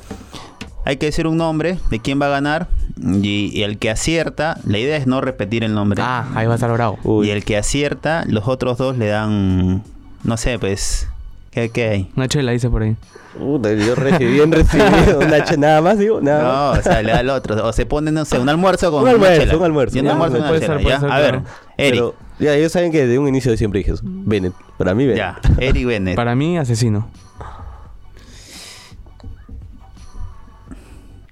Hay 0.85 0.97
que 0.97 1.05
decir 1.07 1.27
un 1.27 1.37
nombre 1.37 1.77
de 1.89 1.99
quién 1.99 2.19
va 2.21 2.25
a 2.27 2.29
ganar 2.29 2.67
y, 2.99 3.51
y 3.53 3.63
el 3.63 3.77
que 3.77 3.89
acierta, 3.91 4.57
la 4.65 4.77
idea 4.79 4.97
es 4.97 5.05
no 5.07 5.21
repetir 5.21 5.63
el 5.63 5.73
nombre. 5.73 6.01
Ah, 6.03 6.27
ahí 6.35 6.47
va 6.47 6.53
a 6.53 6.55
estar 6.55 6.71
bravo. 6.73 6.97
Uy. 7.03 7.27
Y 7.27 7.31
el 7.31 7.43
que 7.45 7.57
acierta, 7.57 8.23
los 8.27 8.47
otros 8.47 8.77
dos 8.77 8.97
le 8.97 9.07
dan, 9.07 9.83
no 10.23 10.37
sé, 10.37 10.57
pues, 10.59 11.07
¿qué, 11.51 11.69
qué 11.69 11.89
hay? 11.89 12.11
Una 12.15 12.27
chela 12.27 12.51
dice 12.51 12.69
por 12.69 12.81
ahí. 12.83 12.95
Puta, 13.37 13.71
yo 13.73 13.95
recibí 13.95 14.33
bien 14.33 14.51
recibido. 14.51 15.19
Una 15.25 15.37
ch- 15.45 15.57
nada 15.57 15.81
más, 15.81 15.97
digo, 15.97 16.19
nada 16.19 16.43
más. 16.43 16.73
No, 16.75 16.79
o 16.79 16.83
sea, 16.83 17.01
le 17.01 17.11
da 17.13 17.19
al 17.19 17.29
otro. 17.29 17.65
O 17.65 17.71
se 17.71 17.85
pone, 17.85 18.11
no 18.11 18.25
sé, 18.25 18.37
un 18.39 18.49
almuerzo 18.49 18.91
con 18.91 18.97
Un 18.99 19.03
una 19.03 19.11
almuerzo, 19.13 19.41
chela. 19.41 19.57
un 19.57 19.63
almuerzo. 19.63 19.99
Un 19.99 20.05
una 20.07 20.59
chela, 20.59 20.99
ser, 20.99 21.11
A 21.11 21.19
ver. 21.19 21.35
Eric. 21.77 21.91
Pero 21.93 22.15
ya 22.39 22.55
ellos 22.55 22.71
saben 22.73 22.91
que 22.91 23.07
de 23.07 23.17
un 23.19 23.27
inicio 23.29 23.55
siempre 23.55 23.77
dije 23.79 23.91
eso. 23.93 24.01
Bennett. 24.03 24.53
Para 24.77 24.93
mí, 24.95 25.05
Bennett. 25.05 25.17
Ya, 25.19 25.39
Eric 25.59 25.85
Bennett. 25.85 26.15
Para 26.17 26.35
mí, 26.35 26.57
asesino. 26.57 27.07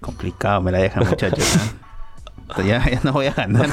Complicado, 0.10 0.60
me 0.62 0.72
la 0.72 0.80
dejan 0.80 1.08
muchachos. 1.08 1.60
¿no? 2.58 2.64
ya, 2.66 2.84
ya 2.90 3.00
no 3.04 3.14
voy 3.14 3.28
a 3.28 3.32
ganar. 3.34 3.70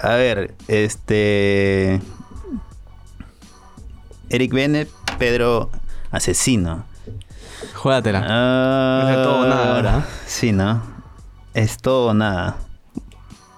a 0.00 0.08
ver, 0.16 0.56
este. 0.66 2.00
Eric 4.28 4.52
Bennett, 4.52 4.90
Pedro 5.16 5.70
Asesino. 6.10 6.84
Juégatela. 7.76 8.24
Ah, 8.28 9.08
Es 9.08 9.22
todo 9.22 9.40
o 9.42 9.46
nada 9.46 9.76
ahora. 9.76 10.06
Sí, 10.26 10.50
¿no? 10.50 10.82
Es 11.54 11.78
todo 11.78 12.10
o 12.10 12.14
nada. 12.14 12.56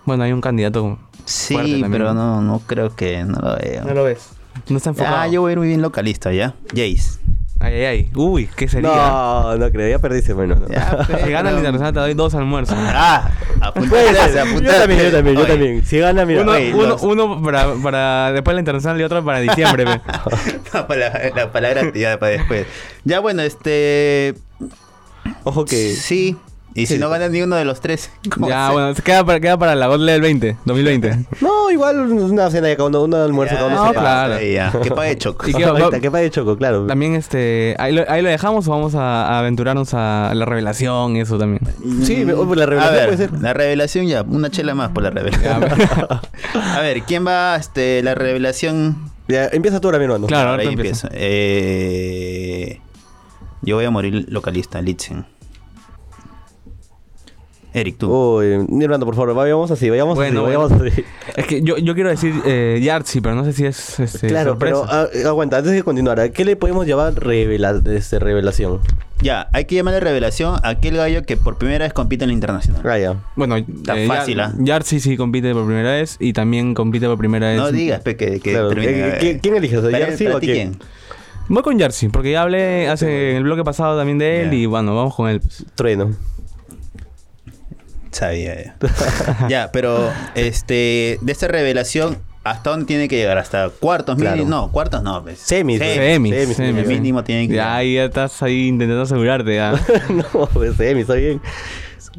Bueno, 0.05 0.25
hay 0.25 0.33
un 0.33 0.43
candidato. 0.43 0.99
Sí, 1.25 1.83
pero 1.91 2.13
no, 2.13 2.43
no 2.43 2.59
creo 2.59 2.95
que 2.95 3.25
no 3.25 3.39
lo 3.41 3.57
veo. 3.57 3.95
lo 3.95 4.05
ves. 4.05 4.29
No 4.69 4.77
está 4.77 4.91
enfocado. 4.91 5.17
Ah, 5.17 5.27
yo 5.27 5.41
voy 5.41 5.51
a 5.51 5.53
ir 5.53 5.59
muy 5.59 5.69
bien 5.69 5.81
localista, 5.81 6.33
¿ya? 6.35 6.55
Jace. 6.69 7.19
Ay, 7.63 7.75
ay, 7.75 7.85
ay. 7.85 8.11
Uy, 8.15 8.49
¿qué 8.57 8.69
sería? 8.69 8.89
No, 8.89 9.57
no 9.59 9.71
creo. 9.71 9.89
Ya 9.91 9.99
perdiste 9.99 10.35
menos. 10.35 10.61
¿no? 10.61 10.69
Ya, 10.69 11.07
Si 11.25 11.31
gana 11.31 11.51
el 11.51 11.57
internacional 11.57 11.93
te 11.93 12.01
doy 12.01 12.15
dos 12.15 12.35
almuerzos. 12.35 12.75
Ah, 12.79 13.31
ser. 14.33 14.39
apuntate. 14.41 14.65
Yo 14.65 14.79
también, 14.79 15.01
yo 15.03 15.11
también, 15.13 15.37
yo 15.37 15.43
Oye, 15.43 15.51
también. 15.53 15.85
Si 15.85 15.99
gana, 15.99 16.25
mira. 16.25 16.41
uno, 16.43 16.53
oye, 16.53 16.73
uno, 16.75 16.87
los- 16.87 17.03
uno 17.03 17.43
para, 17.43 17.75
para 17.83 18.33
después 18.33 18.55
la 18.55 18.61
internacional 18.61 18.99
y 19.01 19.05
otro 19.05 19.23
para 19.25 19.41
diciembre. 19.41 19.85
palabra, 20.89 21.21
la 21.37 21.53
palabra 21.53 21.93
ya 21.95 22.19
para 22.19 22.33
después. 22.33 22.67
Ya 23.05 23.21
bueno, 23.21 23.43
este. 23.43 24.35
Ojo 25.45 25.65
que. 25.67 25.95
Sí. 25.95 26.37
Y 26.75 26.87
si 26.87 26.99
no 26.99 27.09
ganas 27.11 27.31
ni 27.31 27.43
uno 27.43 27.57
de 27.57 27.65
los 27.65 27.81
tres. 27.81 28.11
¿cómo 28.33 28.49
ya, 28.49 28.67
hacer? 28.67 28.73
bueno, 28.75 28.95
se 28.95 29.03
queda 29.03 29.25
para, 29.25 29.41
queda 29.41 29.59
para 29.59 29.75
la 29.75 29.89
God 29.89 30.01
Level 30.01 30.23
20, 30.23 30.57
2020. 30.65 31.27
No, 31.41 31.71
igual 31.71 31.99
una 32.01 32.51
cena 32.51 32.69
de 32.69 32.77
cada 32.77 32.89
uno, 32.89 33.03
un 33.05 33.15
almuerzo 33.15 33.55
cada 33.57 33.67
uno. 33.67 33.85
no, 33.87 33.93
claro. 33.93 34.39
Que 34.83 34.91
pague 34.91 35.19
Choco. 35.19 35.49
¿Y 35.49 35.53
qué? 35.55 35.71
Que 36.01 36.11
pague 36.11 36.31
choco, 36.31 36.57
claro. 36.57 36.87
También 36.87 37.15
este, 37.15 37.75
ahí 37.79 37.93
lo, 37.93 38.05
ahí 38.09 38.23
lo 38.23 38.29
dejamos 38.29 38.67
o 38.69 38.71
vamos 38.71 38.95
a, 38.95 39.27
a 39.27 39.39
aventurarnos 39.41 39.93
a 39.95 40.33
la 40.35 40.45
revelación 40.45 41.17
y 41.17 41.21
eso 41.21 41.39
también. 41.39 41.61
Sí, 42.05 42.25
oh, 42.35 42.55
la 42.55 42.65
A 42.65 42.67
revelación 42.67 42.95
ver, 42.95 43.07
puede 43.07 43.17
ser. 43.29 43.41
la 43.41 43.53
revelación 43.53 44.07
ya, 44.07 44.23
una 44.23 44.51
chela 44.51 44.75
más 44.75 44.91
por 44.91 45.03
la 45.03 45.11
revelación. 45.11 45.65
a 46.55 46.81
ver, 46.81 47.03
¿quién 47.03 47.27
va 47.27 47.57
este 47.57 48.03
la 48.03 48.15
revelación? 48.15 49.11
Ya, 49.29 49.47
empieza 49.53 49.81
tú 49.81 49.89
ahora, 49.89 49.99
mi 49.99 50.05
hermano. 50.05 50.27
Claro, 50.27 50.51
ahora 50.51 50.63
empieza. 50.65 51.09
Eh, 51.13 52.81
yo 53.63 53.77
voy 53.77 53.85
a 53.85 53.91
morir 53.91 54.27
localista, 54.29 54.81
Litzen. 54.81 55.27
Eric, 57.73 57.99
tú. 57.99 58.13
Uy, 58.39 58.67
hermano, 58.83 59.05
por 59.07 59.15
favor, 59.15 59.33
vayamos 59.35 59.71
así, 59.71 59.89
vayamos 59.89 60.17
Bueno, 60.17 60.41
así, 60.41 60.51
bueno. 60.51 60.69
vayamos 60.69 60.93
así. 60.93 61.05
Es 61.37 61.47
que 61.47 61.63
yo, 61.63 61.79
yo 61.79 61.95
quiero 61.95 62.11
decir 62.11 62.35
eh, 62.45 62.81
Yartzi, 62.83 63.21
pero 63.21 63.37
no 63.37 63.45
sé 63.45 63.53
si 63.53 63.65
es 63.65 64.01
este, 64.01 64.27
claro, 64.27 64.51
sorpresa. 64.51 64.83
pero 64.89 65.25
ah, 65.25 65.29
aguanta, 65.29 65.59
antes 65.59 65.73
de 65.73 65.83
continuar, 65.85 66.19
¿a 66.19 66.31
qué 66.31 66.45
le 66.45 66.57
podemos 66.57 66.87
llamar 66.87 67.15
revela 67.15 67.81
este, 67.87 68.19
revelación? 68.19 68.81
Ya, 69.23 69.49
hay 69.53 69.67
que 69.67 69.77
llamarle 69.77 70.01
revelación 70.01 70.57
a 70.65 70.71
aquel 70.71 70.97
gallo 70.97 71.23
que 71.25 71.37
por 71.37 71.59
primera 71.59 71.85
vez 71.85 71.93
compite 71.93 72.25
en 72.25 72.31
la 72.31 72.35
internacional. 72.35 72.83
Ah, 72.85 72.99
ya. 72.99 73.17
Bueno, 73.37 73.57
Está 73.57 73.97
eh, 74.01 74.07
fácil, 74.09 74.41
¿ah? 74.41 74.53
Yartzi 74.59 74.99
sí 74.99 75.17
compite 75.17 75.53
por 75.53 75.67
primera 75.67 75.93
vez 75.93 76.17
y 76.19 76.33
también 76.33 76.75
compite 76.75 77.07
por 77.07 77.19
primera 77.19 77.49
vez. 77.51 77.59
No 77.59 77.71
digas, 77.71 78.01
pe, 78.01 78.17
que, 78.17 78.41
que 78.41 78.53
Claro, 78.53 78.71
termine. 78.71 78.93
¿qué- 78.95 79.03
A 79.03 79.07
ver. 79.07 79.19
qué- 79.19 79.39
quién 79.41 79.55
eliges? 79.57 79.79
¿A 79.79 79.83
Para- 79.83 79.99
Yartzi 79.99 80.27
o 80.27 80.41
quién? 80.41 80.77
Voy 81.49 81.63
con 81.63 81.79
Yartzi, 81.79 82.09
porque 82.09 82.33
ya 82.33 82.43
hablé 82.43 82.89
hace 82.89 83.33
en 83.33 83.37
el 83.39 83.43
bloque 83.45 83.63
pasado 83.63 83.97
también 83.99 84.19
de 84.19 84.43
él 84.43 84.55
y 84.55 84.67
bueno, 84.67 84.95
vamos 84.97 85.15
con 85.15 85.29
él. 85.29 85.41
Trueno. 85.75 86.13
Sabía 88.11 88.55
ya. 88.63 88.77
ya, 89.49 89.71
pero 89.73 90.11
este 90.35 91.19
de 91.21 91.33
esta 91.33 91.49
revelación, 91.49 92.19
¿hasta 92.45 92.71
dónde 92.71 92.87
tiene 92.87 93.09
que 93.09 93.17
llegar? 93.17 93.39
¿Hasta 93.39 93.69
cuartos? 93.69 94.17
Claro. 94.17 94.37
mínimo? 94.37 94.51
No, 94.51 94.73
cuartos 94.73 95.03
no. 95.03 95.23
Pues. 95.23 95.39
Semis, 95.39 95.79
Semis. 95.79 95.97
Semis, 95.97 96.35
semis, 96.35 96.57
semis, 96.57 96.87
mínimo 96.87 97.25
tiene 97.25 97.49
que 97.49 97.55
Ya, 97.55 97.77
ahí 97.77 97.95
ya 97.95 98.05
estás 98.05 98.43
ahí 98.43 98.67
intentando 98.69 99.03
asegurarte 99.03 99.55
ya. 99.55 99.73
no, 100.09 100.47
pues 100.53 100.77
semi, 100.77 101.03
está 101.03 101.15
bien. 101.15 101.41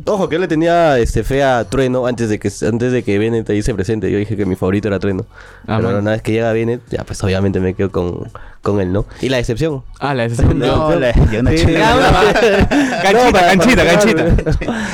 Ojo, 0.06 0.30
que 0.30 0.36
yo 0.36 0.40
le 0.40 0.48
tenía 0.48 0.98
este, 1.00 1.24
fe 1.24 1.44
a 1.44 1.66
Trueno 1.66 2.08
antes 2.08 2.30
de 2.30 2.40
que 2.40 2.50
antes 2.66 2.92
de 2.94 3.04
que 3.04 3.20
Bennett 3.20 3.50
ahí 3.50 3.62
se 3.62 3.74
presente. 3.74 4.10
Yo 4.10 4.18
dije 4.18 4.38
que 4.38 4.46
mi 4.46 4.56
favorito 4.56 4.88
era 4.88 5.00
Trueno. 5.00 5.26
Ah, 5.64 5.76
Pero 5.78 5.82
bueno. 5.84 6.00
una 6.00 6.12
vez 6.12 6.22
que 6.22 6.32
llega 6.32 6.54
Bennett, 6.54 6.82
ya 6.90 7.04
pues 7.04 7.22
obviamente 7.24 7.60
me 7.60 7.74
quedo 7.74 7.92
con, 7.92 8.32
con 8.62 8.80
él, 8.80 8.94
¿no? 8.94 9.06
Y 9.22 9.28
la 9.30 9.38
decepción. 9.38 9.84
Ah, 10.00 10.14
la 10.14 10.24
decisión. 10.24 10.58
No, 10.60 10.96
la- 10.96 11.12
ya 11.32 11.40
una 11.42 11.52
Sí. 11.58 11.66
Canchita, 11.66 13.12
No, 13.12 13.32
para- 13.32 13.48
canchita, 13.48 13.84
para 13.84 14.00
canchita. 14.00 14.26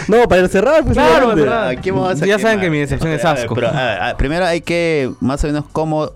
No, 0.08 0.28
para 0.28 0.48
cerrar, 0.48 0.84
pues. 0.84 0.98
Claro, 0.98 1.28
para 1.30 1.38
cerrar. 1.42 1.68
¿A 1.70 1.76
quién 1.82 1.96
vamos 1.96 2.22
a 2.22 2.26
Ya 2.26 2.40
saben 2.40 2.60
que 2.60 2.70
mi 2.70 2.80
decepción 2.80 3.12
es 3.14 3.24
A 3.24 3.34
ver, 3.34 3.44
asco. 3.44 3.56
Pero 3.56 3.68
a 3.68 3.72
ver, 3.72 4.02
a- 4.02 4.18
primero 4.18 4.46
hay 4.46 4.62
que 4.62 5.12
más 5.22 5.44
o 5.44 5.48
menos 5.48 5.66
cómo 5.72 6.12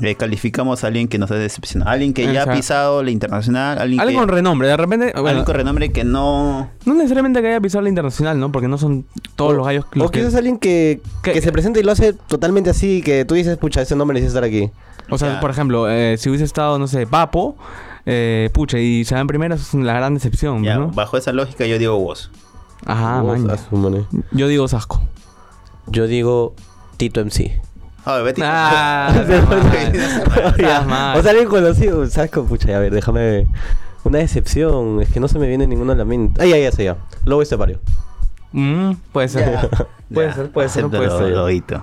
eh, 0.00 0.14
calificamos 0.14 0.84
a 0.84 0.86
alguien 0.86 1.08
que 1.08 1.18
nos 1.18 1.30
ha 1.30 1.34
decepcionado? 1.34 1.90
Alguien 1.90 2.12
que 2.14 2.22
ya 2.24 2.28
ha 2.30 2.32
Exacto. 2.34 2.52
pisado 2.54 3.02
la 3.02 3.10
internacional, 3.10 3.78
alguien, 3.78 4.00
Alguien 4.00 4.18
que, 4.20 4.26
con 4.26 4.34
renombre, 4.34 4.68
de 4.68 4.76
repente. 4.76 5.04
alguien 5.06 5.22
Bueno, 5.22 5.44
con 5.44 5.54
renombre 5.54 5.92
que 5.92 6.04
no... 6.04 6.70
no 6.86 6.94
necesariamente 6.94 7.40
que 7.42 7.48
haya 7.48 7.60
pisado 7.60 7.82
la 7.82 7.88
internacional, 7.88 8.38
¿no? 8.40 8.50
Porque 8.52 8.68
no 8.68 8.78
son 8.78 9.04
todos 9.36 9.54
los 9.54 9.66
gallos 9.66 9.84
los 9.92 10.08
O 10.08 10.10
que. 10.10 10.20
quizás 10.20 10.34
alguien 10.34 10.58
que, 10.58 11.00
que- 11.22 11.32
que 11.32 11.42
se 11.42 11.52
presenta 11.52 11.80
y 11.80 11.82
lo 11.82 11.92
hace 11.92 12.12
totalmente 12.12 12.70
así, 12.70 13.02
que 13.02 13.24
tú 13.24 13.34
dices, 13.34 13.58
pucha, 13.58 13.82
ese 13.82 13.94
no 13.96 14.06
merecía 14.06 14.28
estar 14.28 14.44
aquí. 14.44 14.70
O 15.10 15.18
sea, 15.18 15.34
Ya. 15.34 15.40
por 15.40 15.50
ejemplo, 15.50 15.90
eh, 15.90 16.16
si 16.18 16.28
hubiese 16.30 16.44
estado, 16.44 16.78
no 16.78 16.86
sé, 16.86 17.06
Papo, 17.06 17.56
eh, 18.06 18.50
pucha, 18.54 18.78
y 18.78 19.04
se 19.04 19.14
va 19.14 19.20
en 19.20 19.26
primera, 19.26 19.54
eso 19.56 19.78
es 19.78 19.84
la 19.84 19.92
gran 19.94 20.14
decepción, 20.14 20.62
Ya, 20.62 20.76
¿no? 20.76 20.88
bajo 20.88 21.16
esa 21.16 21.32
lógica 21.32 21.66
yo 21.66 21.78
digo 21.78 21.98
vos. 21.98 22.30
Ajá, 22.86 23.20
Vos, 23.20 23.38
man. 23.38 23.50
a 23.50 23.58
su 23.58 23.76
manera. 23.76 24.04
Yo 24.32 24.48
digo 24.48 24.66
Sasco. 24.68 25.02
Yo 25.86 26.06
digo 26.06 26.54
Tito 26.96 27.20
MC. 27.20 27.60
A 28.04 28.14
ver, 28.16 28.24
Betty. 28.24 28.42
Ah, 28.44 29.12
o 31.16 31.22
sea, 31.22 31.30
alguien 31.30 31.48
conocido, 31.48 32.06
¿sabes? 32.06 32.30
cómo? 32.30 32.48
Pucha, 32.48 32.76
a 32.76 32.80
ver, 32.80 32.92
déjame. 32.92 33.46
Una 34.04 34.18
decepción, 34.18 35.00
es 35.00 35.08
que 35.10 35.20
no 35.20 35.28
se 35.28 35.38
me 35.38 35.46
viene 35.46 35.66
ninguno 35.66 35.92
a 35.92 35.94
la 35.94 36.04
mente. 36.04 36.42
Ay, 36.42 36.50
ya, 36.50 36.58
ya 36.58 36.72
sé 36.72 36.84
ya. 36.84 36.96
Lobo 37.24 37.42
Estepario. 37.42 37.78
Mm, 38.52 38.92
puede 39.12 39.28
ser. 39.28 39.68
Puede 40.12 40.28
Ya, 40.28 40.34
ser, 40.34 40.50
puede 40.50 40.68
ser, 40.68 40.88
puede 40.88 41.06
lo- 41.06 41.18
ser. 41.18 41.28
lobito. 41.30 41.82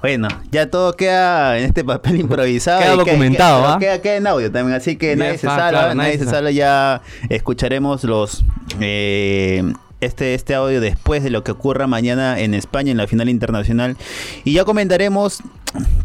Bueno, 0.00 0.28
ya 0.50 0.70
todo 0.70 0.94
queda 0.94 1.58
en 1.58 1.64
este 1.64 1.84
papel 1.84 2.16
improvisado. 2.20 2.80
Queda 2.80 2.94
y 2.94 2.98
documentado, 2.98 3.60
queda, 3.62 3.74
¿ah? 3.74 3.78
queda, 3.78 4.00
queda 4.00 4.16
en 4.16 4.26
audio 4.28 4.50
también, 4.52 4.76
así 4.76 4.96
que 4.96 5.16
nadie 5.16 5.32
se 5.36 5.46
salva, 5.48 5.68
claro, 5.70 5.94
nadie, 5.94 5.96
nadie 6.12 6.18
se 6.18 6.24
se 6.24 6.30
salva, 6.30 6.50
ya 6.52 7.02
escucharemos 7.28 8.04
los 8.04 8.42
eh, 8.80 9.70
este, 10.00 10.34
este 10.34 10.54
audio 10.54 10.80
después 10.80 11.22
de 11.22 11.30
lo 11.30 11.42
que 11.44 11.52
ocurra 11.52 11.86
mañana 11.86 12.38
en 12.38 12.54
España 12.54 12.90
en 12.90 12.96
la 12.96 13.06
final 13.06 13.28
internacional 13.28 13.96
y 14.44 14.52
ya 14.52 14.64
comentaremos 14.64 15.42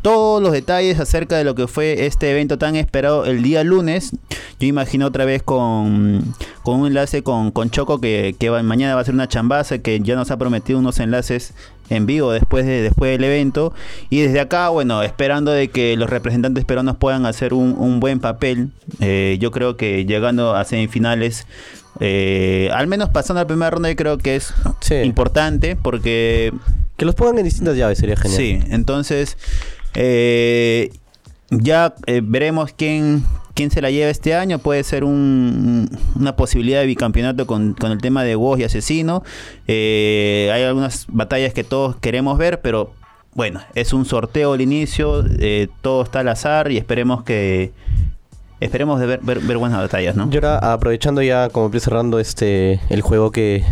todos 0.01 0.41
los 0.41 0.51
detalles 0.51 0.99
acerca 0.99 1.37
de 1.37 1.45
lo 1.45 1.55
que 1.55 1.67
fue 1.67 2.05
este 2.05 2.29
evento 2.31 2.57
tan 2.57 2.75
esperado 2.75 3.25
el 3.25 3.41
día 3.41 3.63
lunes. 3.63 4.11
Yo 4.59 4.67
imagino 4.67 5.07
otra 5.07 5.23
vez 5.23 5.41
con, 5.41 6.35
con 6.63 6.81
un 6.81 6.87
enlace 6.87 7.23
con, 7.23 7.51
con 7.51 7.69
Choco 7.69 8.01
que, 8.01 8.35
que 8.37 8.51
mañana 8.51 8.95
va 8.95 9.01
a 9.01 9.05
ser 9.05 9.13
una 9.13 9.29
chambaza 9.29 9.79
que 9.79 9.99
ya 10.01 10.15
nos 10.15 10.31
ha 10.31 10.37
prometido 10.37 10.79
unos 10.79 10.99
enlaces 10.99 11.53
en 11.89 12.05
vivo 12.05 12.31
después 12.31 12.65
de 12.65 12.81
después 12.81 13.11
del 13.11 13.23
evento 13.23 13.73
y 14.09 14.21
desde 14.21 14.39
acá 14.39 14.69
bueno 14.69 15.03
esperando 15.03 15.51
de 15.51 15.69
que 15.69 15.97
los 15.97 16.09
representantes 16.09 16.63
peruanos 16.63 16.95
puedan 16.97 17.25
hacer 17.25 17.53
un, 17.53 17.75
un 17.77 17.99
buen 17.99 18.19
papel 18.19 18.71
Eh, 18.99 19.37
yo 19.39 19.51
creo 19.51 19.75
que 19.75 20.05
llegando 20.05 20.55
a 20.55 20.63
semifinales 20.65 21.45
eh, 21.99 22.69
al 22.73 22.87
menos 22.87 23.09
pasando 23.09 23.39
a 23.39 23.43
la 23.43 23.47
primera 23.47 23.69
ronda 23.71 23.89
yo 23.89 23.95
creo 23.95 24.17
que 24.17 24.35
es 24.35 24.53
Sí. 24.81 24.95
importante 24.95 25.75
porque 25.75 26.51
Que 26.97 27.05
los 27.05 27.15
pongan 27.15 27.39
en 27.39 27.45
distintas 27.45 27.75
llaves 27.75 27.97
sería 27.97 28.15
genial. 28.15 28.37
Sí, 28.39 28.59
entonces 28.69 29.37
eh, 29.95 30.91
ya 31.49 31.95
eh, 32.07 32.21
veremos 32.23 32.71
quién, 32.75 33.23
quién 33.55 33.71
se 33.71 33.81
la 33.81 33.89
lleva 33.91 34.09
este 34.11 34.35
año. 34.35 34.59
Puede 34.59 34.83
ser 34.83 35.03
un- 35.03 35.89
una 36.15 36.35
posibilidad 36.35 36.81
de 36.81 36.85
bicampeonato 36.87 37.45
con, 37.47 37.73
con 37.73 37.91
el 37.91 37.97
tema 37.99 38.23
de 38.23 38.35
Woz 38.35 38.59
y 38.59 38.63
Asesino. 38.63 39.23
Eh, 39.67 40.51
hay 40.53 40.63
algunas 40.63 41.05
batallas 41.09 41.53
que 41.53 41.63
todos 41.63 41.95
queremos 41.97 42.37
ver, 42.37 42.61
pero 42.61 42.93
bueno, 43.33 43.61
es 43.73 43.91
un 43.93 44.05
sorteo 44.05 44.53
al 44.53 44.61
inicio. 44.61 45.23
eh, 45.39 45.67
todo 45.81 46.03
está 46.03 46.19
al 46.19 46.27
azar 46.29 46.71
y 46.71 46.77
esperemos 46.77 47.23
que... 47.23 47.71
Esperemos 48.63 48.99
de 48.99 49.05
ver, 49.05 49.19
ver, 49.21 49.39
ver 49.39 49.57
buenas 49.57 49.79
batallas, 49.79 50.15
¿no? 50.15 50.29
Y 50.31 50.35
ahora, 50.35 50.57
aprovechando 50.57 51.21
ya, 51.21 51.49
como 51.49 51.67
estoy 51.67 51.79
cerrando 51.81 52.19
este 52.19 52.79
el 52.89 53.01
juego 53.01 53.31
que, 53.31 53.63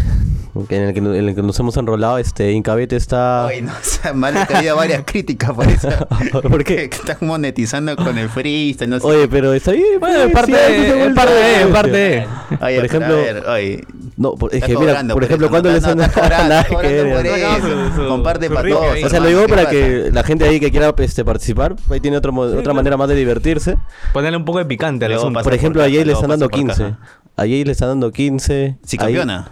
que 0.68 0.76
en, 0.76 0.84
el 0.84 0.94
que, 0.94 1.00
en 1.00 1.30
el 1.30 1.36
que 1.36 1.42
nos 1.42 1.60
hemos 1.60 1.78
enrolado, 1.78 2.18
este 2.18 2.52
Incabete 2.52 2.96
está. 2.96 3.48
Ay, 3.48 3.62
no, 3.62 3.72
o 3.72 3.76
sea, 3.84 4.14
mal 4.14 4.46
que 4.48 4.56
había 4.56 4.74
varias 4.74 5.04
críticas 5.06 5.52
por 5.52 5.68
eso. 5.68 5.90
¿Por 6.42 6.64
qué? 6.64 6.90
Que 6.90 6.98
están 6.98 7.18
monetizando 7.22 7.96
con 7.96 8.18
el 8.18 8.30
freestyle, 8.30 8.90
no 8.90 9.00
sé. 9.00 9.08
Oye, 9.08 9.28
pero 9.28 9.54
está 9.54 9.72
bien. 9.72 10.00
Bueno, 10.00 10.16
pues, 10.18 10.26
en 10.28 10.32
parte, 10.34 10.52
sí, 10.86 10.92
en 11.02 11.16
parte, 11.16 11.62
en 11.62 11.72
parte. 11.72 12.28
Oye, 12.62 12.76
por 12.76 12.86
ejemplo- 12.86 13.14
a 13.16 13.22
ver, 13.22 13.44
oye, 13.48 13.84
No, 14.22 14.36
por- 14.36 14.52
es 14.52 14.56
está 14.58 14.68
que 14.68 14.74
mira, 14.74 14.92
cobrando 14.92 15.14
por 15.16 15.24
ejemplo, 15.24 15.50
cuando 15.50 15.70
no, 15.70 15.76
les 15.76 15.84
no, 15.84 15.96
nada 15.96 16.64
que 16.64 16.76
ver. 16.76 17.26
eso. 17.26 18.08
Comparte 18.08 18.50
para 18.52 18.70
todos. 18.70 19.04
O 19.04 19.10
sea, 19.10 19.20
lo 19.20 19.28
digo 19.28 19.42
¿qué 19.42 19.48
para 19.50 19.64
pasa? 19.64 19.72
que 19.72 20.10
la 20.14 20.24
gente 20.24 20.46
ahí 20.48 20.60
que 20.60 20.70
quiera 20.70 20.94
este, 20.96 21.26
participar, 21.26 21.76
ahí 21.90 22.00
tiene 22.00 22.18
otro 22.18 22.32
otra 22.36 22.62
claro. 22.62 22.76
manera 22.76 22.98
más 22.98 23.10
de 23.10 23.16
divertirse. 23.16 23.78
Ponerle 24.14 24.38
un 24.38 24.46
poco 24.46 24.60
de 24.60 24.66
picante 24.66 25.06
al 25.06 25.14
asunto. 25.14 25.42
Por 25.42 25.54
ejemplo, 25.56 25.82
a 25.82 25.86
Jay 25.86 26.06
le 26.06 26.14
están 26.14 26.30
dando 26.30 26.48
pasa 26.50 26.62
por 26.62 26.70
15. 26.76 26.84
caja. 26.84 27.00
A 27.36 27.42
Jay 27.42 27.64
le 27.64 27.72
están 27.72 27.90
dando 27.90 28.12
15. 28.12 28.78
Si 28.84 28.98
campeona. 28.98 29.50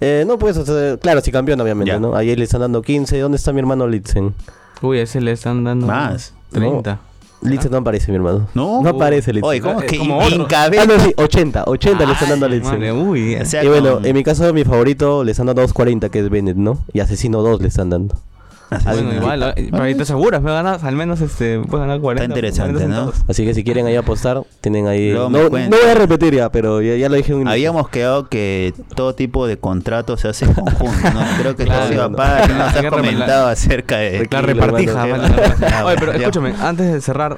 Eh, 0.00 0.24
no, 0.26 0.36
pues, 0.38 0.56
o 0.56 0.66
sea, 0.66 0.96
claro, 0.98 1.20
si 1.22 1.32
campeona, 1.32 1.62
obviamente, 1.62 1.92
Ya. 1.92 1.98
¿no? 1.98 2.12
A 2.14 2.18
Jay 2.18 2.36
le 2.36 2.44
están 2.44 2.60
dando 2.60 2.82
15. 2.82 3.18
¿Dónde 3.18 3.36
está 3.36 3.52
mi 3.52 3.60
hermano 3.60 3.86
Litzen? 3.86 4.34
Uy, 4.82 4.98
ese 4.98 5.20
le 5.20 5.32
están 5.32 5.64
dando. 5.64 5.86
Más. 5.86 6.34
30. 6.50 6.98
Litzen 7.42 7.70
no 7.70 7.78
aparece, 7.78 8.10
mi 8.10 8.16
hermano. 8.16 8.48
No. 8.54 8.82
No 8.82 8.90
aparece 8.90 9.32
Litzen. 9.32 9.48
Oye, 9.48 9.60
¿cómo 9.60 9.80
es 9.80 9.86
que. 9.86 9.96
Incabete? 9.96 10.82
Ah, 10.82 10.86
no, 10.86 10.98
sí, 11.04 11.12
80. 11.16 11.64
80 11.66 12.06
le 12.06 12.12
están 12.12 12.28
dando 12.28 12.46
a 12.46 12.48
madre, 12.48 12.92
uy. 12.92 13.36
O 13.36 13.44
sea, 13.44 13.64
y 13.64 13.68
bueno, 13.68 14.00
en 14.02 14.14
mi 14.14 14.22
caso, 14.22 14.52
mi 14.52 14.64
favorito 14.64 15.24
le 15.24 15.32
están 15.32 15.46
dando 15.46 15.62
2.40, 15.64 16.10
que 16.10 16.20
es 16.20 16.30
Bennett, 16.30 16.56
¿no? 16.56 16.78
Y 16.92 17.00
Asesino 17.00 17.42
2 17.42 17.60
le 17.60 17.68
están 17.68 17.90
dando. 17.90 18.16
Bueno, 18.84 19.14
igual, 19.14 19.52
eh, 19.56 19.68
pero 19.70 19.82
ahí 19.82 19.94
te 19.94 20.02
aseguras, 20.02 20.42
me 20.42 20.50
ganas 20.52 20.84
al 20.84 20.96
menos 20.96 21.20
este, 21.20 21.58
puedes 21.60 21.86
ganar 21.86 22.00
40. 22.00 22.24
Está 22.24 22.34
interesante, 22.34 22.84
40 22.84 22.96
¿no? 23.04 23.12
Así 23.28 23.44
que 23.44 23.54
si 23.54 23.64
quieren 23.64 23.86
ahí 23.86 23.96
apostar, 23.96 24.42
tienen 24.60 24.86
ahí... 24.86 25.12
No, 25.12 25.28
no 25.30 25.48
voy 25.48 25.62
a 25.90 25.94
repetir 25.94 26.34
ya, 26.34 26.50
pero 26.50 26.80
ya, 26.82 26.96
ya 26.96 27.08
lo 27.08 27.16
dije 27.16 27.34
un. 27.34 27.48
Habíamos 27.48 27.88
quedado 27.88 28.28
que 28.28 28.74
todo 28.94 29.14
tipo 29.14 29.46
de 29.46 29.56
contratos 29.58 30.20
se 30.20 30.28
hace 30.28 30.44
en 30.46 30.54
conjunto, 30.54 31.10
¿no? 31.12 31.20
Creo 31.40 31.56
que 31.56 31.64
Claro, 31.64 32.10
no. 32.10 32.16
pagar, 32.16 32.48
¿qué 32.48 32.54
nos 32.54 32.68
has 32.74 32.80
que 32.80 32.88
comentado 32.88 33.48
acerca 33.48 33.98
de... 33.98 34.28
La 34.30 34.42
repartija. 34.42 35.04
Oye, 35.84 35.96
pero 35.98 36.12
escúchame, 36.12 36.54
antes 36.60 36.92
de 36.92 37.00
cerrar, 37.00 37.36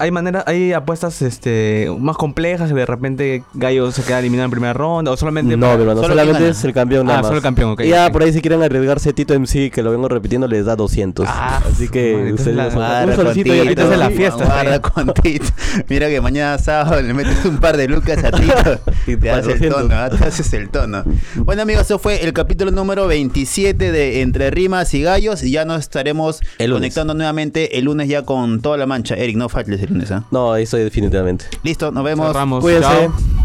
hay 0.00 0.10
maneras, 0.10 0.44
hay 0.46 0.72
apuestas 0.72 1.22
este 1.22 1.88
más 1.98 2.16
complejas 2.16 2.70
de 2.74 2.86
repente 2.86 3.42
Gallo 3.54 3.92
se 3.92 4.02
queda 4.02 4.18
eliminado 4.20 4.46
en 4.46 4.50
primera 4.50 4.72
ronda 4.72 5.10
o 5.12 5.16
solamente 5.16 5.56
No, 5.56 5.74
mi 5.76 5.82
hermano, 5.82 6.00
solamente 6.02 6.48
es 6.48 6.64
el 6.64 6.72
campeón 6.72 7.06
nada 7.06 7.18
Ah, 7.18 7.22
más. 7.22 7.28
solo 7.28 7.36
el 7.38 7.42
campeón, 7.42 7.70
ok, 7.72 7.80
Y 7.82 7.88
ya 7.88 8.10
por 8.10 8.22
ahí 8.22 8.32
si 8.32 8.40
quieren 8.40 8.62
arriesgarse 8.62 9.12
Tito 9.12 9.34
MC, 9.34 9.70
que 9.70 9.82
lo 9.82 9.90
vengo 9.90 10.08
repitiendo, 10.08 10.48
les 10.48 10.64
da 10.64 10.74
200. 10.76 11.26
Ah, 11.28 11.60
Así 11.70 11.88
que 11.88 12.32
ustedes 12.32 12.56
la- 12.56 12.68
un 13.06 13.14
solcito 13.14 13.50
Tito, 13.52 13.62
ahorita 13.62 13.92
es 13.92 13.98
la 13.98 14.10
fiesta, 14.10 14.44
Guarda 14.44 14.80
con 14.80 15.12
Tito. 15.14 15.46
Mira 15.88 16.08
que 16.08 16.20
mañana 16.20 16.58
sábado 16.58 17.00
le 17.02 17.12
metes 17.14 17.44
un 17.44 17.58
par 17.58 17.76
de 17.76 17.86
lucas 17.88 18.24
a 18.24 18.30
Tito 18.32 18.80
Y 19.06 19.12
y 19.12 19.16
te 19.16 19.30
haces 19.30 19.60
el 19.60 19.70
400. 19.70 19.82
tono, 19.82 19.94
¿ah? 19.94 20.10
te 20.10 20.24
haces 20.24 20.52
el 20.54 20.68
tono. 20.70 21.04
Bueno 21.36 21.62
amigos, 21.62 21.82
eso 21.84 21.98
fue 21.98 22.24
el 22.24 22.32
capítulo 22.32 22.70
número 22.70 23.06
27 23.06 23.92
de 23.92 24.22
Entre 24.22 24.50
Rimas 24.50 24.94
y 24.94 25.02
Gallos. 25.02 25.42
Y 25.42 25.50
ya 25.50 25.64
nos 25.64 25.80
estaremos 25.80 26.40
El 26.58 26.72
conectando 26.72 27.14
nuevamente 27.14 27.78
el 27.78 27.84
lunes 27.84 28.08
ya 28.08 28.22
con 28.22 28.60
toda 28.62 28.76
la 28.76 28.86
mancha. 28.86 29.14
Eric, 29.14 29.36
no 29.36 29.48
faltes 29.48 29.82
¿ah? 30.10 30.24
No, 30.30 30.52
ahí 30.52 30.64
estoy 30.64 30.82
definitivamente. 30.82 31.46
Listo, 31.62 31.90
nos 31.90 32.04
vemos. 32.04 32.26
Cerramos. 32.28 32.60
Cuídense. 32.60 32.88
Chao. 32.88 33.40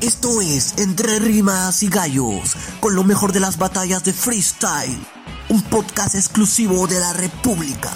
Esto 0.00 0.40
es 0.40 0.78
Entre 0.78 1.18
Rimas 1.18 1.82
y 1.82 1.88
Gallos, 1.88 2.56
con 2.80 2.94
lo 2.94 3.04
mejor 3.04 3.32
de 3.32 3.40
las 3.40 3.58
batallas 3.58 4.04
de 4.04 4.12
freestyle. 4.12 4.98
Un 5.48 5.62
podcast 5.62 6.14
exclusivo 6.14 6.86
de 6.86 7.00
la 7.00 7.12
República. 7.12 7.90